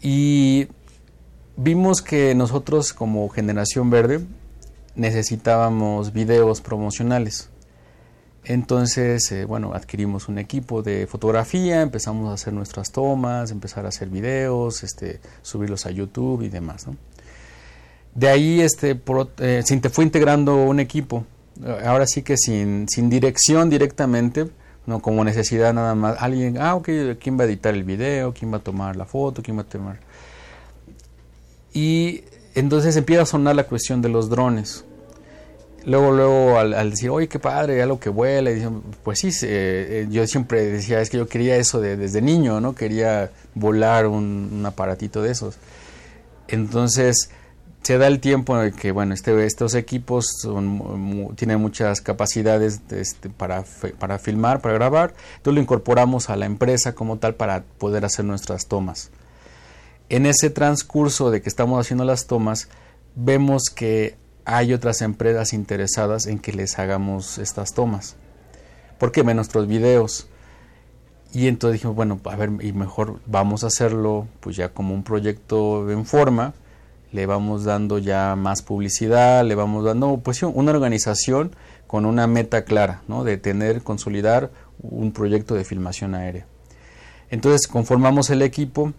y 0.00 0.66
vimos 1.56 2.02
que 2.02 2.34
nosotros 2.34 2.92
como 2.92 3.28
Generación 3.28 3.88
Verde 3.88 4.26
necesitábamos 4.94 6.12
videos 6.12 6.60
promocionales. 6.60 7.48
Entonces, 8.44 9.30
eh, 9.30 9.44
bueno, 9.44 9.72
adquirimos 9.72 10.28
un 10.28 10.38
equipo 10.38 10.82
de 10.82 11.06
fotografía, 11.06 11.80
empezamos 11.80 12.28
a 12.28 12.34
hacer 12.34 12.52
nuestras 12.52 12.90
tomas, 12.90 13.52
empezar 13.52 13.84
a 13.86 13.88
hacer 13.88 14.08
videos, 14.08 14.82
este, 14.82 15.20
subirlos 15.42 15.86
a 15.86 15.90
YouTube 15.90 16.42
y 16.42 16.48
demás. 16.48 16.86
De 18.14 18.28
ahí 18.28 18.60
este, 18.60 19.00
eh, 19.38 19.62
se 19.64 19.80
fue 19.90 20.04
integrando 20.04 20.56
un 20.56 20.80
equipo, 20.80 21.24
ahora 21.84 22.06
sí 22.06 22.22
que 22.22 22.36
sin, 22.36 22.88
sin 22.88 23.08
dirección 23.08 23.70
directamente, 23.70 24.48
no 24.86 25.00
como 25.00 25.22
necesidad 25.24 25.72
nada 25.72 25.94
más, 25.94 26.16
alguien, 26.20 26.58
ah, 26.58 26.74
ok, 26.74 26.88
¿quién 27.20 27.38
va 27.38 27.44
a 27.44 27.46
editar 27.46 27.72
el 27.74 27.84
video? 27.84 28.34
¿Quién 28.34 28.52
va 28.52 28.56
a 28.56 28.60
tomar 28.62 28.96
la 28.96 29.06
foto? 29.06 29.40
¿Quién 29.40 29.56
va 29.56 29.62
a 29.62 29.66
tomar? 29.66 30.00
Y 31.72 32.24
entonces 32.54 32.96
empieza 32.96 33.22
a 33.22 33.26
sonar 33.26 33.56
la 33.56 33.64
cuestión 33.64 34.02
de 34.02 34.08
los 34.08 34.28
drones 34.28 34.84
luego, 35.84 36.12
luego 36.12 36.58
al, 36.58 36.90
decir, 36.90 37.10
oye, 37.10 37.28
qué 37.28 37.38
padre, 37.38 37.82
algo 37.82 37.98
que 37.98 38.08
vuela, 38.08 38.50
y 38.50 38.66
pues 39.02 39.20
sí, 39.20 39.30
eh, 39.42 40.06
yo 40.10 40.26
siempre 40.26 40.64
decía, 40.64 41.00
es 41.00 41.10
que 41.10 41.18
yo 41.18 41.26
quería 41.26 41.56
eso 41.56 41.80
desde 41.80 42.22
niño, 42.22 42.60
¿no? 42.60 42.74
Quería 42.74 43.30
volar 43.54 44.06
un, 44.06 44.62
aparatito 44.66 45.22
de 45.22 45.32
esos. 45.32 45.56
Entonces, 46.48 47.30
se 47.82 47.98
da 47.98 48.06
el 48.06 48.20
tiempo 48.20 48.60
en 48.60 48.72
que, 48.72 48.92
bueno, 48.92 49.14
este, 49.14 49.44
estos 49.44 49.74
equipos 49.74 50.26
tienen 51.36 51.60
muchas 51.60 52.00
capacidades 52.00 52.80
este, 52.90 53.28
para, 53.28 53.64
para 53.98 54.18
filmar, 54.18 54.60
para 54.60 54.74
grabar, 54.74 55.14
entonces 55.36 55.54
lo 55.54 55.60
incorporamos 55.60 56.30
a 56.30 56.36
la 56.36 56.46
empresa 56.46 56.94
como 56.94 57.18
tal 57.18 57.34
para 57.34 57.64
poder 57.78 58.04
hacer 58.04 58.24
nuestras 58.24 58.66
tomas. 58.66 59.10
En 60.12 60.26
ese 60.26 60.50
transcurso 60.50 61.30
de 61.30 61.40
que 61.40 61.48
estamos 61.48 61.80
haciendo 61.80 62.04
las 62.04 62.26
tomas, 62.26 62.68
vemos 63.14 63.70
que 63.74 64.14
hay 64.44 64.74
otras 64.74 65.00
empresas 65.00 65.54
interesadas 65.54 66.26
en 66.26 66.38
que 66.38 66.52
les 66.52 66.78
hagamos 66.78 67.38
estas 67.38 67.72
tomas. 67.72 68.16
Porque 68.98 69.22
ven 69.22 69.36
nuestros 69.36 69.66
videos. 69.66 70.28
Y 71.32 71.48
entonces 71.48 71.80
dijimos, 71.80 71.96
bueno, 71.96 72.20
a 72.26 72.36
ver, 72.36 72.50
y 72.60 72.74
mejor 72.74 73.20
vamos 73.24 73.64
a 73.64 73.68
hacerlo 73.68 74.28
pues 74.40 74.54
ya 74.54 74.68
como 74.68 74.92
un 74.92 75.02
proyecto 75.02 75.90
en 75.90 76.04
forma, 76.04 76.52
le 77.10 77.24
vamos 77.24 77.64
dando 77.64 77.96
ya 77.96 78.36
más 78.36 78.60
publicidad, 78.60 79.42
le 79.46 79.54
vamos 79.54 79.82
dando 79.82 80.18
pues 80.18 80.42
una 80.42 80.72
organización 80.72 81.56
con 81.86 82.04
una 82.04 82.26
meta 82.26 82.66
clara, 82.66 83.00
¿no? 83.08 83.24
De 83.24 83.38
tener, 83.38 83.80
consolidar 83.80 84.50
un 84.82 85.12
proyecto 85.12 85.54
de 85.54 85.64
filmación 85.64 86.14
aérea. 86.14 86.44
Entonces 87.30 87.66
conformamos 87.66 88.28
el 88.28 88.42
equipo 88.42 88.92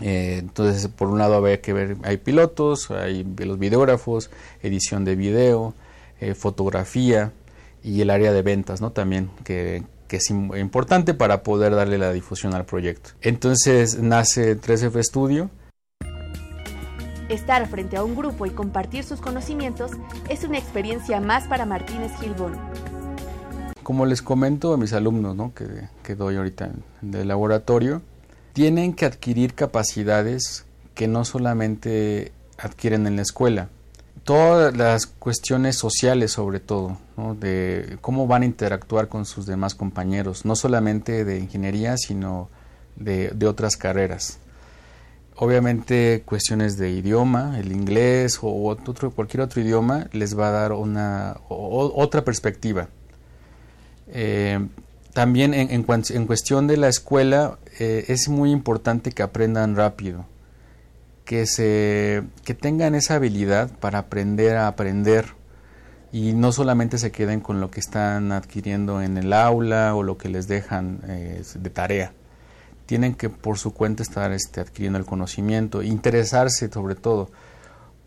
eh, 0.00 0.36
entonces, 0.38 0.88
por 0.88 1.08
un 1.08 1.18
lado 1.18 1.34
había 1.34 1.60
que 1.60 1.72
ver, 1.72 1.96
hay 2.04 2.18
pilotos, 2.18 2.90
hay 2.90 3.24
los 3.24 3.58
videógrafos, 3.58 4.30
edición 4.62 5.04
de 5.04 5.16
video, 5.16 5.74
eh, 6.20 6.34
fotografía 6.34 7.32
y 7.82 8.00
el 8.00 8.10
área 8.10 8.32
de 8.32 8.42
ventas, 8.42 8.80
¿no? 8.80 8.92
También, 8.92 9.30
que, 9.44 9.82
es 10.10 10.30
importante 10.30 11.12
para 11.12 11.42
poder 11.42 11.74
darle 11.74 11.98
la 11.98 12.12
difusión 12.12 12.54
al 12.54 12.64
proyecto. 12.64 13.10
Entonces 13.20 14.00
nace 14.00 14.58
3F 14.58 15.02
Studio. 15.02 15.50
Estar 17.28 17.68
frente 17.68 17.98
a 17.98 18.04
un 18.04 18.16
grupo 18.16 18.46
y 18.46 18.50
compartir 18.50 19.04
sus 19.04 19.20
conocimientos 19.20 19.90
es 20.30 20.44
una 20.44 20.56
experiencia 20.56 21.20
más 21.20 21.46
para 21.46 21.66
Martínez 21.66 22.10
Gilbón. 22.18 22.56
Como 23.82 24.06
les 24.06 24.22
comento 24.22 24.72
a 24.72 24.78
mis 24.78 24.94
alumnos 24.94 25.36
¿no? 25.36 25.52
que, 25.52 25.66
que 26.02 26.14
doy 26.14 26.36
ahorita 26.36 26.70
en 27.02 27.14
el 27.14 27.28
laboratorio, 27.28 28.00
tienen 28.58 28.92
que 28.92 29.06
adquirir 29.06 29.54
capacidades 29.54 30.64
que 30.96 31.06
no 31.06 31.24
solamente 31.24 32.32
adquieren 32.58 33.06
en 33.06 33.14
la 33.14 33.22
escuela. 33.22 33.68
Todas 34.24 34.76
las 34.76 35.06
cuestiones 35.06 35.76
sociales 35.76 36.32
sobre 36.32 36.58
todo, 36.58 36.98
de 37.38 37.98
cómo 38.00 38.26
van 38.26 38.42
a 38.42 38.46
interactuar 38.46 39.06
con 39.06 39.26
sus 39.26 39.46
demás 39.46 39.76
compañeros, 39.76 40.44
no 40.44 40.56
solamente 40.56 41.24
de 41.24 41.38
ingeniería, 41.38 41.96
sino 41.96 42.48
de, 42.96 43.32
otras 43.46 43.76
carreras. 43.76 44.40
Obviamente 45.36 46.24
cuestiones 46.26 46.76
de 46.78 46.90
idioma, 46.90 47.60
el 47.60 47.70
inglés 47.70 48.40
o 48.42 48.76
cualquier 49.14 49.42
otro 49.42 49.62
idioma 49.62 50.08
les 50.10 50.36
va 50.36 50.48
a 50.48 50.50
dar 50.50 50.72
una 50.72 51.36
otra 51.48 52.24
perspectiva. 52.24 52.88
Eh, 54.08 54.58
también 55.12 55.54
en, 55.54 55.70
en, 55.70 56.26
cuestión 56.26 56.66
de 56.66 56.76
la 56.76 56.88
escuela 56.88 57.58
eh, 57.78 58.04
es 58.08 58.28
muy 58.28 58.50
importante 58.50 59.12
que 59.12 59.22
aprendan 59.22 59.76
rápido, 59.76 60.26
que, 61.24 61.46
se, 61.46 62.24
que 62.44 62.54
tengan 62.54 62.94
esa 62.94 63.14
habilidad 63.14 63.70
para 63.78 64.00
aprender 64.00 64.56
a 64.56 64.66
aprender 64.66 65.26
y 66.10 66.32
no 66.32 66.52
solamente 66.52 66.98
se 66.98 67.12
queden 67.12 67.40
con 67.40 67.60
lo 67.60 67.70
que 67.70 67.80
están 67.80 68.32
adquiriendo 68.32 69.02
en 69.02 69.16
el 69.16 69.32
aula 69.32 69.94
o 69.94 70.02
lo 70.02 70.18
que 70.18 70.28
les 70.28 70.48
dejan 70.48 71.00
eh, 71.06 71.42
de 71.54 71.70
tarea. 71.70 72.12
Tienen 72.86 73.14
que 73.14 73.28
por 73.28 73.58
su 73.58 73.72
cuenta 73.72 74.02
estar 74.02 74.32
este, 74.32 74.60
adquiriendo 74.60 74.98
el 74.98 75.04
conocimiento, 75.04 75.82
interesarse 75.82 76.70
sobre 76.70 76.94
todo, 76.94 77.30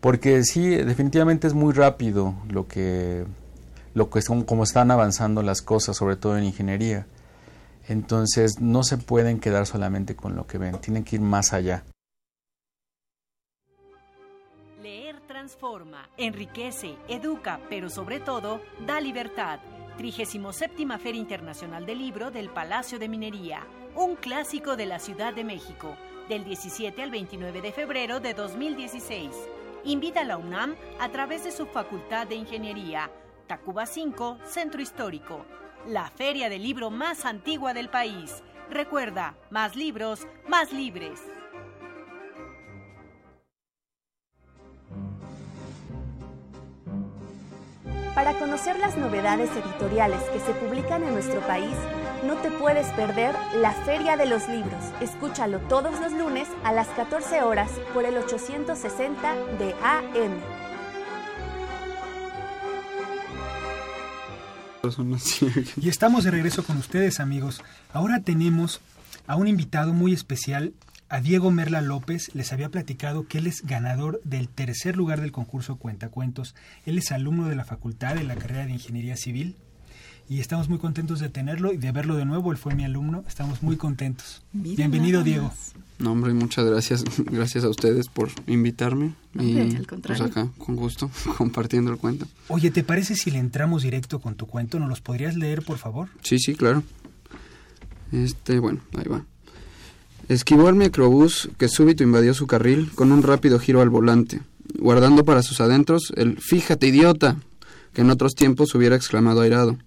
porque 0.00 0.42
sí, 0.42 0.68
definitivamente 0.68 1.46
es 1.46 1.54
muy 1.54 1.72
rápido 1.72 2.34
lo 2.48 2.66
que 2.66 3.24
lo 3.94 4.10
que 4.10 4.22
son, 4.22 4.42
como 4.42 4.64
están 4.64 4.90
avanzando 4.90 5.42
las 5.42 5.62
cosas, 5.62 5.96
sobre 5.96 6.16
todo 6.16 6.36
en 6.36 6.44
ingeniería. 6.44 7.06
Entonces 7.92 8.58
no 8.58 8.84
se 8.84 8.96
pueden 8.96 9.38
quedar 9.38 9.66
solamente 9.66 10.16
con 10.16 10.34
lo 10.34 10.46
que 10.46 10.56
ven, 10.56 10.80
tienen 10.80 11.04
que 11.04 11.16
ir 11.16 11.20
más 11.20 11.52
allá. 11.52 11.84
Leer 14.80 15.20
transforma, 15.26 16.08
enriquece, 16.16 16.96
educa, 17.06 17.60
pero 17.68 17.90
sobre 17.90 18.18
todo 18.18 18.62
da 18.86 18.98
libertad. 18.98 19.60
37 19.98 20.98
Feria 20.98 21.20
Internacional 21.20 21.84
del 21.84 21.98
Libro 21.98 22.30
del 22.30 22.48
Palacio 22.48 22.98
de 22.98 23.10
Minería, 23.10 23.66
un 23.94 24.16
clásico 24.16 24.74
de 24.74 24.86
la 24.86 24.98
Ciudad 24.98 25.34
de 25.34 25.44
México, 25.44 25.94
del 26.30 26.44
17 26.44 27.02
al 27.02 27.10
29 27.10 27.60
de 27.60 27.72
febrero 27.72 28.20
de 28.20 28.32
2016. 28.32 29.28
Invita 29.84 30.22
a 30.22 30.24
la 30.24 30.38
UNAM 30.38 30.76
a 30.98 31.10
través 31.10 31.44
de 31.44 31.52
su 31.52 31.66
Facultad 31.66 32.26
de 32.26 32.36
Ingeniería 32.36 33.10
Tacuba 33.46 33.84
5, 33.84 34.38
Centro 34.46 34.80
Histórico. 34.80 35.44
La 35.88 36.08
feria 36.10 36.48
del 36.48 36.62
libro 36.62 36.90
más 36.90 37.24
antigua 37.24 37.74
del 37.74 37.88
país. 37.88 38.42
Recuerda, 38.70 39.34
más 39.50 39.74
libros, 39.74 40.28
más 40.46 40.72
libres. 40.72 41.20
Para 48.14 48.38
conocer 48.38 48.78
las 48.78 48.96
novedades 48.96 49.50
editoriales 49.50 50.22
que 50.30 50.38
se 50.38 50.52
publican 50.52 51.02
en 51.02 51.14
nuestro 51.14 51.40
país, 51.40 51.74
no 52.24 52.36
te 52.36 52.52
puedes 52.52 52.86
perder 52.92 53.34
la 53.56 53.72
Feria 53.72 54.16
de 54.16 54.26
los 54.26 54.48
Libros. 54.48 54.84
Escúchalo 55.00 55.58
todos 55.68 55.98
los 55.98 56.12
lunes 56.12 56.46
a 56.62 56.72
las 56.72 56.86
14 56.88 57.42
horas 57.42 57.70
por 57.92 58.04
el 58.04 58.16
860 58.18 59.34
de 59.58 59.74
AM. 59.82 60.61
Y 65.80 65.88
estamos 65.88 66.24
de 66.24 66.30
regreso 66.30 66.64
con 66.64 66.76
ustedes, 66.76 67.20
amigos. 67.20 67.62
Ahora 67.92 68.20
tenemos 68.20 68.80
a 69.26 69.36
un 69.36 69.46
invitado 69.46 69.92
muy 69.92 70.12
especial, 70.12 70.72
a 71.08 71.20
Diego 71.20 71.50
Merla 71.50 71.80
López. 71.80 72.30
Les 72.34 72.52
había 72.52 72.68
platicado 72.68 73.26
que 73.26 73.38
él 73.38 73.46
es 73.46 73.62
ganador 73.62 74.20
del 74.24 74.48
tercer 74.48 74.96
lugar 74.96 75.20
del 75.20 75.30
concurso 75.30 75.76
Cuentacuentos. 75.76 76.54
Él 76.84 76.98
es 76.98 77.12
alumno 77.12 77.48
de 77.48 77.54
la 77.54 77.64
facultad 77.64 78.16
de 78.16 78.24
la 78.24 78.34
carrera 78.34 78.66
de 78.66 78.72
Ingeniería 78.72 79.16
Civil 79.16 79.56
y 80.28 80.40
estamos 80.40 80.68
muy 80.68 80.78
contentos 80.78 81.20
de 81.20 81.28
tenerlo 81.28 81.72
y 81.72 81.76
de 81.76 81.92
verlo 81.92 82.16
de 82.16 82.24
nuevo. 82.24 82.50
Él 82.50 82.58
fue 82.58 82.74
mi 82.74 82.84
alumno, 82.84 83.24
estamos 83.28 83.62
muy 83.62 83.76
contentos. 83.76 84.42
Bienvenido, 84.52 85.22
Diego. 85.22 85.52
No, 86.02 86.10
hombre, 86.10 86.34
muchas 86.34 86.66
gracias. 86.66 87.04
Gracias 87.30 87.62
a 87.62 87.68
ustedes 87.68 88.08
por 88.08 88.28
invitarme. 88.48 89.14
y 89.38 89.58
al 89.60 89.86
pues 90.02 90.20
acá, 90.20 90.48
con 90.58 90.74
gusto, 90.74 91.08
compartiendo 91.38 91.92
el 91.92 91.98
cuento. 91.98 92.26
Oye, 92.48 92.72
¿te 92.72 92.82
parece 92.82 93.14
si 93.14 93.30
le 93.30 93.38
entramos 93.38 93.84
directo 93.84 94.20
con 94.20 94.34
tu 94.34 94.46
cuento? 94.46 94.80
¿Nos 94.80 94.88
los 94.88 95.00
podrías 95.00 95.36
leer, 95.36 95.62
por 95.62 95.78
favor? 95.78 96.08
Sí, 96.22 96.40
sí, 96.40 96.54
claro. 96.54 96.82
Este, 98.10 98.58
bueno, 98.58 98.80
ahí 98.96 99.08
va. 99.08 99.24
Esquivó 100.28 100.66
al 100.66 100.74
microbús 100.74 101.50
que 101.56 101.68
súbito 101.68 102.02
invadió 102.02 102.34
su 102.34 102.46
carril 102.46 102.90
con 102.94 103.12
un 103.12 103.22
rápido 103.22 103.58
giro 103.60 103.80
al 103.80 103.88
volante, 103.88 104.40
guardando 104.78 105.24
para 105.24 105.42
sus 105.42 105.60
adentros 105.60 106.12
el 106.16 106.38
fíjate 106.38 106.88
idiota 106.88 107.36
que 107.92 108.00
en 108.00 108.10
otros 108.10 108.34
tiempos 108.34 108.74
hubiera 108.74 108.96
exclamado 108.96 109.40
airado. 109.40 109.78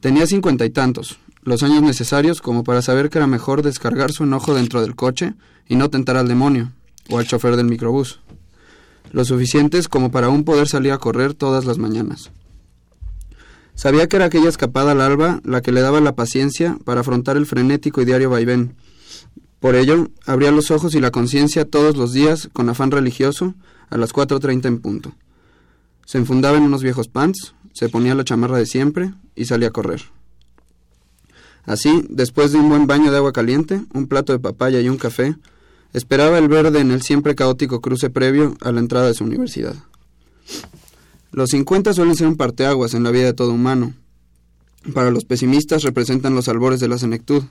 Tenía 0.00 0.26
cincuenta 0.26 0.64
y 0.64 0.70
tantos, 0.70 1.18
los 1.42 1.62
años 1.62 1.82
necesarios 1.82 2.40
como 2.40 2.64
para 2.64 2.82
saber 2.82 3.10
que 3.10 3.18
era 3.18 3.26
mejor 3.26 3.62
descargar 3.62 4.12
su 4.12 4.24
enojo 4.24 4.54
dentro 4.54 4.80
del 4.80 4.96
coche 4.96 5.34
y 5.68 5.76
no 5.76 5.90
tentar 5.90 6.16
al 6.16 6.28
demonio 6.28 6.72
o 7.08 7.18
al 7.18 7.26
chofer 7.26 7.56
del 7.56 7.66
microbús. 7.66 8.20
Lo 9.12 9.24
suficientes 9.24 9.88
como 9.88 10.10
para 10.10 10.26
aún 10.26 10.44
poder 10.44 10.68
salir 10.68 10.92
a 10.92 10.98
correr 10.98 11.34
todas 11.34 11.64
las 11.64 11.78
mañanas. 11.78 12.30
Sabía 13.74 14.08
que 14.08 14.16
era 14.16 14.26
aquella 14.26 14.48
escapada 14.48 14.92
al 14.92 15.00
alba 15.00 15.40
la 15.44 15.62
que 15.62 15.72
le 15.72 15.80
daba 15.80 16.00
la 16.00 16.16
paciencia 16.16 16.76
para 16.84 17.02
afrontar 17.02 17.36
el 17.36 17.46
frenético 17.46 18.02
y 18.02 18.04
diario 18.04 18.28
vaivén. 18.28 18.74
Por 19.60 19.76
ello, 19.76 20.08
abría 20.26 20.50
los 20.50 20.70
ojos 20.70 20.94
y 20.94 21.00
la 21.00 21.10
conciencia 21.10 21.64
todos 21.64 21.96
los 21.96 22.12
días 22.12 22.48
con 22.52 22.68
afán 22.68 22.90
religioso 22.90 23.54
a 23.88 23.96
las 23.96 24.12
4.30 24.12 24.66
en 24.66 24.80
punto. 24.80 25.14
Se 26.04 26.18
enfundaba 26.18 26.58
en 26.58 26.64
unos 26.64 26.82
viejos 26.82 27.08
pants, 27.08 27.54
se 27.72 27.88
ponía 27.88 28.14
la 28.14 28.24
chamarra 28.24 28.58
de 28.58 28.66
siempre 28.66 29.14
y 29.36 29.44
salía 29.44 29.68
a 29.68 29.72
correr. 29.72 30.02
Así, 31.68 32.02
después 32.08 32.50
de 32.50 32.58
un 32.58 32.70
buen 32.70 32.86
baño 32.86 33.10
de 33.10 33.18
agua 33.18 33.30
caliente, 33.30 33.82
un 33.92 34.06
plato 34.06 34.32
de 34.32 34.38
papaya 34.38 34.80
y 34.80 34.88
un 34.88 34.96
café, 34.96 35.36
esperaba 35.92 36.38
el 36.38 36.48
verde 36.48 36.80
en 36.80 36.90
el 36.90 37.02
siempre 37.02 37.34
caótico 37.34 37.82
cruce 37.82 38.08
previo 38.08 38.56
a 38.62 38.72
la 38.72 38.80
entrada 38.80 39.08
de 39.08 39.12
su 39.12 39.24
universidad. 39.24 39.74
Los 41.30 41.50
50 41.50 41.92
suelen 41.92 42.16
ser 42.16 42.26
un 42.26 42.38
parteaguas 42.38 42.94
en 42.94 43.04
la 43.04 43.10
vida 43.10 43.26
de 43.26 43.34
todo 43.34 43.52
humano. 43.52 43.92
Para 44.94 45.10
los 45.10 45.26
pesimistas 45.26 45.82
representan 45.82 46.34
los 46.34 46.48
albores 46.48 46.80
de 46.80 46.88
la 46.88 46.96
senectud. 46.96 47.42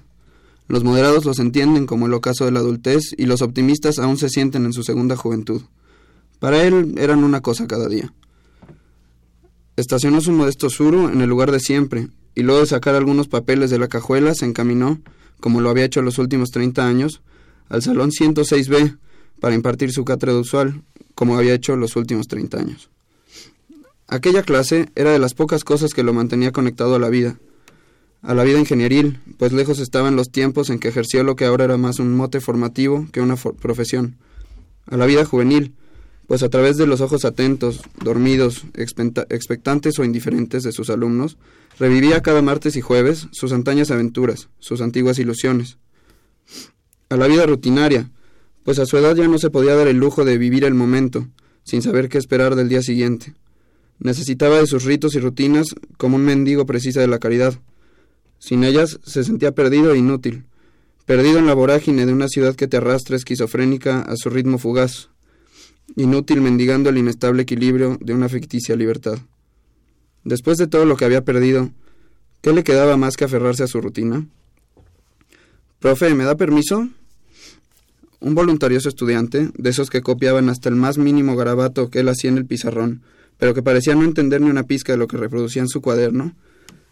Los 0.67 0.83
moderados 0.83 1.25
los 1.25 1.37
entienden 1.37 1.85
como 1.85 2.07
el 2.07 2.13
ocaso 2.15 2.43
de 2.45 2.51
la 2.51 2.59
adultez 2.59 3.13
y 3.15 3.27
los 3.27 3.43
optimistas 3.43 3.99
aún 3.99 4.17
se 4.17 4.29
sienten 4.29 4.65
en 4.65 4.73
su 4.73 4.81
segunda 4.81 5.15
juventud. 5.15 5.61
Para 6.39 6.63
él 6.63 6.95
eran 6.97 7.23
una 7.23 7.41
cosa 7.41 7.67
cada 7.67 7.87
día. 7.87 8.11
Estacionó 9.75 10.21
su 10.21 10.31
modesto 10.31 10.71
suru 10.71 11.07
en 11.07 11.21
el 11.21 11.29
lugar 11.29 11.51
de 11.51 11.59
siempre, 11.59 12.07
y 12.37 12.43
luego 12.43 12.61
de 12.61 12.67
sacar 12.67 12.93
algunos 12.93 13.27
papeles 13.27 13.71
de 13.71 13.79
la 13.79 13.87
cajuela 13.87 14.35
se 14.35 14.45
encaminó, 14.45 15.01
como 15.39 15.59
lo 15.59 15.71
había 15.71 15.85
hecho 15.85 16.03
los 16.03 16.19
últimos 16.19 16.51
treinta 16.51 16.87
años, 16.87 17.23
al 17.67 17.81
salón 17.81 18.11
106B 18.11 18.99
para 19.39 19.55
impartir 19.55 19.91
su 19.91 20.05
cátedra 20.05 20.35
usual, 20.35 20.83
como 21.15 21.35
había 21.35 21.55
hecho 21.55 21.75
los 21.75 21.95
últimos 21.95 22.27
treinta 22.27 22.59
años. 22.59 22.91
Aquella 24.07 24.43
clase 24.43 24.91
era 24.93 25.11
de 25.11 25.17
las 25.17 25.33
pocas 25.33 25.63
cosas 25.63 25.95
que 25.95 26.03
lo 26.03 26.13
mantenía 26.13 26.51
conectado 26.51 26.93
a 26.93 26.99
la 26.99 27.09
vida, 27.09 27.39
a 28.21 28.35
la 28.35 28.43
vida 28.43 28.59
ingenieril, 28.59 29.19
pues 29.39 29.51
lejos 29.51 29.79
estaban 29.79 30.15
los 30.15 30.29
tiempos 30.29 30.69
en 30.69 30.77
que 30.77 30.89
ejerció 30.89 31.23
lo 31.23 31.35
que 31.35 31.45
ahora 31.45 31.65
era 31.65 31.77
más 31.77 31.97
un 31.97 32.15
mote 32.15 32.39
formativo 32.39 33.07
que 33.11 33.19
una 33.19 33.35
profesión, 33.35 34.15
a 34.85 34.95
la 34.95 35.07
vida 35.07 35.25
juvenil, 35.25 35.73
pues 36.27 36.43
a 36.43 36.49
través 36.49 36.75
de 36.75 36.85
los 36.85 36.99
ojos 36.99 37.23
atentos, 37.23 37.81
dormidos, 38.03 38.65
expectantes 38.75 39.97
o 39.97 40.03
indiferentes 40.03 40.63
de 40.63 40.73
sus 40.73 40.89
alumnos, 40.89 41.37
revivía 41.79 42.21
cada 42.21 42.41
martes 42.41 42.75
y 42.75 42.81
jueves 42.81 43.27
sus 43.31 43.53
antañas 43.53 43.91
aventuras, 43.91 44.49
sus 44.59 44.81
antiguas 44.81 45.19
ilusiones. 45.19 45.77
A 47.09 47.15
la 47.15 47.27
vida 47.27 47.45
rutinaria, 47.45 48.11
pues 48.63 48.79
a 48.79 48.85
su 48.85 48.97
edad 48.97 49.15
ya 49.15 49.29
no 49.29 49.39
se 49.39 49.49
podía 49.49 49.75
dar 49.75 49.87
el 49.87 49.97
lujo 49.97 50.25
de 50.25 50.37
vivir 50.37 50.65
el 50.65 50.73
momento, 50.73 51.27
sin 51.63 51.81
saber 51.81 52.09
qué 52.09 52.17
esperar 52.17 52.55
del 52.55 52.67
día 52.67 52.81
siguiente. 52.81 53.33
Necesitaba 53.99 54.59
de 54.59 54.67
sus 54.67 54.83
ritos 54.83 55.15
y 55.15 55.19
rutinas 55.19 55.67
como 55.97 56.17
un 56.17 56.25
mendigo 56.25 56.65
precisa 56.65 56.99
de 56.99 57.07
la 57.07 57.19
caridad. 57.19 57.57
Sin 58.37 58.65
ellas 58.65 58.99
se 59.03 59.23
sentía 59.23 59.53
perdido 59.53 59.93
e 59.93 59.97
inútil, 59.97 60.43
perdido 61.05 61.39
en 61.39 61.45
la 61.45 61.53
vorágine 61.53 62.05
de 62.05 62.11
una 62.11 62.27
ciudad 62.27 62.55
que 62.55 62.67
te 62.67 62.77
arrastra 62.77 63.15
esquizofrénica 63.15 64.01
a 64.01 64.17
su 64.17 64.29
ritmo 64.29 64.57
fugaz, 64.57 65.09
inútil 65.95 66.41
mendigando 66.41 66.89
el 66.89 66.97
inestable 66.97 67.43
equilibrio 67.43 67.97
de 68.01 68.13
una 68.13 68.29
ficticia 68.29 68.75
libertad. 68.75 69.19
Después 70.23 70.57
de 70.57 70.67
todo 70.67 70.85
lo 70.85 70.97
que 70.97 71.05
había 71.05 71.23
perdido, 71.23 71.71
¿qué 72.41 72.51
le 72.53 72.63
quedaba 72.63 72.97
más 72.97 73.15
que 73.15 73.25
aferrarse 73.25 73.63
a 73.63 73.67
su 73.67 73.79
rutina? 73.81 74.27
Profe, 75.79 76.13
¿me 76.13 76.25
da 76.25 76.35
permiso? 76.35 76.89
Un 78.19 78.35
voluntarioso 78.35 78.89
estudiante, 78.89 79.49
de 79.55 79.69
esos 79.69 79.89
que 79.89 80.01
copiaban 80.01 80.49
hasta 80.49 80.69
el 80.69 80.75
más 80.75 80.97
mínimo 80.97 81.35
garabato 81.35 81.89
que 81.89 81.99
él 81.99 82.09
hacía 82.09 82.31
en 82.31 82.37
el 82.37 82.45
pizarrón, 82.45 83.03
pero 83.37 83.53
que 83.53 83.63
parecía 83.63 83.95
no 83.95 84.03
entender 84.03 84.41
ni 84.41 84.49
una 84.49 84.63
pizca 84.63 84.91
de 84.91 84.97
lo 84.97 85.07
que 85.07 85.17
reproducía 85.17 85.61
en 85.61 85.69
su 85.69 85.81
cuaderno, 85.81 86.35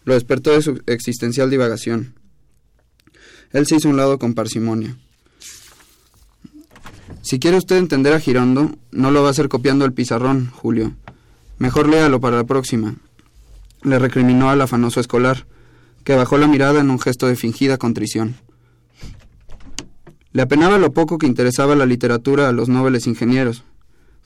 lo 0.06 0.14
despertó 0.14 0.52
de 0.52 0.62
su 0.62 0.82
existencial 0.86 1.50
divagación. 1.50 2.14
Él 3.52 3.66
se 3.66 3.76
hizo 3.76 3.90
un 3.90 3.98
lado 3.98 4.20
con 4.20 4.34
parsimonia. 4.34 4.98
Si 7.26 7.40
quiere 7.40 7.58
usted 7.58 7.78
entender 7.78 8.14
a 8.14 8.20
Girondo, 8.20 8.78
no 8.92 9.10
lo 9.10 9.24
va 9.24 9.30
a 9.30 9.32
hacer 9.32 9.50
copiando 9.50 9.84
el 9.84 9.94
pizarrón, 9.94 10.52
Julio. 10.52 10.94
Mejor 11.58 11.90
léalo 11.90 12.20
para 12.20 12.38
la 12.38 12.44
próxima. 12.44 12.98
Le 13.82 13.98
recriminó 13.98 14.52
al 14.52 14.62
afanoso 14.62 15.00
escolar, 15.00 15.48
que 16.04 16.14
bajó 16.14 16.38
la 16.38 16.48
mirada 16.48 16.82
en 16.82 16.92
un 16.92 17.00
gesto 17.00 17.26
de 17.26 17.36
fingida 17.36 17.80
contrición. 17.80 18.36
Le 20.34 20.44
apenaba 20.44 20.78
lo 20.78 20.94
poco 20.94 21.18
que 21.18 21.26
interesaba 21.26 21.76
la 21.76 21.88
literatura 21.88 22.48
a 22.48 22.52
los 22.52 22.70
nobles 22.70 23.08
ingenieros. 23.08 23.64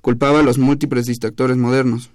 Culpaba 0.01 0.41
a 0.41 0.43
los 0.43 0.57
múltiples 0.57 1.05
distractores 1.05 1.55
modernos. 1.55 2.11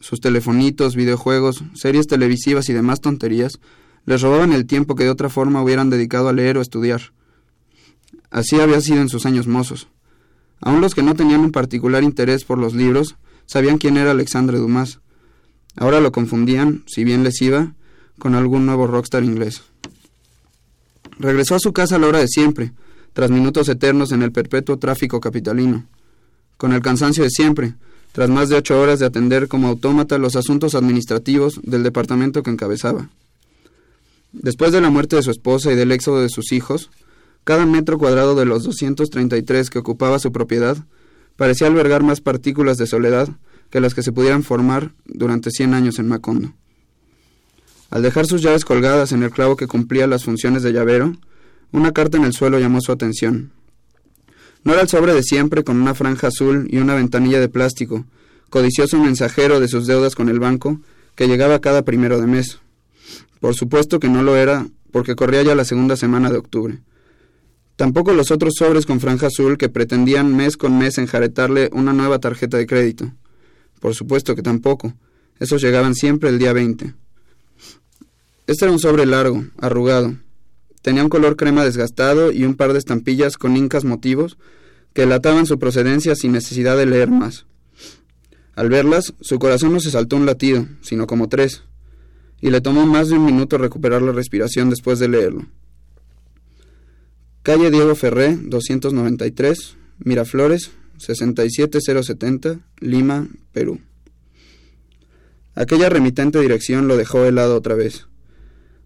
Sus 0.00 0.22
telefonitos, 0.22 0.96
videojuegos, 0.96 1.62
series 1.74 2.06
televisivas 2.06 2.70
y 2.70 2.72
demás 2.72 3.02
tonterías 3.02 3.60
les 4.06 4.22
robaban 4.22 4.54
el 4.54 4.64
tiempo 4.64 4.94
que 4.94 5.04
de 5.04 5.10
otra 5.10 5.28
forma 5.28 5.62
hubieran 5.62 5.90
dedicado 5.90 6.30
a 6.30 6.32
leer 6.32 6.56
o 6.56 6.62
estudiar. 6.62 7.12
Así 8.30 8.58
había 8.60 8.80
sido 8.80 9.02
en 9.02 9.10
sus 9.10 9.26
años 9.26 9.46
mozos. 9.46 9.88
Aun 10.62 10.80
los 10.80 10.94
que 10.94 11.02
no 11.02 11.14
tenían 11.14 11.40
un 11.40 11.52
particular 11.52 12.02
interés 12.04 12.44
por 12.44 12.56
los 12.56 12.72
libros 12.72 13.16
sabían 13.46 13.78
quién 13.78 13.96
era 13.96 14.12
Alexandre 14.12 14.58
Dumas. 14.58 15.00
Ahora 15.76 16.00
lo 16.00 16.12
confundían, 16.12 16.84
si 16.86 17.04
bien 17.04 17.24
les 17.24 17.42
iba, 17.42 17.74
con 18.18 18.34
algún 18.34 18.64
nuevo 18.64 18.86
rockstar 18.86 19.24
inglés. 19.24 19.62
Regresó 21.18 21.56
a 21.56 21.60
su 21.60 21.72
casa 21.72 21.96
a 21.96 21.98
la 21.98 22.06
hora 22.06 22.20
de 22.20 22.28
siempre, 22.28 22.72
tras 23.12 23.30
minutos 23.30 23.68
eternos 23.68 24.12
en 24.12 24.22
el 24.22 24.32
perpetuo 24.32 24.78
tráfico 24.78 25.20
capitalino, 25.20 25.84
con 26.56 26.72
el 26.72 26.80
cansancio 26.80 27.24
de 27.24 27.30
siempre, 27.30 27.74
tras 28.12 28.30
más 28.30 28.48
de 28.48 28.56
ocho 28.56 28.80
horas 28.80 29.00
de 29.00 29.06
atender 29.06 29.48
como 29.48 29.68
autómata 29.68 30.18
los 30.18 30.36
asuntos 30.36 30.74
administrativos 30.74 31.60
del 31.62 31.82
departamento 31.82 32.42
que 32.42 32.50
encabezaba. 32.50 33.10
Después 34.32 34.70
de 34.72 34.80
la 34.80 34.90
muerte 34.90 35.16
de 35.16 35.22
su 35.22 35.30
esposa 35.30 35.72
y 35.72 35.74
del 35.74 35.92
éxodo 35.92 36.20
de 36.20 36.28
sus 36.28 36.52
hijos, 36.52 36.90
cada 37.44 37.66
metro 37.66 37.98
cuadrado 37.98 38.34
de 38.34 38.44
los 38.44 38.62
233 38.64 39.70
que 39.70 39.78
ocupaba 39.78 40.18
su 40.18 40.30
propiedad 40.32 40.76
parecía 41.36 41.66
albergar 41.66 42.02
más 42.02 42.20
partículas 42.20 42.78
de 42.78 42.86
soledad 42.86 43.28
que 43.70 43.80
las 43.80 43.94
que 43.94 44.02
se 44.02 44.12
pudieran 44.12 44.42
formar 44.42 44.92
durante 45.06 45.50
100 45.50 45.74
años 45.74 45.98
en 45.98 46.08
Macondo. 46.08 46.52
Al 47.90 48.02
dejar 48.02 48.26
sus 48.26 48.42
llaves 48.42 48.64
colgadas 48.64 49.12
en 49.12 49.22
el 49.22 49.30
clavo 49.30 49.56
que 49.56 49.66
cumplía 49.66 50.06
las 50.06 50.24
funciones 50.24 50.62
de 50.62 50.72
llavero, 50.72 51.14
una 51.72 51.92
carta 51.92 52.16
en 52.16 52.24
el 52.24 52.32
suelo 52.32 52.58
llamó 52.58 52.80
su 52.80 52.92
atención. 52.92 53.52
No 54.64 54.72
era 54.72 54.82
el 54.82 54.88
sobre 54.88 55.14
de 55.14 55.22
siempre 55.22 55.64
con 55.64 55.80
una 55.80 55.94
franja 55.94 56.28
azul 56.28 56.68
y 56.70 56.78
una 56.78 56.94
ventanilla 56.94 57.40
de 57.40 57.48
plástico, 57.48 58.04
codicioso 58.50 58.98
mensajero 58.98 59.58
de 59.58 59.68
sus 59.68 59.86
deudas 59.86 60.14
con 60.14 60.28
el 60.28 60.38
banco, 60.38 60.80
que 61.16 61.26
llegaba 61.26 61.60
cada 61.60 61.82
primero 61.82 62.20
de 62.20 62.26
mes. 62.26 62.60
Por 63.40 63.54
supuesto 63.54 63.98
que 63.98 64.08
no 64.08 64.22
lo 64.22 64.36
era, 64.36 64.66
porque 64.92 65.16
corría 65.16 65.42
ya 65.42 65.54
la 65.54 65.64
segunda 65.64 65.96
semana 65.96 66.30
de 66.30 66.38
octubre. 66.38 66.78
Tampoco 67.82 68.12
los 68.12 68.30
otros 68.30 68.54
sobres 68.56 68.86
con 68.86 69.00
franja 69.00 69.26
azul 69.26 69.58
que 69.58 69.68
pretendían 69.68 70.36
mes 70.36 70.56
con 70.56 70.78
mes 70.78 70.98
enjaretarle 70.98 71.68
una 71.72 71.92
nueva 71.92 72.20
tarjeta 72.20 72.56
de 72.56 72.64
crédito. 72.64 73.10
Por 73.80 73.96
supuesto 73.96 74.36
que 74.36 74.42
tampoco. 74.42 74.94
Esos 75.40 75.60
llegaban 75.60 75.96
siempre 75.96 76.28
el 76.28 76.38
día 76.38 76.52
20. 76.52 76.94
Este 78.46 78.64
era 78.64 78.70
un 78.70 78.78
sobre 78.78 79.04
largo, 79.04 79.46
arrugado. 79.58 80.14
Tenía 80.80 81.02
un 81.02 81.08
color 81.08 81.34
crema 81.34 81.64
desgastado 81.64 82.30
y 82.30 82.44
un 82.44 82.54
par 82.54 82.72
de 82.72 82.78
estampillas 82.78 83.36
con 83.36 83.56
incas 83.56 83.84
motivos 83.84 84.38
que 84.92 85.04
lataban 85.04 85.46
su 85.46 85.58
procedencia 85.58 86.14
sin 86.14 86.30
necesidad 86.30 86.76
de 86.76 86.86
leer 86.86 87.10
más. 87.10 87.46
Al 88.54 88.68
verlas, 88.68 89.12
su 89.20 89.40
corazón 89.40 89.72
no 89.72 89.80
se 89.80 89.90
saltó 89.90 90.14
un 90.14 90.26
latido, 90.26 90.68
sino 90.82 91.08
como 91.08 91.28
tres, 91.28 91.64
y 92.40 92.50
le 92.50 92.60
tomó 92.60 92.86
más 92.86 93.08
de 93.08 93.16
un 93.16 93.24
minuto 93.24 93.58
recuperar 93.58 94.02
la 94.02 94.12
respiración 94.12 94.70
después 94.70 95.00
de 95.00 95.08
leerlo. 95.08 95.48
Calle 97.42 97.72
Diego 97.72 97.96
Ferré, 97.96 98.38
293, 98.40 99.76
Miraflores, 99.98 100.70
67070, 100.98 102.60
Lima, 102.78 103.26
Perú. 103.50 103.80
Aquella 105.56 105.88
remitente 105.88 106.38
dirección 106.38 106.86
lo 106.86 106.96
dejó 106.96 107.24
helado 107.24 107.56
otra 107.56 107.74
vez. 107.74 108.06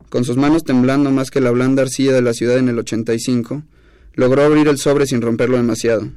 Con 0.08 0.24
sus 0.24 0.38
manos 0.38 0.64
temblando 0.64 1.10
más 1.10 1.30
que 1.30 1.42
la 1.42 1.50
blanda 1.50 1.82
arcilla 1.82 2.14
de 2.14 2.22
la 2.22 2.32
ciudad 2.32 2.56
en 2.56 2.70
el 2.70 2.78
85, 2.78 3.62
logró 4.14 4.42
abrir 4.42 4.68
el 4.68 4.78
sobre 4.78 5.06
sin 5.06 5.20
romperlo 5.20 5.58
demasiado. 5.58 6.10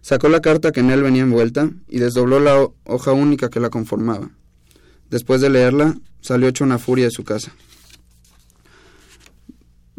Sacó 0.00 0.28
la 0.28 0.40
carta 0.40 0.70
que 0.70 0.78
en 0.78 0.90
él 0.90 1.02
venía 1.02 1.22
envuelta 1.22 1.68
y 1.88 1.98
desdobló 1.98 2.38
la 2.38 2.64
hoja 2.84 3.12
única 3.12 3.48
que 3.48 3.58
la 3.58 3.70
conformaba. 3.70 4.30
Después 5.10 5.40
de 5.40 5.50
leerla, 5.50 5.98
salió 6.20 6.46
hecho 6.46 6.62
una 6.62 6.78
furia 6.78 7.06
de 7.06 7.10
su 7.10 7.24
casa. 7.24 7.52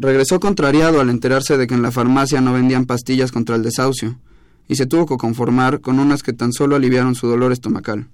Regresó 0.00 0.40
contrariado 0.40 1.02
al 1.02 1.10
enterarse 1.10 1.58
de 1.58 1.66
que 1.66 1.74
en 1.74 1.82
la 1.82 1.92
farmacia 1.92 2.40
no 2.40 2.54
vendían 2.54 2.86
pastillas 2.86 3.32
contra 3.32 3.54
el 3.54 3.62
desahucio, 3.62 4.18
y 4.66 4.76
se 4.76 4.86
tuvo 4.86 5.04
que 5.04 5.18
conformar 5.18 5.82
con 5.82 5.98
unas 5.98 6.22
que 6.22 6.32
tan 6.32 6.54
solo 6.54 6.74
aliviaron 6.74 7.14
su 7.14 7.26
dolor 7.26 7.52
estomacal. 7.52 8.08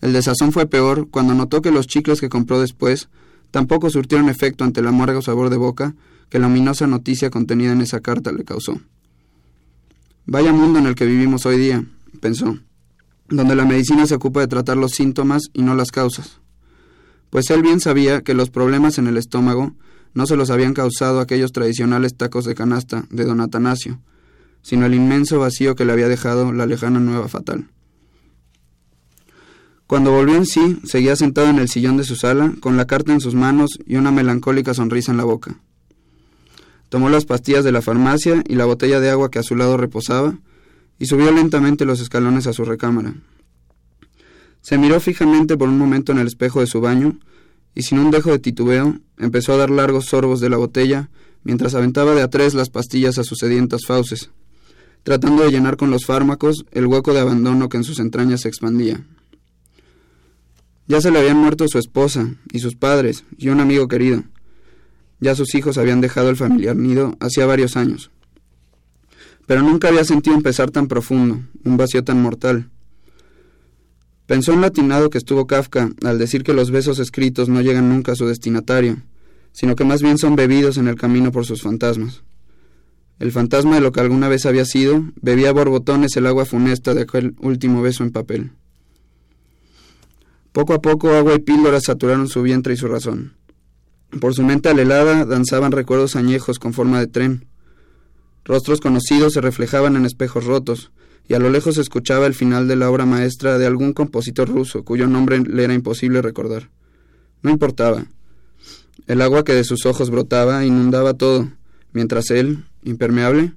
El 0.00 0.12
desazón 0.12 0.52
fue 0.52 0.66
peor 0.66 1.08
cuando 1.10 1.34
notó 1.34 1.60
que 1.60 1.72
los 1.72 1.88
chicles 1.88 2.20
que 2.20 2.28
compró 2.28 2.60
después 2.60 3.08
tampoco 3.50 3.90
surtieron 3.90 4.28
efecto 4.28 4.62
ante 4.62 4.78
el 4.78 4.86
amargo 4.86 5.22
sabor 5.22 5.50
de 5.50 5.56
boca 5.56 5.96
que 6.28 6.38
la 6.38 6.46
ominosa 6.46 6.86
noticia 6.86 7.30
contenida 7.30 7.72
en 7.72 7.80
esa 7.80 7.98
carta 7.98 8.30
le 8.30 8.44
causó. 8.44 8.80
Vaya 10.24 10.52
mundo 10.52 10.78
en 10.78 10.86
el 10.86 10.94
que 10.94 11.04
vivimos 11.04 11.46
hoy 11.46 11.58
día, 11.58 11.84
pensó, 12.20 12.58
donde 13.28 13.56
la 13.56 13.64
medicina 13.64 14.06
se 14.06 14.14
ocupa 14.14 14.38
de 14.38 14.46
tratar 14.46 14.76
los 14.76 14.92
síntomas 14.92 15.42
y 15.52 15.62
no 15.62 15.74
las 15.74 15.90
causas. 15.90 16.38
Pues 17.28 17.50
él 17.50 17.62
bien 17.62 17.80
sabía 17.80 18.20
que 18.20 18.34
los 18.34 18.50
problemas 18.50 18.98
en 18.98 19.08
el 19.08 19.16
estómago 19.16 19.74
no 20.14 20.26
se 20.26 20.36
los 20.36 20.50
habían 20.50 20.74
causado 20.74 21.20
aquellos 21.20 21.52
tradicionales 21.52 22.16
tacos 22.16 22.44
de 22.44 22.54
canasta 22.54 23.06
de 23.10 23.24
don 23.24 23.40
Atanasio, 23.40 24.00
sino 24.62 24.86
el 24.86 24.94
inmenso 24.94 25.38
vacío 25.38 25.74
que 25.74 25.84
le 25.84 25.92
había 25.92 26.08
dejado 26.08 26.52
la 26.52 26.66
lejana 26.66 27.00
nueva 27.00 27.28
fatal. 27.28 27.68
Cuando 29.86 30.10
volvió 30.10 30.36
en 30.36 30.46
sí, 30.46 30.78
seguía 30.84 31.16
sentado 31.16 31.48
en 31.48 31.58
el 31.58 31.68
sillón 31.68 31.98
de 31.98 32.04
su 32.04 32.16
sala, 32.16 32.54
con 32.60 32.76
la 32.76 32.86
carta 32.86 33.12
en 33.12 33.20
sus 33.20 33.34
manos 33.34 33.78
y 33.86 33.96
una 33.96 34.10
melancólica 34.10 34.72
sonrisa 34.72 35.12
en 35.12 35.18
la 35.18 35.24
boca. 35.24 35.56
Tomó 36.88 37.10
las 37.10 37.26
pastillas 37.26 37.64
de 37.64 37.72
la 37.72 37.82
farmacia 37.82 38.42
y 38.48 38.54
la 38.54 38.64
botella 38.64 39.00
de 39.00 39.10
agua 39.10 39.30
que 39.30 39.38
a 39.38 39.42
su 39.42 39.54
lado 39.54 39.76
reposaba, 39.76 40.38
y 40.98 41.06
subió 41.06 41.32
lentamente 41.32 41.84
los 41.84 42.00
escalones 42.00 42.46
a 42.46 42.52
su 42.52 42.64
recámara. 42.64 43.14
Se 44.60 44.78
miró 44.78 45.00
fijamente 45.00 45.56
por 45.56 45.68
un 45.68 45.76
momento 45.76 46.12
en 46.12 46.18
el 46.18 46.26
espejo 46.26 46.60
de 46.60 46.66
su 46.66 46.80
baño, 46.80 47.18
y 47.74 47.82
sin 47.82 47.98
un 47.98 48.10
dejo 48.10 48.30
de 48.30 48.38
titubeo, 48.38 48.98
empezó 49.18 49.54
a 49.54 49.56
dar 49.56 49.70
largos 49.70 50.06
sorbos 50.06 50.40
de 50.40 50.50
la 50.50 50.56
botella, 50.56 51.10
mientras 51.44 51.74
aventaba 51.74 52.14
de 52.14 52.22
a 52.22 52.28
tres 52.28 52.54
las 52.54 52.70
pastillas 52.70 53.18
a 53.18 53.24
sus 53.24 53.38
sedientas 53.38 53.82
fauces, 53.86 54.30
tratando 55.02 55.44
de 55.44 55.50
llenar 55.50 55.76
con 55.76 55.90
los 55.90 56.04
fármacos 56.04 56.64
el 56.72 56.86
hueco 56.86 57.12
de 57.12 57.20
abandono 57.20 57.68
que 57.68 57.76
en 57.76 57.84
sus 57.84 57.98
entrañas 57.98 58.42
se 58.42 58.48
expandía. 58.48 59.04
Ya 60.86 61.00
se 61.00 61.10
le 61.10 61.18
habían 61.18 61.38
muerto 61.38 61.66
su 61.68 61.78
esposa, 61.78 62.34
y 62.52 62.58
sus 62.58 62.76
padres, 62.76 63.24
y 63.38 63.48
un 63.48 63.60
amigo 63.60 63.88
querido, 63.88 64.24
ya 65.22 65.36
sus 65.36 65.54
hijos 65.54 65.78
habían 65.78 66.00
dejado 66.00 66.30
el 66.30 66.36
familiar 66.36 66.74
nido 66.74 67.16
hacía 67.20 67.46
varios 67.46 67.76
años. 67.76 68.10
Pero 69.46 69.62
nunca 69.62 69.88
había 69.88 70.04
sentido 70.04 70.36
un 70.36 70.42
pesar 70.42 70.72
tan 70.72 70.88
profundo, 70.88 71.40
un 71.64 71.76
vacío 71.76 72.02
tan 72.02 72.20
mortal. 72.20 72.70
Pensó 74.32 74.54
en 74.54 74.62
latinado 74.62 75.10
que 75.10 75.18
estuvo 75.18 75.46
Kafka 75.46 75.90
al 76.04 76.18
decir 76.18 76.42
que 76.42 76.54
los 76.54 76.70
besos 76.70 76.98
escritos 76.98 77.50
no 77.50 77.60
llegan 77.60 77.90
nunca 77.90 78.12
a 78.12 78.14
su 78.14 78.26
destinatario, 78.26 79.02
sino 79.52 79.76
que 79.76 79.84
más 79.84 80.00
bien 80.00 80.16
son 80.16 80.36
bebidos 80.36 80.78
en 80.78 80.88
el 80.88 80.96
camino 80.96 81.30
por 81.32 81.44
sus 81.44 81.60
fantasmas. 81.60 82.22
El 83.18 83.30
fantasma 83.30 83.74
de 83.74 83.82
lo 83.82 83.92
que 83.92 84.00
alguna 84.00 84.28
vez 84.28 84.46
había 84.46 84.64
sido 84.64 85.04
bebía 85.20 85.50
a 85.50 85.52
borbotones 85.52 86.16
el 86.16 86.26
agua 86.26 86.46
funesta 86.46 86.94
de 86.94 87.02
aquel 87.02 87.34
último 87.40 87.82
beso 87.82 88.04
en 88.04 88.10
papel. 88.10 88.52
Poco 90.52 90.72
a 90.72 90.80
poco 90.80 91.10
agua 91.10 91.34
y 91.34 91.40
píldoras 91.40 91.82
saturaron 91.84 92.26
su 92.26 92.40
vientre 92.40 92.72
y 92.72 92.78
su 92.78 92.88
razón. 92.88 93.34
Por 94.18 94.32
su 94.32 94.42
mente 94.44 94.70
alelada 94.70 95.26
danzaban 95.26 95.72
recuerdos 95.72 96.16
añejos 96.16 96.58
con 96.58 96.72
forma 96.72 97.00
de 97.00 97.06
tren. 97.06 97.44
Rostros 98.46 98.80
conocidos 98.80 99.34
se 99.34 99.42
reflejaban 99.42 99.94
en 99.94 100.06
espejos 100.06 100.46
rotos, 100.46 100.90
y 101.28 101.34
a 101.34 101.38
lo 101.38 101.50
lejos 101.50 101.76
se 101.76 101.80
escuchaba 101.80 102.26
el 102.26 102.34
final 102.34 102.68
de 102.68 102.76
la 102.76 102.90
obra 102.90 103.06
maestra 103.06 103.58
de 103.58 103.66
algún 103.66 103.92
compositor 103.92 104.48
ruso 104.48 104.84
cuyo 104.84 105.06
nombre 105.06 105.40
le 105.40 105.64
era 105.64 105.74
imposible 105.74 106.22
recordar. 106.22 106.70
No 107.42 107.50
importaba. 107.50 108.04
El 109.06 109.22
agua 109.22 109.44
que 109.44 109.52
de 109.52 109.64
sus 109.64 109.86
ojos 109.86 110.10
brotaba 110.10 110.64
inundaba 110.64 111.14
todo, 111.14 111.50
mientras 111.92 112.30
él, 112.30 112.64
impermeable, 112.84 113.52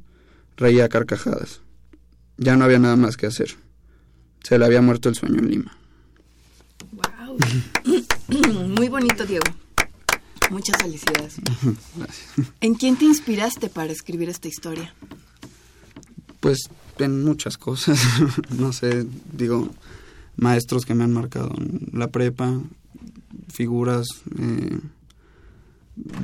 reía 0.57 0.85
a 0.85 0.89
carcajadas. 0.89 1.61
Ya 2.37 2.55
no 2.55 2.65
había 2.65 2.79
nada 2.79 2.95
más 2.95 3.17
que 3.17 3.27
hacer. 3.27 3.55
Se 4.43 4.57
le 4.57 4.65
había 4.65 4.81
muerto 4.81 5.09
el 5.09 5.15
sueño 5.15 5.39
en 5.39 5.49
Lima. 5.49 5.77
Wow. 6.91 7.37
Muy 8.77 8.89
bonito, 8.89 9.25
Diego. 9.25 9.45
Muchas 10.49 10.77
felicidades. 10.81 11.35
Gracias. 11.95 12.27
¿En 12.61 12.75
quién 12.75 12.97
te 12.97 13.05
inspiraste 13.05 13.69
para 13.69 13.91
escribir 13.91 14.29
esta 14.29 14.47
historia? 14.47 14.93
Pues 16.39 16.69
en 16.99 17.23
muchas 17.23 17.57
cosas. 17.57 17.99
no 18.57 18.71
sé, 18.73 19.05
digo, 19.33 19.69
maestros 20.37 20.85
que 20.85 20.95
me 20.95 21.03
han 21.03 21.13
marcado 21.13 21.51
en 21.57 21.89
la 21.93 22.07
prepa, 22.07 22.59
figuras, 23.49 24.07
eh, 24.39 24.79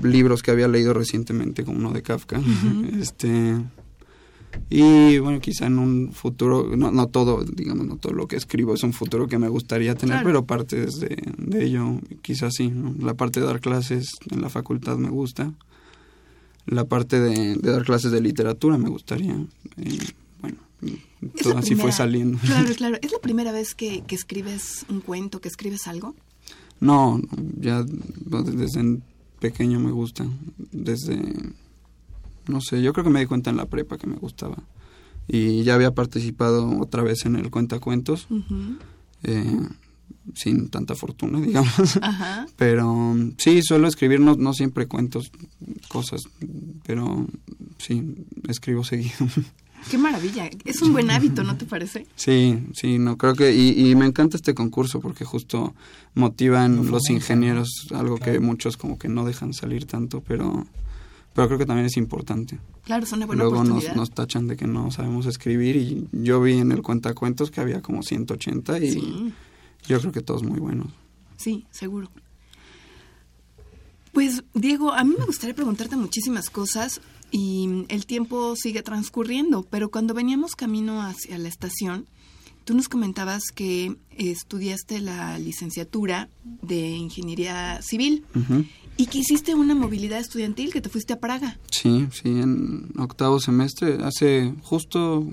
libros 0.03 0.43
que 0.43 0.51
había 0.51 0.67
leído 0.67 0.93
recientemente, 0.93 1.63
como 1.63 1.79
uno 1.79 1.91
de 1.91 2.01
Kafka. 2.01 2.41
Este 2.99 3.57
y 4.69 5.17
bueno, 5.19 5.39
quizá 5.39 5.67
en 5.67 5.79
un 5.79 6.11
futuro, 6.11 6.75
no, 6.75 6.91
no 6.91 7.07
todo, 7.07 7.41
digamos, 7.43 7.85
no 7.87 7.95
todo 7.95 8.11
lo 8.11 8.27
que 8.27 8.35
escribo 8.35 8.73
es 8.73 8.83
un 8.83 8.91
futuro 8.91 9.27
que 9.27 9.37
me 9.39 9.47
gustaría 9.47 9.95
tener, 9.95 10.15
Claro. 10.15 10.27
pero 10.27 10.45
parte 10.45 10.85
de, 10.85 11.17
de 11.37 11.63
ello, 11.63 11.99
quizás 12.21 12.55
sí. 12.55 12.67
¿no? 12.69 12.93
La 12.99 13.13
parte 13.13 13.39
de 13.39 13.45
dar 13.45 13.61
clases 13.61 14.09
en 14.29 14.41
la 14.41 14.49
facultad 14.49 14.97
me 14.97 15.09
gusta. 15.09 15.53
La 16.65 16.83
parte 16.83 17.21
de, 17.21 17.55
de 17.55 17.71
dar 17.71 17.85
clases 17.85 18.11
de 18.11 18.19
literatura 18.19 18.77
me 18.77 18.89
gustaría. 18.89 19.37
¿Es 19.77 20.13
todo 21.41 21.57
así 21.57 21.69
primera- 21.69 21.83
fue 21.83 21.91
saliendo. 21.91 22.37
Claro, 22.39 22.73
claro. 22.77 22.97
¿Es 23.01 23.11
la 23.11 23.19
primera 23.19 23.51
vez 23.51 23.75
que, 23.75 24.03
que 24.07 24.15
escribes 24.15 24.85
un 24.89 25.01
cuento, 25.01 25.39
que 25.41 25.47
escribes 25.49 25.87
algo? 25.87 26.15
No, 26.79 27.21
ya 27.59 27.85
no, 28.29 28.43
desde 28.43 28.99
pequeño 29.39 29.79
me 29.79 29.91
gusta. 29.91 30.25
Desde, 30.71 31.21
no 32.47 32.61
sé, 32.61 32.81
yo 32.81 32.91
creo 32.93 33.03
que 33.03 33.11
me 33.11 33.19
di 33.19 33.25
cuenta 33.27 33.49
en 33.51 33.57
la 33.57 33.65
prepa 33.67 33.97
que 33.97 34.07
me 34.07 34.15
gustaba. 34.15 34.57
Y 35.27 35.63
ya 35.63 35.75
había 35.75 35.91
participado 35.91 36.79
otra 36.79 37.03
vez 37.03 37.25
en 37.25 37.35
el 37.35 37.51
Cuentacuentos, 37.51 38.27
eh, 39.23 39.59
sin 40.33 40.69
tanta 40.69 40.95
fortuna, 40.95 41.39
digamos. 41.45 41.97
Ajá. 42.01 42.47
Pero 42.57 43.15
sí, 43.37 43.61
suelo 43.61 43.87
escribir, 43.87 44.19
no, 44.19 44.35
no 44.35 44.53
siempre 44.53 44.87
cuentos, 44.87 45.31
cosas, 45.87 46.23
pero 46.85 47.27
sí, 47.77 48.15
escribo 48.47 48.83
seguido. 48.83 49.13
Qué 49.89 49.97
maravilla. 49.97 50.49
Es 50.65 50.81
un 50.81 50.93
buen 50.93 51.09
hábito, 51.11 51.43
¿no 51.43 51.57
te 51.57 51.65
parece? 51.65 52.05
Sí, 52.15 52.59
sí, 52.73 52.99
no 52.99 53.17
creo 53.17 53.33
que 53.35 53.53
y, 53.53 53.89
y 53.89 53.95
me 53.95 54.05
encanta 54.05 54.37
este 54.37 54.53
concurso 54.53 54.99
porque 54.99 55.25
justo 55.25 55.73
motivan 56.13 56.89
los 56.91 57.09
ingenieros 57.09 57.87
algo 57.93 58.17
que 58.17 58.39
muchos 58.39 58.77
como 58.77 58.97
que 58.99 59.09
no 59.09 59.25
dejan 59.25 59.53
salir 59.53 59.85
tanto, 59.85 60.21
pero 60.21 60.65
pero 61.33 61.47
creo 61.47 61.59
que 61.59 61.65
también 61.65 61.85
es 61.85 61.95
importante. 61.97 62.59
Claro, 62.83 63.03
es 63.05 63.11
una 63.13 63.25
buena 63.25 63.43
Luego 63.43 63.63
nos, 63.63 64.11
tachan 64.11 64.47
de 64.47 64.57
que 64.57 64.67
no 64.67 64.91
sabemos 64.91 65.25
escribir 65.25 65.77
y 65.77 66.07
yo 66.11 66.41
vi 66.41 66.57
en 66.57 66.71
el 66.73 66.81
cuentacuentos 66.81 67.51
que 67.51 67.61
había 67.61 67.81
como 67.81 68.03
180 68.03 68.79
y 68.79 68.91
Sí. 68.91 69.33
yo 69.87 69.99
creo 69.99 70.11
que 70.11 70.21
todos 70.21 70.43
muy 70.43 70.59
buenos. 70.59 70.87
Sí, 71.37 71.65
seguro. 71.71 72.09
Pues, 74.11 74.43
Diego, 74.53 74.91
a 74.93 75.03
mí 75.05 75.15
me 75.17 75.25
gustaría 75.25 75.55
preguntarte 75.55 75.95
muchísimas 75.95 76.49
cosas 76.49 76.99
y 77.31 77.85
el 77.87 78.05
tiempo 78.05 78.55
sigue 78.55 78.83
transcurriendo, 78.83 79.63
pero 79.69 79.89
cuando 79.89 80.13
veníamos 80.13 80.55
camino 80.55 81.01
hacia 81.01 81.37
la 81.37 81.47
estación, 81.47 82.07
Tú 82.63 82.75
nos 82.75 82.87
comentabas 82.87 83.45
que 83.53 83.95
estudiaste 84.17 85.01
la 85.01 85.39
licenciatura 85.39 86.29
de 86.61 86.89
Ingeniería 86.91 87.81
Civil 87.81 88.23
y 88.97 89.07
que 89.07 89.17
hiciste 89.17 89.55
una 89.55 89.73
movilidad 89.73 90.19
estudiantil, 90.19 90.71
que 90.71 90.79
te 90.79 90.89
fuiste 90.89 91.13
a 91.13 91.19
Praga. 91.19 91.59
Sí, 91.71 92.07
sí, 92.11 92.29
en 92.29 92.91
octavo 92.99 93.39
semestre, 93.39 93.97
hace 94.03 94.53
justo 94.61 95.25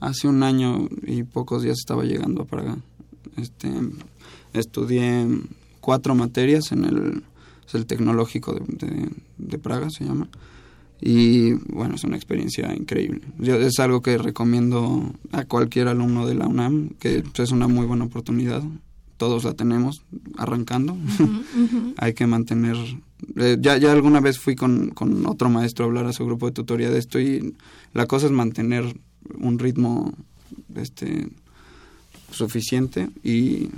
hace 0.00 0.26
un 0.26 0.42
año 0.42 0.88
y 1.06 1.24
pocos 1.24 1.62
días 1.62 1.76
estaba 1.78 2.04
llegando 2.04 2.42
a 2.42 2.46
Praga. 2.46 2.78
Este, 3.36 3.70
estudié 4.54 5.28
cuatro 5.82 6.14
materias 6.14 6.72
en 6.72 6.84
el, 6.84 7.24
el 7.74 7.86
tecnológico 7.86 8.54
de, 8.54 9.10
de 9.36 9.58
Praga, 9.58 9.90
se 9.90 10.04
llama 10.04 10.28
y 11.00 11.52
bueno, 11.52 11.94
es 11.94 12.04
una 12.04 12.16
experiencia 12.16 12.74
increíble. 12.74 13.20
Yo, 13.38 13.56
es 13.56 13.78
algo 13.78 14.02
que 14.02 14.18
recomiendo 14.18 15.12
a 15.32 15.44
cualquier 15.44 15.88
alumno 15.88 16.26
de 16.26 16.34
la 16.34 16.46
UNAM, 16.46 16.90
que 16.98 17.22
es 17.36 17.50
una 17.50 17.68
muy 17.68 17.86
buena 17.86 18.04
oportunidad. 18.04 18.62
Todos 19.16 19.44
la 19.44 19.54
tenemos 19.54 20.02
arrancando. 20.36 20.96
Hay 21.98 22.14
que 22.14 22.26
mantener... 22.26 22.76
Eh, 23.36 23.58
ya, 23.60 23.76
ya 23.76 23.92
alguna 23.92 24.20
vez 24.20 24.38
fui 24.38 24.56
con, 24.56 24.90
con 24.90 25.26
otro 25.26 25.50
maestro 25.50 25.84
a 25.84 25.88
hablar 25.88 26.06
a 26.06 26.12
su 26.12 26.24
grupo 26.24 26.46
de 26.46 26.52
tutoría 26.52 26.90
de 26.90 26.98
esto 26.98 27.20
y 27.20 27.54
la 27.92 28.06
cosa 28.06 28.26
es 28.26 28.32
mantener 28.32 28.96
un 29.38 29.58
ritmo 29.58 30.14
este 30.76 31.28
suficiente 32.30 33.08
y, 33.24 33.70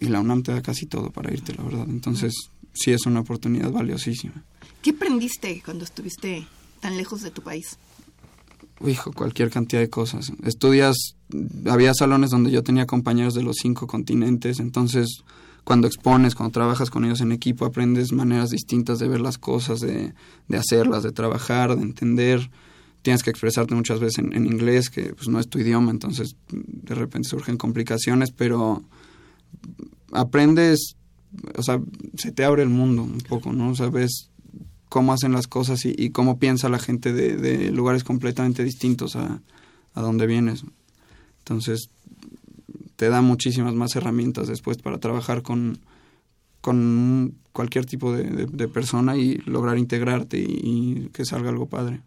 y 0.00 0.08
la 0.08 0.20
UNAM 0.20 0.42
te 0.42 0.52
da 0.52 0.62
casi 0.62 0.86
todo 0.86 1.10
para 1.10 1.32
irte, 1.32 1.54
la 1.54 1.62
verdad. 1.62 1.86
Entonces, 1.88 2.50
sí 2.72 2.92
es 2.92 3.06
una 3.06 3.20
oportunidad 3.20 3.70
valiosísima. 3.70 4.44
¿Qué 4.82 4.90
aprendiste 4.90 5.60
cuando 5.64 5.84
estuviste 5.84 6.46
tan 6.80 6.96
lejos 6.96 7.22
de 7.22 7.30
tu 7.30 7.42
país? 7.42 7.78
Hijo, 8.86 9.12
cualquier 9.12 9.50
cantidad 9.50 9.80
de 9.82 9.90
cosas. 9.90 10.32
Estudias, 10.44 11.16
había 11.66 11.94
salones 11.94 12.30
donde 12.30 12.50
yo 12.50 12.62
tenía 12.62 12.86
compañeros 12.86 13.34
de 13.34 13.42
los 13.42 13.56
cinco 13.60 13.86
continentes, 13.86 14.60
entonces 14.60 15.24
cuando 15.68 15.86
expones, 15.86 16.34
cuando 16.34 16.52
trabajas 16.52 16.88
con 16.88 17.04
ellos 17.04 17.20
en 17.20 17.30
equipo, 17.30 17.66
aprendes 17.66 18.12
maneras 18.12 18.48
distintas 18.48 18.98
de 18.98 19.06
ver 19.06 19.20
las 19.20 19.36
cosas, 19.36 19.80
de, 19.80 20.14
de 20.48 20.56
hacerlas, 20.56 21.02
de 21.02 21.12
trabajar, 21.12 21.76
de 21.76 21.82
entender. 21.82 22.50
Tienes 23.02 23.22
que 23.22 23.28
expresarte 23.28 23.74
muchas 23.74 24.00
veces 24.00 24.18
en, 24.18 24.46
inglés, 24.46 24.88
que 24.88 25.12
pues, 25.14 25.28
no 25.28 25.38
es 25.38 25.48
tu 25.48 25.58
idioma, 25.58 25.90
entonces 25.90 26.36
de 26.50 26.94
repente 26.94 27.28
surgen 27.28 27.58
complicaciones, 27.58 28.30
pero 28.30 28.82
aprendes, 30.12 30.96
o 31.54 31.62
sea, 31.62 31.82
se 32.16 32.32
te 32.32 32.44
abre 32.44 32.62
el 32.62 32.70
mundo 32.70 33.02
un 33.02 33.20
poco, 33.28 33.52
¿no? 33.52 33.68
O 33.68 33.74
sea, 33.74 33.90
ves 33.90 34.30
cómo 34.88 35.12
hacen 35.12 35.32
las 35.32 35.46
cosas 35.46 35.84
y, 35.84 36.10
cómo 36.10 36.38
piensa 36.38 36.68
la 36.68 36.78
gente 36.78 37.12
de, 37.12 37.70
lugares 37.70 38.04
completamente 38.04 38.64
distintos 38.64 39.16
a, 39.16 39.40
a 39.94 40.00
donde 40.00 40.26
vienes. 40.26 40.64
Entonces, 41.40 41.90
te 42.96 43.08
da 43.08 43.22
muchísimas 43.22 43.74
más 43.74 43.94
herramientas 43.96 44.48
después 44.48 44.78
para 44.78 44.98
trabajar 44.98 45.42
con, 45.42 45.78
con 46.60 47.34
cualquier 47.52 47.86
tipo 47.86 48.12
de, 48.12 48.68
persona 48.68 49.16
y 49.16 49.36
lograr 49.46 49.78
integrarte 49.78 50.38
y, 50.38 51.08
que 51.12 51.24
salga 51.24 51.50
algo 51.50 51.66
padre. 51.66 52.00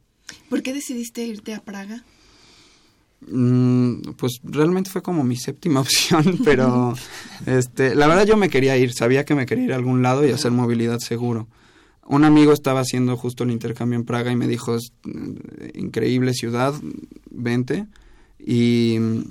¿Por 0.50 0.62
qué 0.62 0.74
decidiste 0.74 1.26
irte 1.26 1.54
a 1.54 1.62
Praga? 1.62 2.04
Mm, 3.30 4.02
pues 4.18 4.40
realmente 4.44 4.90
fue 4.90 5.02
como 5.02 5.24
mi 5.24 5.38
séptima 5.38 5.80
opción, 5.82 6.40
pero 6.44 6.94
este, 7.46 7.96
la 7.96 8.08
verdad 8.08 8.26
yo 8.26 8.38
me 8.38 8.50
quería 8.50 8.78
ir, 8.78 8.94
sabía 8.94 9.26
que 9.26 9.36
me 9.36 9.46
quería 9.46 9.66
ir 9.66 9.74
a 9.74 9.78
algún 9.78 10.02
lado 10.02 10.26
y 10.26 10.32
hacer 10.32 10.52
movilidad 10.52 11.00
seguro 11.00 11.48
un 12.12 12.26
amigo 12.26 12.52
estaba 12.52 12.82
haciendo 12.82 13.16
justo 13.16 13.46
el 13.46 13.52
intercambio 13.52 13.98
en 13.98 14.04
Praga 14.04 14.32
y 14.32 14.36
me 14.36 14.46
dijo, 14.46 14.76
mm, 15.04 15.36
increíble 15.76 16.34
ciudad, 16.34 16.74
vente. 17.30 17.88
Y 18.38 18.98
mm, 19.00 19.24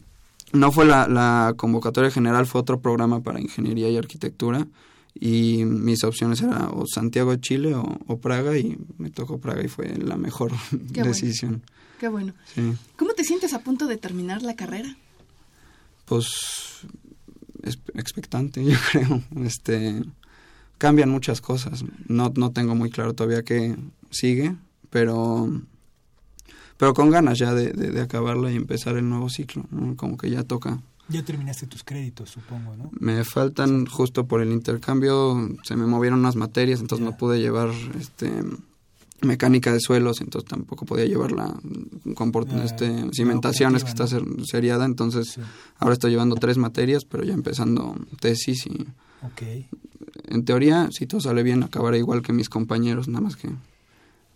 no 0.55 0.73
fue 0.73 0.87
la, 0.87 1.53
convocatoria 1.59 2.11
general, 2.11 2.47
fue 2.47 2.63
otro 2.63 2.81
programa 2.81 3.23
para 3.23 3.39
ingeniería 3.39 3.91
y 3.91 3.99
arquitectura. 3.99 4.67
Y 5.15 5.65
mis 5.67 6.05
opciones 6.05 6.41
eran 6.41 6.71
o 6.73 6.85
Santiago 6.87 7.33
de 7.33 7.41
Chile 7.41 7.75
o, 7.75 8.19
Praga 8.19 8.57
y 8.57 8.79
me 8.97 9.11
tocó 9.11 9.39
Praga 9.39 9.63
y 9.63 9.69
fue 9.69 9.99
la 9.99 10.17
mejor 10.17 10.53
decisión. 10.71 11.63
Qué 11.99 12.09
bueno. 12.09 12.33
¿Cómo 12.97 13.13
te 13.13 13.25
sientes 13.25 13.53
a 13.53 13.63
punto 13.63 13.89
de 13.89 13.99
terminar 13.99 14.41
la 14.41 14.57
carrera? 14.57 14.97
Pues 16.07 16.87
expectante, 17.95 18.65
yo 18.65 18.79
creo. 18.91 19.23
Este, 19.45 20.03
cambian 20.81 21.11
muchas 21.11 21.43
cosas. 21.43 21.85
No, 22.09 22.33
no 22.35 22.51
tengo 22.53 22.75
muy 22.75 22.91
claro 22.91 23.13
todavía 23.13 23.43
qué 23.43 23.77
sigue, 24.11 24.57
pero, 24.89 25.49
pero 26.79 26.95
con 26.95 27.11
ganas 27.11 27.39
ya 27.39 27.55
de, 27.55 27.73
de, 27.73 28.01
acabarla 28.01 28.51
y 28.51 28.57
empezar 28.57 28.97
el 28.97 29.09
nuevo 29.09 29.29
ciclo. 29.29 29.65
Como 29.97 30.17
que 30.17 30.31
ya 30.31 30.43
toca. 30.43 30.81
Ya 31.11 31.23
terminaste 31.23 31.67
tus 31.67 31.85
créditos, 31.85 32.31
supongo, 32.31 32.77
¿no? 32.77 32.91
Me 32.99 33.25
faltan 33.25 33.85
justo 33.85 34.27
por 34.27 34.41
el 34.41 34.53
intercambio, 34.53 35.51
se 35.65 35.77
me 35.77 35.85
movieron 35.85 36.21
unas 36.21 36.37
materias, 36.37 36.81
entonces 36.81 37.05
no 37.05 37.17
pude 37.17 37.41
llevar 37.41 37.71
este 37.99 38.31
mecánica 39.21 39.71
de 39.75 39.81
suelos, 39.81 40.23
entonces 40.23 40.49
tampoco 40.49 40.87
podía 40.87 41.05
llevar 41.05 41.33
la 41.33 41.45
ah, 41.45 42.65
este, 42.65 43.05
cimentaciones 43.13 43.85
que 43.85 43.91
está 43.91 44.07
seriada, 44.07 44.87
entonces 44.87 45.39
ahora 45.77 45.93
estoy 45.93 46.13
llevando 46.13 46.37
tres 46.37 46.57
materias, 46.57 47.05
pero 47.05 47.23
ya 47.23 47.35
empezando 47.35 47.97
tesis 48.19 48.65
y 48.67 48.87
okay 49.27 49.69
en 50.31 50.45
teoría, 50.45 50.89
si 50.91 51.07
todo 51.07 51.21
sale 51.21 51.43
bien, 51.43 51.63
acabaré 51.63 51.99
igual 51.99 52.23
que 52.23 52.33
mis 52.33 52.49
compañeros, 52.49 53.09
nada 53.09 53.21
más 53.21 53.37
que 53.37 53.49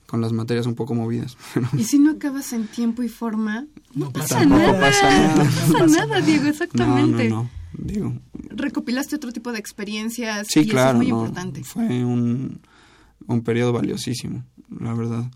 con 0.06 0.20
las 0.20 0.32
materias 0.32 0.66
un 0.66 0.74
poco 0.74 0.94
movidas. 0.94 1.36
y 1.78 1.84
si 1.84 1.98
no 1.98 2.12
acabas 2.12 2.52
en 2.52 2.66
tiempo 2.66 3.02
y 3.02 3.08
forma, 3.08 3.66
no, 3.94 4.10
pasa, 4.12 4.44
nada. 4.44 4.72
No 4.72 4.78
pasa 4.78 5.86
nada. 5.86 6.20
Diego, 6.20 6.46
exactamente. 6.46 7.28
No, 7.28 7.44
no, 7.44 7.50
digo. 7.72 8.14
Recopilaste 8.50 9.16
otro 9.16 9.32
tipo 9.32 9.52
de 9.52 9.58
experiencias 9.58 10.46
sí, 10.48 10.60
y 10.60 10.68
claro, 10.68 10.90
eso 10.90 11.02
es 11.02 11.08
muy 11.08 11.08
importante. 11.08 11.64
Fue 11.64 12.04
un, 12.04 12.60
un 13.26 13.42
periodo 13.42 13.72
valiosísimo, 13.72 14.44
la 14.78 14.94
verdad. 14.94 15.30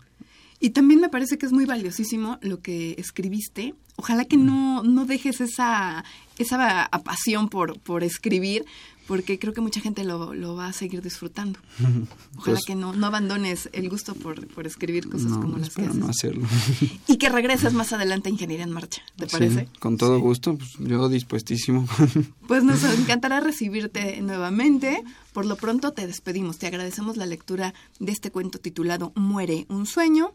Y 0.61 0.71
también 0.71 0.99
me 0.99 1.09
parece 1.09 1.37
que 1.37 1.45
es 1.45 1.53
muy 1.53 1.65
valiosísimo 1.65 2.37
lo 2.41 2.59
que 2.59 2.95
escribiste. 2.97 3.75
Ojalá 3.95 4.25
que 4.25 4.35
no, 4.35 4.83
no 4.83 5.05
dejes 5.05 5.39
esa, 5.39 6.03
esa 6.37 6.89
pasión 7.03 7.47
por, 7.47 7.79
por 7.79 8.03
escribir, 8.03 8.65
porque 9.09 9.39
creo 9.39 9.55
que 9.55 9.61
mucha 9.61 9.81
gente 9.81 10.03
lo, 10.03 10.35
lo 10.35 10.55
va 10.55 10.67
a 10.67 10.73
seguir 10.73 11.01
disfrutando. 11.01 11.59
Ojalá 12.37 12.55
pues 12.57 12.59
que 12.63 12.75
no, 12.75 12.93
no 12.93 13.07
abandones 13.07 13.67
el 13.73 13.89
gusto 13.89 14.13
por, 14.13 14.45
por 14.49 14.67
escribir 14.67 15.09
cosas 15.09 15.31
como 15.31 15.57
las 15.57 15.73
que 15.73 15.81
haces. 15.81 15.95
no 15.95 16.07
hacerlo. 16.07 16.47
y 17.07 17.17
que 17.17 17.27
regreses 17.27 17.73
más 17.73 17.91
adelante 17.91 18.29
a 18.29 18.31
Ingeniería 18.31 18.65
en 18.65 18.71
Marcha, 18.71 19.01
¿te 19.17 19.25
parece? 19.25 19.67
con 19.79 19.97
todo 19.97 20.19
gusto, 20.19 20.55
pues 20.55 20.73
yo 20.77 21.09
dispuestísimo. 21.09 21.87
pues 22.47 22.63
nos 22.63 22.83
encantará 22.83 23.39
recibirte 23.39 24.21
nuevamente. 24.21 25.03
Por 25.33 25.45
lo 25.45 25.55
pronto 25.55 25.93
te 25.93 26.05
despedimos, 26.05 26.57
te 26.57 26.67
agradecemos 26.67 27.15
la 27.15 27.25
lectura 27.25 27.73
de 27.99 28.11
este 28.11 28.31
cuento 28.31 28.59
titulado 28.59 29.11
Muere 29.15 29.65
un 29.69 29.85
sueño 29.85 30.33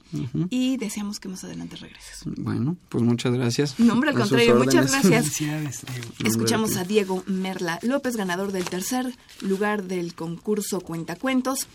y 0.51 0.77
deseamos 0.77 1.18
que 1.20 1.29
más 1.29 1.43
adelante 1.45 1.77
regreses. 1.77 2.22
Bueno, 2.25 2.77
pues 2.89 3.03
muchas 3.03 3.35
gracias. 3.35 3.79
No, 3.79 3.93
hombre, 3.93 4.11
al 4.11 4.16
contrario, 4.16 4.57
muchas 4.57 4.91
gracias. 4.91 5.85
Escuchamos 6.25 6.77
a 6.77 6.85
Diego 6.85 7.25
Merla 7.27 7.81
López, 7.83 8.16
ganador 8.16 8.53
del 8.53 8.63
tercer 8.64 9.06
lugar 9.40 9.84
del 9.84 10.14
concurso 10.14 10.80
Cuentacuentos, 10.80 11.66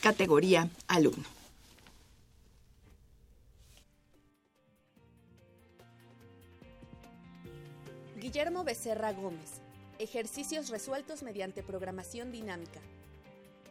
categoría 0.00 0.70
alumno. 0.86 1.24
Guillermo 8.20 8.62
Becerra 8.62 9.12
Gómez. 9.12 9.62
Ejercicios 9.98 10.68
resueltos 10.68 11.22
mediante 11.22 11.62
programación 11.62 12.30
dinámica. 12.30 12.80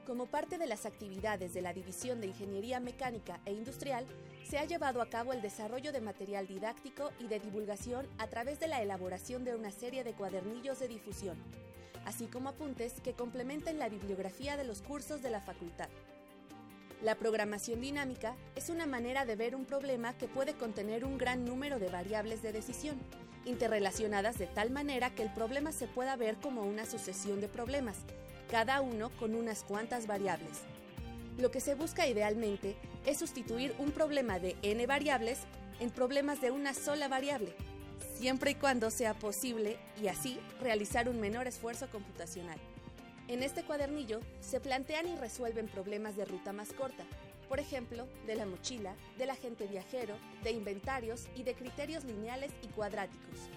Como 0.08 0.26
parte 0.26 0.58
de 0.58 0.68
las 0.68 0.86
actividades 0.86 1.54
de 1.54 1.62
la 1.62 1.74
División 1.74 2.22
de 2.22 2.28
Ingeniería 2.28 2.80
Mecánica 2.80 3.40
e 3.46 3.52
Industrial, 3.52 4.06
se 4.50 4.58
ha 4.58 4.66
llevado 4.66 5.02
a 5.02 5.10
cabo 5.10 5.34
el 5.34 5.42
desarrollo 5.42 5.92
de 5.92 6.02
material 6.02 6.48
didáctico 6.48 7.12
y 7.20 7.28
de 7.28 7.40
divulgación 7.40 8.08
a 8.18 8.28
través 8.28 8.60
de 8.60 8.68
la 8.68 8.82
elaboración 8.82 9.44
de 9.44 9.54
una 9.54 9.70
serie 9.70 10.04
de 10.04 10.14
cuadernillos 10.14 10.80
de 10.80 10.88
difusión, 10.88 11.38
así 12.08 12.28
como 12.28 12.48
apuntes 12.48 13.02
que 13.02 13.12
complementen 13.12 13.80
la 13.80 13.90
bibliografía 13.90 14.56
de 14.56 14.64
los 14.64 14.82
cursos 14.82 15.22
de 15.22 15.30
la 15.30 15.42
facultad. 15.42 15.90
La 17.04 17.16
programación 17.16 17.82
dinámica 17.82 18.38
es 18.56 18.70
una 18.70 18.86
manera 18.86 19.26
de 19.26 19.36
ver 19.36 19.56
un 19.56 19.66
problema 19.66 20.18
que 20.18 20.30
puede 20.30 20.54
contener 20.54 21.04
un 21.04 21.18
gran 21.18 21.44
número 21.44 21.80
de 21.80 21.90
variables 21.90 22.42
de 22.42 22.54
decisión, 22.54 22.98
interrelacionadas 23.44 24.38
de 24.38 24.48
tal 24.48 24.72
manera 24.72 25.14
que 25.14 25.22
el 25.22 25.34
problema 25.34 25.74
se 25.74 25.88
pueda 25.88 26.16
ver 26.16 26.38
como 26.38 26.62
una 26.64 26.86
sucesión 26.86 27.42
de 27.42 27.50
problemas, 27.50 27.98
cada 28.50 28.80
uno 28.80 29.10
con 29.20 29.36
unas 29.36 29.64
cuantas 29.64 30.08
variables. 30.08 30.62
Lo 31.38 31.52
que 31.52 31.60
se 31.60 31.76
busca 31.76 32.08
idealmente 32.08 32.78
es 33.06 33.20
sustituir 33.20 33.76
un 33.80 33.92
problema 33.92 34.40
de 34.40 34.56
n 34.62 34.88
variables 34.88 35.40
en 35.82 35.90
problemas 35.90 36.40
de 36.40 36.52
una 36.52 36.74
sola 36.74 37.10
variable, 37.10 37.54
siempre 38.18 38.52
y 38.52 38.56
cuando 38.56 38.90
sea 38.90 39.14
posible 39.14 39.78
y 40.02 40.08
así 40.08 40.40
realizar 40.62 41.10
un 41.10 41.20
menor 41.20 41.48
esfuerzo 41.48 41.90
computacional. 41.90 42.60
En 43.28 43.44
este 43.44 43.64
cuadernillo 43.64 44.22
se 44.40 44.60
plantean 44.60 45.08
y 45.08 45.16
resuelven 45.16 45.68
problemas 45.68 46.16
de 46.16 46.26
ruta 46.26 46.54
más 46.54 46.72
corta, 46.74 47.04
por 47.50 47.60
ejemplo, 47.60 48.08
de 48.26 48.36
la 48.36 48.46
mochila, 48.46 48.96
del 49.18 49.30
agente 49.30 49.68
viajero, 49.68 50.16
de 50.44 50.52
inventarios 50.52 51.28
y 51.36 51.44
de 51.44 51.54
criterios 51.54 52.04
lineales 52.04 52.52
y 52.62 52.68
cuadráticos. 52.68 53.50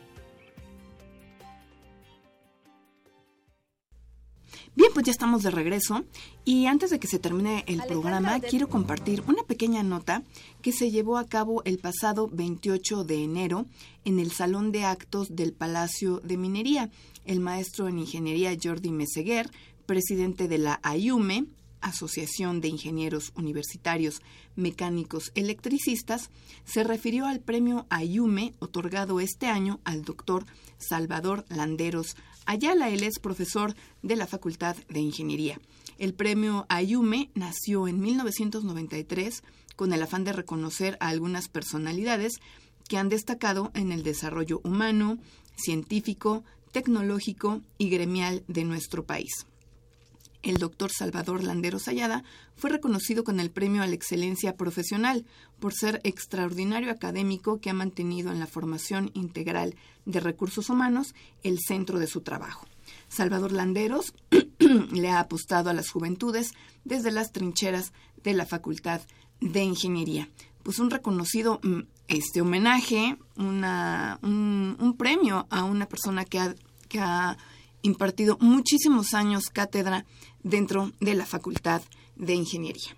Bien, 4.77 4.93
pues 4.95 5.05
ya 5.05 5.13
estamos 5.13 5.43
de 5.43 5.51
regreso 5.51 6.05
y 6.45 6.67
antes 6.67 6.91
de 6.91 7.01
que 7.01 7.09
se 7.09 7.19
termine 7.19 7.65
el 7.67 7.83
programa 7.83 8.39
quiero 8.39 8.69
compartir 8.69 9.23
una 9.27 9.43
pequeña 9.43 9.83
nota 9.83 10.23
que 10.63 10.71
se 10.71 10.93
llevó 10.93 11.19
a 11.19 11.27
cabo 11.27 11.63
el 11.65 11.79
pasado 11.79 12.29
28 12.33 13.03
de 13.03 13.25
enero 13.25 13.67
en 14.05 14.21
el 14.21 14.31
Salón 14.31 14.71
de 14.71 14.85
Actos 14.85 15.35
del 15.35 15.53
Palacio 15.53 16.21
de 16.21 16.37
Minería. 16.37 16.91
El 17.25 17.41
maestro 17.41 17.89
en 17.89 17.99
ingeniería 17.99 18.57
Jordi 18.63 18.93
Meseguer, 18.93 19.51
presidente 19.87 20.47
de 20.47 20.59
la 20.59 20.79
AIUME, 20.85 21.47
Asociación 21.81 22.61
de 22.61 22.69
Ingenieros 22.69 23.33
Universitarios 23.35 24.23
Mecánicos 24.55 25.33
Electricistas, 25.35 26.31
se 26.65 26.85
refirió 26.85 27.27
al 27.27 27.41
premio 27.41 27.87
Ayume 27.91 28.55
otorgado 28.59 29.21
este 29.21 29.47
año 29.47 29.81
al 29.85 30.03
doctor 30.03 30.45
Salvador 30.79 31.45
Landeros 31.49 32.17
Ayala. 32.51 32.91
Él 32.91 33.05
es 33.05 33.21
profesor 33.21 33.77
de 34.03 34.17
la 34.17 34.27
Facultad 34.27 34.75
de 34.89 34.99
Ingeniería. 34.99 35.61
El 35.99 36.15
premio 36.15 36.67
Ayume 36.69 37.31
nació 37.35 37.87
en 37.87 38.01
1993 38.01 39.45
con 39.77 39.93
el 39.93 40.03
afán 40.03 40.25
de 40.25 40.33
reconocer 40.33 40.97
a 40.99 41.09
algunas 41.11 41.47
personalidades 41.47 42.41
que 42.89 42.99
han 42.99 43.09
destacado 43.09 43.71
en 43.75 43.93
el 43.93 44.03
desarrollo 44.03 44.61
humano, 44.65 45.19
científico, 45.55 46.43
tecnológico 46.73 47.61
y 47.79 47.89
gremial 47.89 48.43
de 48.49 48.65
nuestro 48.65 49.05
país. 49.05 49.47
El 50.43 50.57
doctor 50.57 50.91
Salvador 50.91 51.45
Landeros 51.45 51.87
Ayada 51.87 52.25
fue 52.57 52.71
reconocido 52.71 53.25
con 53.25 53.41
el 53.41 53.51
Premio 53.51 53.83
a 53.83 53.87
la 53.87 53.95
Excelencia 53.95 54.57
Profesional 54.57 55.27
por 55.59 55.75
ser 55.75 56.01
extraordinario 56.03 56.91
académico 56.91 57.61
que 57.61 57.69
ha 57.69 57.75
mantenido 57.75 58.33
en 58.33 58.41
la 58.41 58.47
formación 58.47 59.11
integral 59.15 59.75
de 60.07 60.21
recursos 60.21 60.71
humanos 60.71 61.15
el 61.43 61.59
centro 61.59 61.99
de 61.99 62.07
su 62.07 62.23
trabajo. 62.23 62.67
Salvador 63.09 63.53
Landeros 63.53 64.15
le 64.93 65.11
ha 65.11 65.21
apostado 65.21 65.69
a 65.69 65.75
las 65.75 65.91
juventudes 65.91 66.53
desde 66.85 67.11
las 67.11 67.33
trincheras 67.33 67.93
de 68.23 68.33
la 68.35 68.47
Facultad 68.47 69.03
de 69.41 69.63
Ingeniería. 69.63 70.29
Pues 70.63 70.79
un 70.79 70.91
reconocido 70.91 71.61
mm, 71.63 71.81
este 72.09 72.41
homenaje, 72.41 73.17
una, 73.37 74.19
un, 74.23 74.95
premio 74.99 75.47
a 75.51 75.65
una 75.65 75.87
persona 75.87 76.25
que 76.25 76.39
ha, 76.39 76.55
que 76.89 77.01
ha 77.01 77.37
impartido 77.83 78.37
muchísimos 78.41 79.15
años 79.15 79.45
cátedra 79.53 80.05
dentro 80.43 80.93
de 81.01 81.15
la 81.15 81.27
Facultad 81.27 81.83
de 82.17 82.35
Ingeniería. 82.35 82.97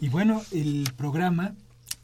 Y 0.00 0.08
bueno, 0.08 0.42
el 0.50 0.90
programa 0.96 1.54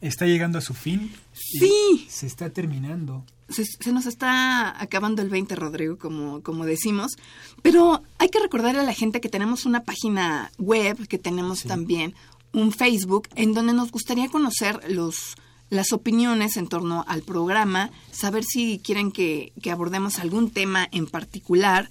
está 0.01 0.25
llegando 0.25 0.57
a 0.57 0.61
su 0.61 0.73
fin. 0.73 1.11
Sí. 1.33 2.05
Se 2.09 2.27
está 2.27 2.49
terminando. 2.49 3.23
Se, 3.49 3.91
nos 3.91 4.05
está 4.05 4.81
acabando 4.81 5.21
el 5.21 5.29
20, 5.29 5.55
Rodrigo, 5.55 5.97
como, 5.97 6.41
como 6.41 6.65
decimos. 6.65 7.13
Pero 7.61 8.01
hay 8.17 8.29
que 8.29 8.39
recordarle 8.39 8.81
a 8.81 8.85
la 8.85 8.93
gente 8.93 9.21
que 9.21 9.29
tenemos 9.29 9.65
una 9.65 9.83
página 9.83 10.51
web, 10.57 11.07
que 11.07 11.17
tenemos 11.17 11.63
también 11.63 12.13
un 12.53 12.71
Facebook, 12.71 13.27
en 13.35 13.53
donde 13.53 13.73
nos 13.73 13.91
gustaría 13.91 14.29
conocer 14.29 14.79
los, 14.89 15.35
las 15.71 15.93
opiniones 15.93 16.57
en 16.57 16.67
torno 16.67 17.05
al 17.07 17.23
programa, 17.23 17.91
saber 18.11 18.43
si 18.43 18.79
quieren 18.83 19.11
que, 19.11 19.53
que 19.63 19.71
abordemos 19.71 20.19
algún 20.19 20.51
tema 20.51 20.87
en 20.91 21.07
particular. 21.07 21.89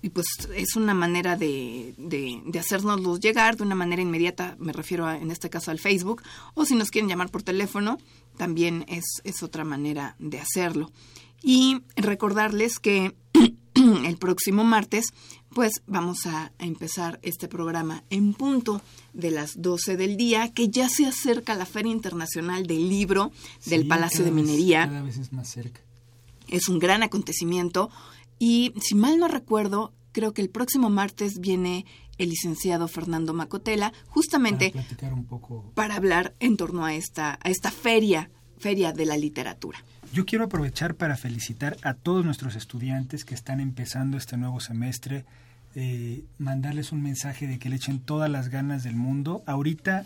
Y 0.00 0.10
pues 0.10 0.26
es 0.54 0.76
una 0.76 0.94
manera 0.94 1.36
de, 1.36 1.92
de, 1.98 2.58
hacernoslos 2.58 3.20
llegar 3.20 3.56
de 3.56 3.64
una 3.64 3.74
manera 3.74 4.00
inmediata, 4.00 4.56
me 4.58 4.72
refiero 4.72 5.10
en 5.10 5.30
este 5.30 5.50
caso 5.50 5.72
al 5.72 5.80
Facebook, 5.80 6.22
o 6.54 6.64
si 6.64 6.76
nos 6.76 6.90
quieren 6.90 7.10
llamar 7.10 7.30
por 7.30 7.42
teléfono, 7.42 7.98
también 8.38 8.86
es, 8.88 9.04
es 9.24 9.42
otra 9.42 9.64
manera 9.64 10.14
de 10.20 10.40
hacerlo. 10.40 10.90
Y 11.42 11.82
recordarles 11.96 12.78
que 12.78 13.14
el 13.74 14.16
próximo 14.18 14.62
martes 14.62 15.06
pues 15.54 15.82
vamos 15.86 16.26
a, 16.26 16.52
empezar 16.58 17.18
este 17.22 17.48
programa 17.48 18.04
en 18.10 18.34
punto 18.34 18.80
de 19.12 19.30
las 19.30 19.60
12 19.60 19.96
del 19.96 20.16
día, 20.16 20.52
que 20.52 20.68
ya 20.68 20.88
se 20.88 21.06
acerca 21.06 21.54
la 21.54 21.66
Feria 21.66 21.92
Internacional 21.92 22.66
del 22.66 22.88
Libro 22.88 23.32
del 23.66 23.86
Palacio 23.86 24.24
de 24.24 24.30
Minería. 24.30 24.86
cada 24.86 25.02
vez 25.02 25.18
es 25.18 25.32
más 25.32 25.48
cerca. 25.48 25.80
Es 26.48 26.68
un 26.68 26.78
gran 26.78 27.02
acontecimiento 27.02 27.90
y, 28.38 28.72
si 28.80 28.94
mal 28.94 29.18
no 29.18 29.28
recuerdo, 29.28 29.92
creo 30.12 30.32
que 30.32 30.42
el 30.42 30.50
próximo 30.50 30.90
martes 30.90 31.40
viene 31.40 31.84
el 32.18 32.30
licenciado 32.30 32.86
Fernando 32.86 33.32
Macotela, 33.32 33.92
justamente 34.08 34.72
para, 35.00 35.14
un 35.14 35.24
poco. 35.24 35.72
para 35.74 35.96
hablar 35.96 36.34
en 36.38 36.56
torno 36.56 36.84
a 36.84 36.94
esta, 36.94 37.38
a 37.42 37.50
esta 37.50 37.70
feria, 37.70 38.30
feria 38.58 38.92
de 38.92 39.06
la 39.06 39.16
literatura. 39.16 39.82
Yo 40.12 40.26
quiero 40.26 40.44
aprovechar 40.44 40.96
para 40.96 41.16
felicitar 41.16 41.76
a 41.82 41.94
todos 41.94 42.24
nuestros 42.24 42.56
estudiantes 42.56 43.24
que 43.24 43.34
están 43.34 43.60
empezando 43.60 44.16
este 44.16 44.36
nuevo 44.36 44.58
semestre, 44.58 45.24
eh, 45.76 46.24
mandarles 46.36 46.90
un 46.90 47.00
mensaje 47.00 47.46
de 47.46 47.60
que 47.60 47.68
le 47.68 47.76
echen 47.76 48.00
todas 48.00 48.28
las 48.28 48.48
ganas 48.48 48.82
del 48.82 48.96
mundo. 48.96 49.44
Ahorita 49.46 50.04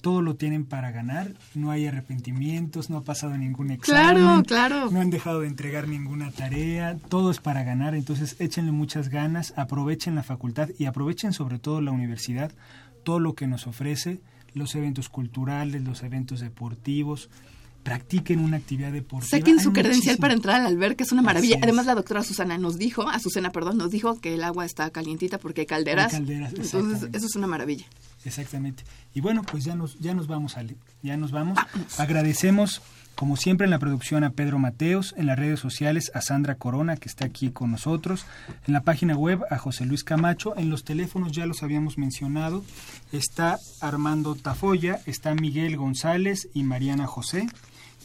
todo 0.00 0.22
lo 0.22 0.36
tienen 0.36 0.64
para 0.64 0.92
ganar, 0.92 1.32
no 1.54 1.72
hay 1.72 1.86
arrepentimientos, 1.86 2.88
no 2.88 2.98
ha 2.98 3.04
pasado 3.04 3.36
ningún 3.36 3.70
examen, 3.70 4.14
claro, 4.14 4.42
claro. 4.44 4.90
no 4.90 5.00
han 5.00 5.10
dejado 5.10 5.40
de 5.40 5.48
entregar 5.48 5.88
ninguna 5.88 6.30
tarea, 6.30 6.96
todo 7.08 7.30
es 7.30 7.38
para 7.38 7.62
ganar, 7.62 7.94
entonces 7.94 8.36
échenle 8.40 8.72
muchas 8.72 9.08
ganas, 9.08 9.54
aprovechen 9.56 10.16
la 10.16 10.24
facultad 10.24 10.70
y 10.76 10.86
aprovechen 10.86 11.32
sobre 11.32 11.60
todo 11.60 11.80
la 11.80 11.92
universidad, 11.92 12.50
todo 13.04 13.20
lo 13.20 13.34
que 13.34 13.46
nos 13.46 13.68
ofrece, 13.68 14.20
los 14.54 14.74
eventos 14.74 15.08
culturales, 15.08 15.82
los 15.82 16.02
eventos 16.02 16.40
deportivos, 16.40 17.30
practiquen 17.82 18.40
una 18.40 18.56
actividad 18.56 18.92
deportiva. 18.92 19.38
Saquen 19.38 19.60
su 19.60 19.72
credencial 19.72 20.16
para 20.18 20.34
entrar 20.34 20.60
al 20.60 20.66
alberca, 20.66 21.04
es 21.04 21.12
una 21.12 21.22
maravilla. 21.22 21.58
Además, 21.62 21.86
la 21.86 21.94
doctora 21.94 22.22
Susana 22.22 22.58
nos 22.58 22.78
dijo, 22.78 23.08
Azucena, 23.08 23.50
perdón, 23.50 23.78
nos 23.78 23.90
dijo 23.90 24.20
que 24.20 24.34
el 24.34 24.44
agua 24.44 24.64
está 24.64 24.90
calientita 24.90 25.38
porque 25.38 25.62
hay 25.62 25.66
calderas. 25.66 26.12
calderas 26.12 26.52
Entonces, 26.54 27.08
eso 27.12 27.26
es 27.26 27.34
una 27.36 27.46
maravilla. 27.46 27.86
Exactamente. 28.24 28.84
Y 29.14 29.20
bueno, 29.20 29.42
pues 29.42 29.64
ya 29.64 29.74
nos, 29.74 29.98
ya 29.98 30.14
nos 30.14 30.26
vamos, 30.26 30.56
Ale. 30.56 30.76
Ya 31.02 31.16
nos 31.16 31.32
vamos. 31.32 31.58
Agradecemos, 31.98 32.80
como 33.14 33.36
siempre, 33.36 33.64
en 33.64 33.70
la 33.70 33.78
producción 33.78 34.24
a 34.24 34.30
Pedro 34.30 34.58
Mateos, 34.58 35.14
en 35.16 35.26
las 35.26 35.38
redes 35.38 35.60
sociales 35.60 36.10
a 36.14 36.20
Sandra 36.20 36.54
Corona, 36.54 36.96
que 36.96 37.08
está 37.08 37.24
aquí 37.24 37.50
con 37.50 37.72
nosotros, 37.72 38.26
en 38.66 38.74
la 38.74 38.82
página 38.82 39.16
web 39.16 39.40
a 39.50 39.58
José 39.58 39.84
Luis 39.86 40.04
Camacho, 40.04 40.56
en 40.56 40.70
los 40.70 40.84
teléfonos 40.84 41.32
ya 41.32 41.46
los 41.46 41.62
habíamos 41.62 41.98
mencionado, 41.98 42.64
está 43.10 43.58
Armando 43.80 44.34
Tafoya, 44.36 45.00
está 45.06 45.34
Miguel 45.34 45.76
González 45.76 46.48
y 46.54 46.62
Mariana 46.62 47.06
José. 47.06 47.48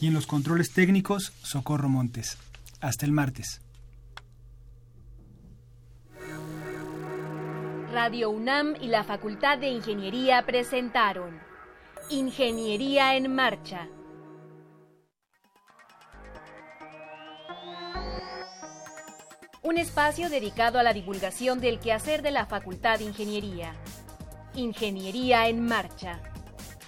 Y 0.00 0.06
en 0.06 0.14
los 0.14 0.26
controles 0.26 0.72
técnicos, 0.72 1.32
Socorro 1.42 1.88
Montes. 1.88 2.38
Hasta 2.80 3.04
el 3.04 3.12
martes. 3.12 3.60
Radio 7.92 8.30
UNAM 8.30 8.76
y 8.80 8.86
la 8.86 9.02
Facultad 9.02 9.58
de 9.58 9.70
Ingeniería 9.70 10.44
presentaron 10.46 11.40
Ingeniería 12.10 13.16
en 13.16 13.34
Marcha. 13.34 13.88
Un 19.62 19.78
espacio 19.78 20.30
dedicado 20.30 20.78
a 20.78 20.84
la 20.84 20.92
divulgación 20.92 21.60
del 21.60 21.80
quehacer 21.80 22.22
de 22.22 22.30
la 22.30 22.46
Facultad 22.46 22.98
de 22.98 23.06
Ingeniería. 23.06 23.74
Ingeniería 24.54 25.48
en 25.48 25.64
Marcha 25.64 26.20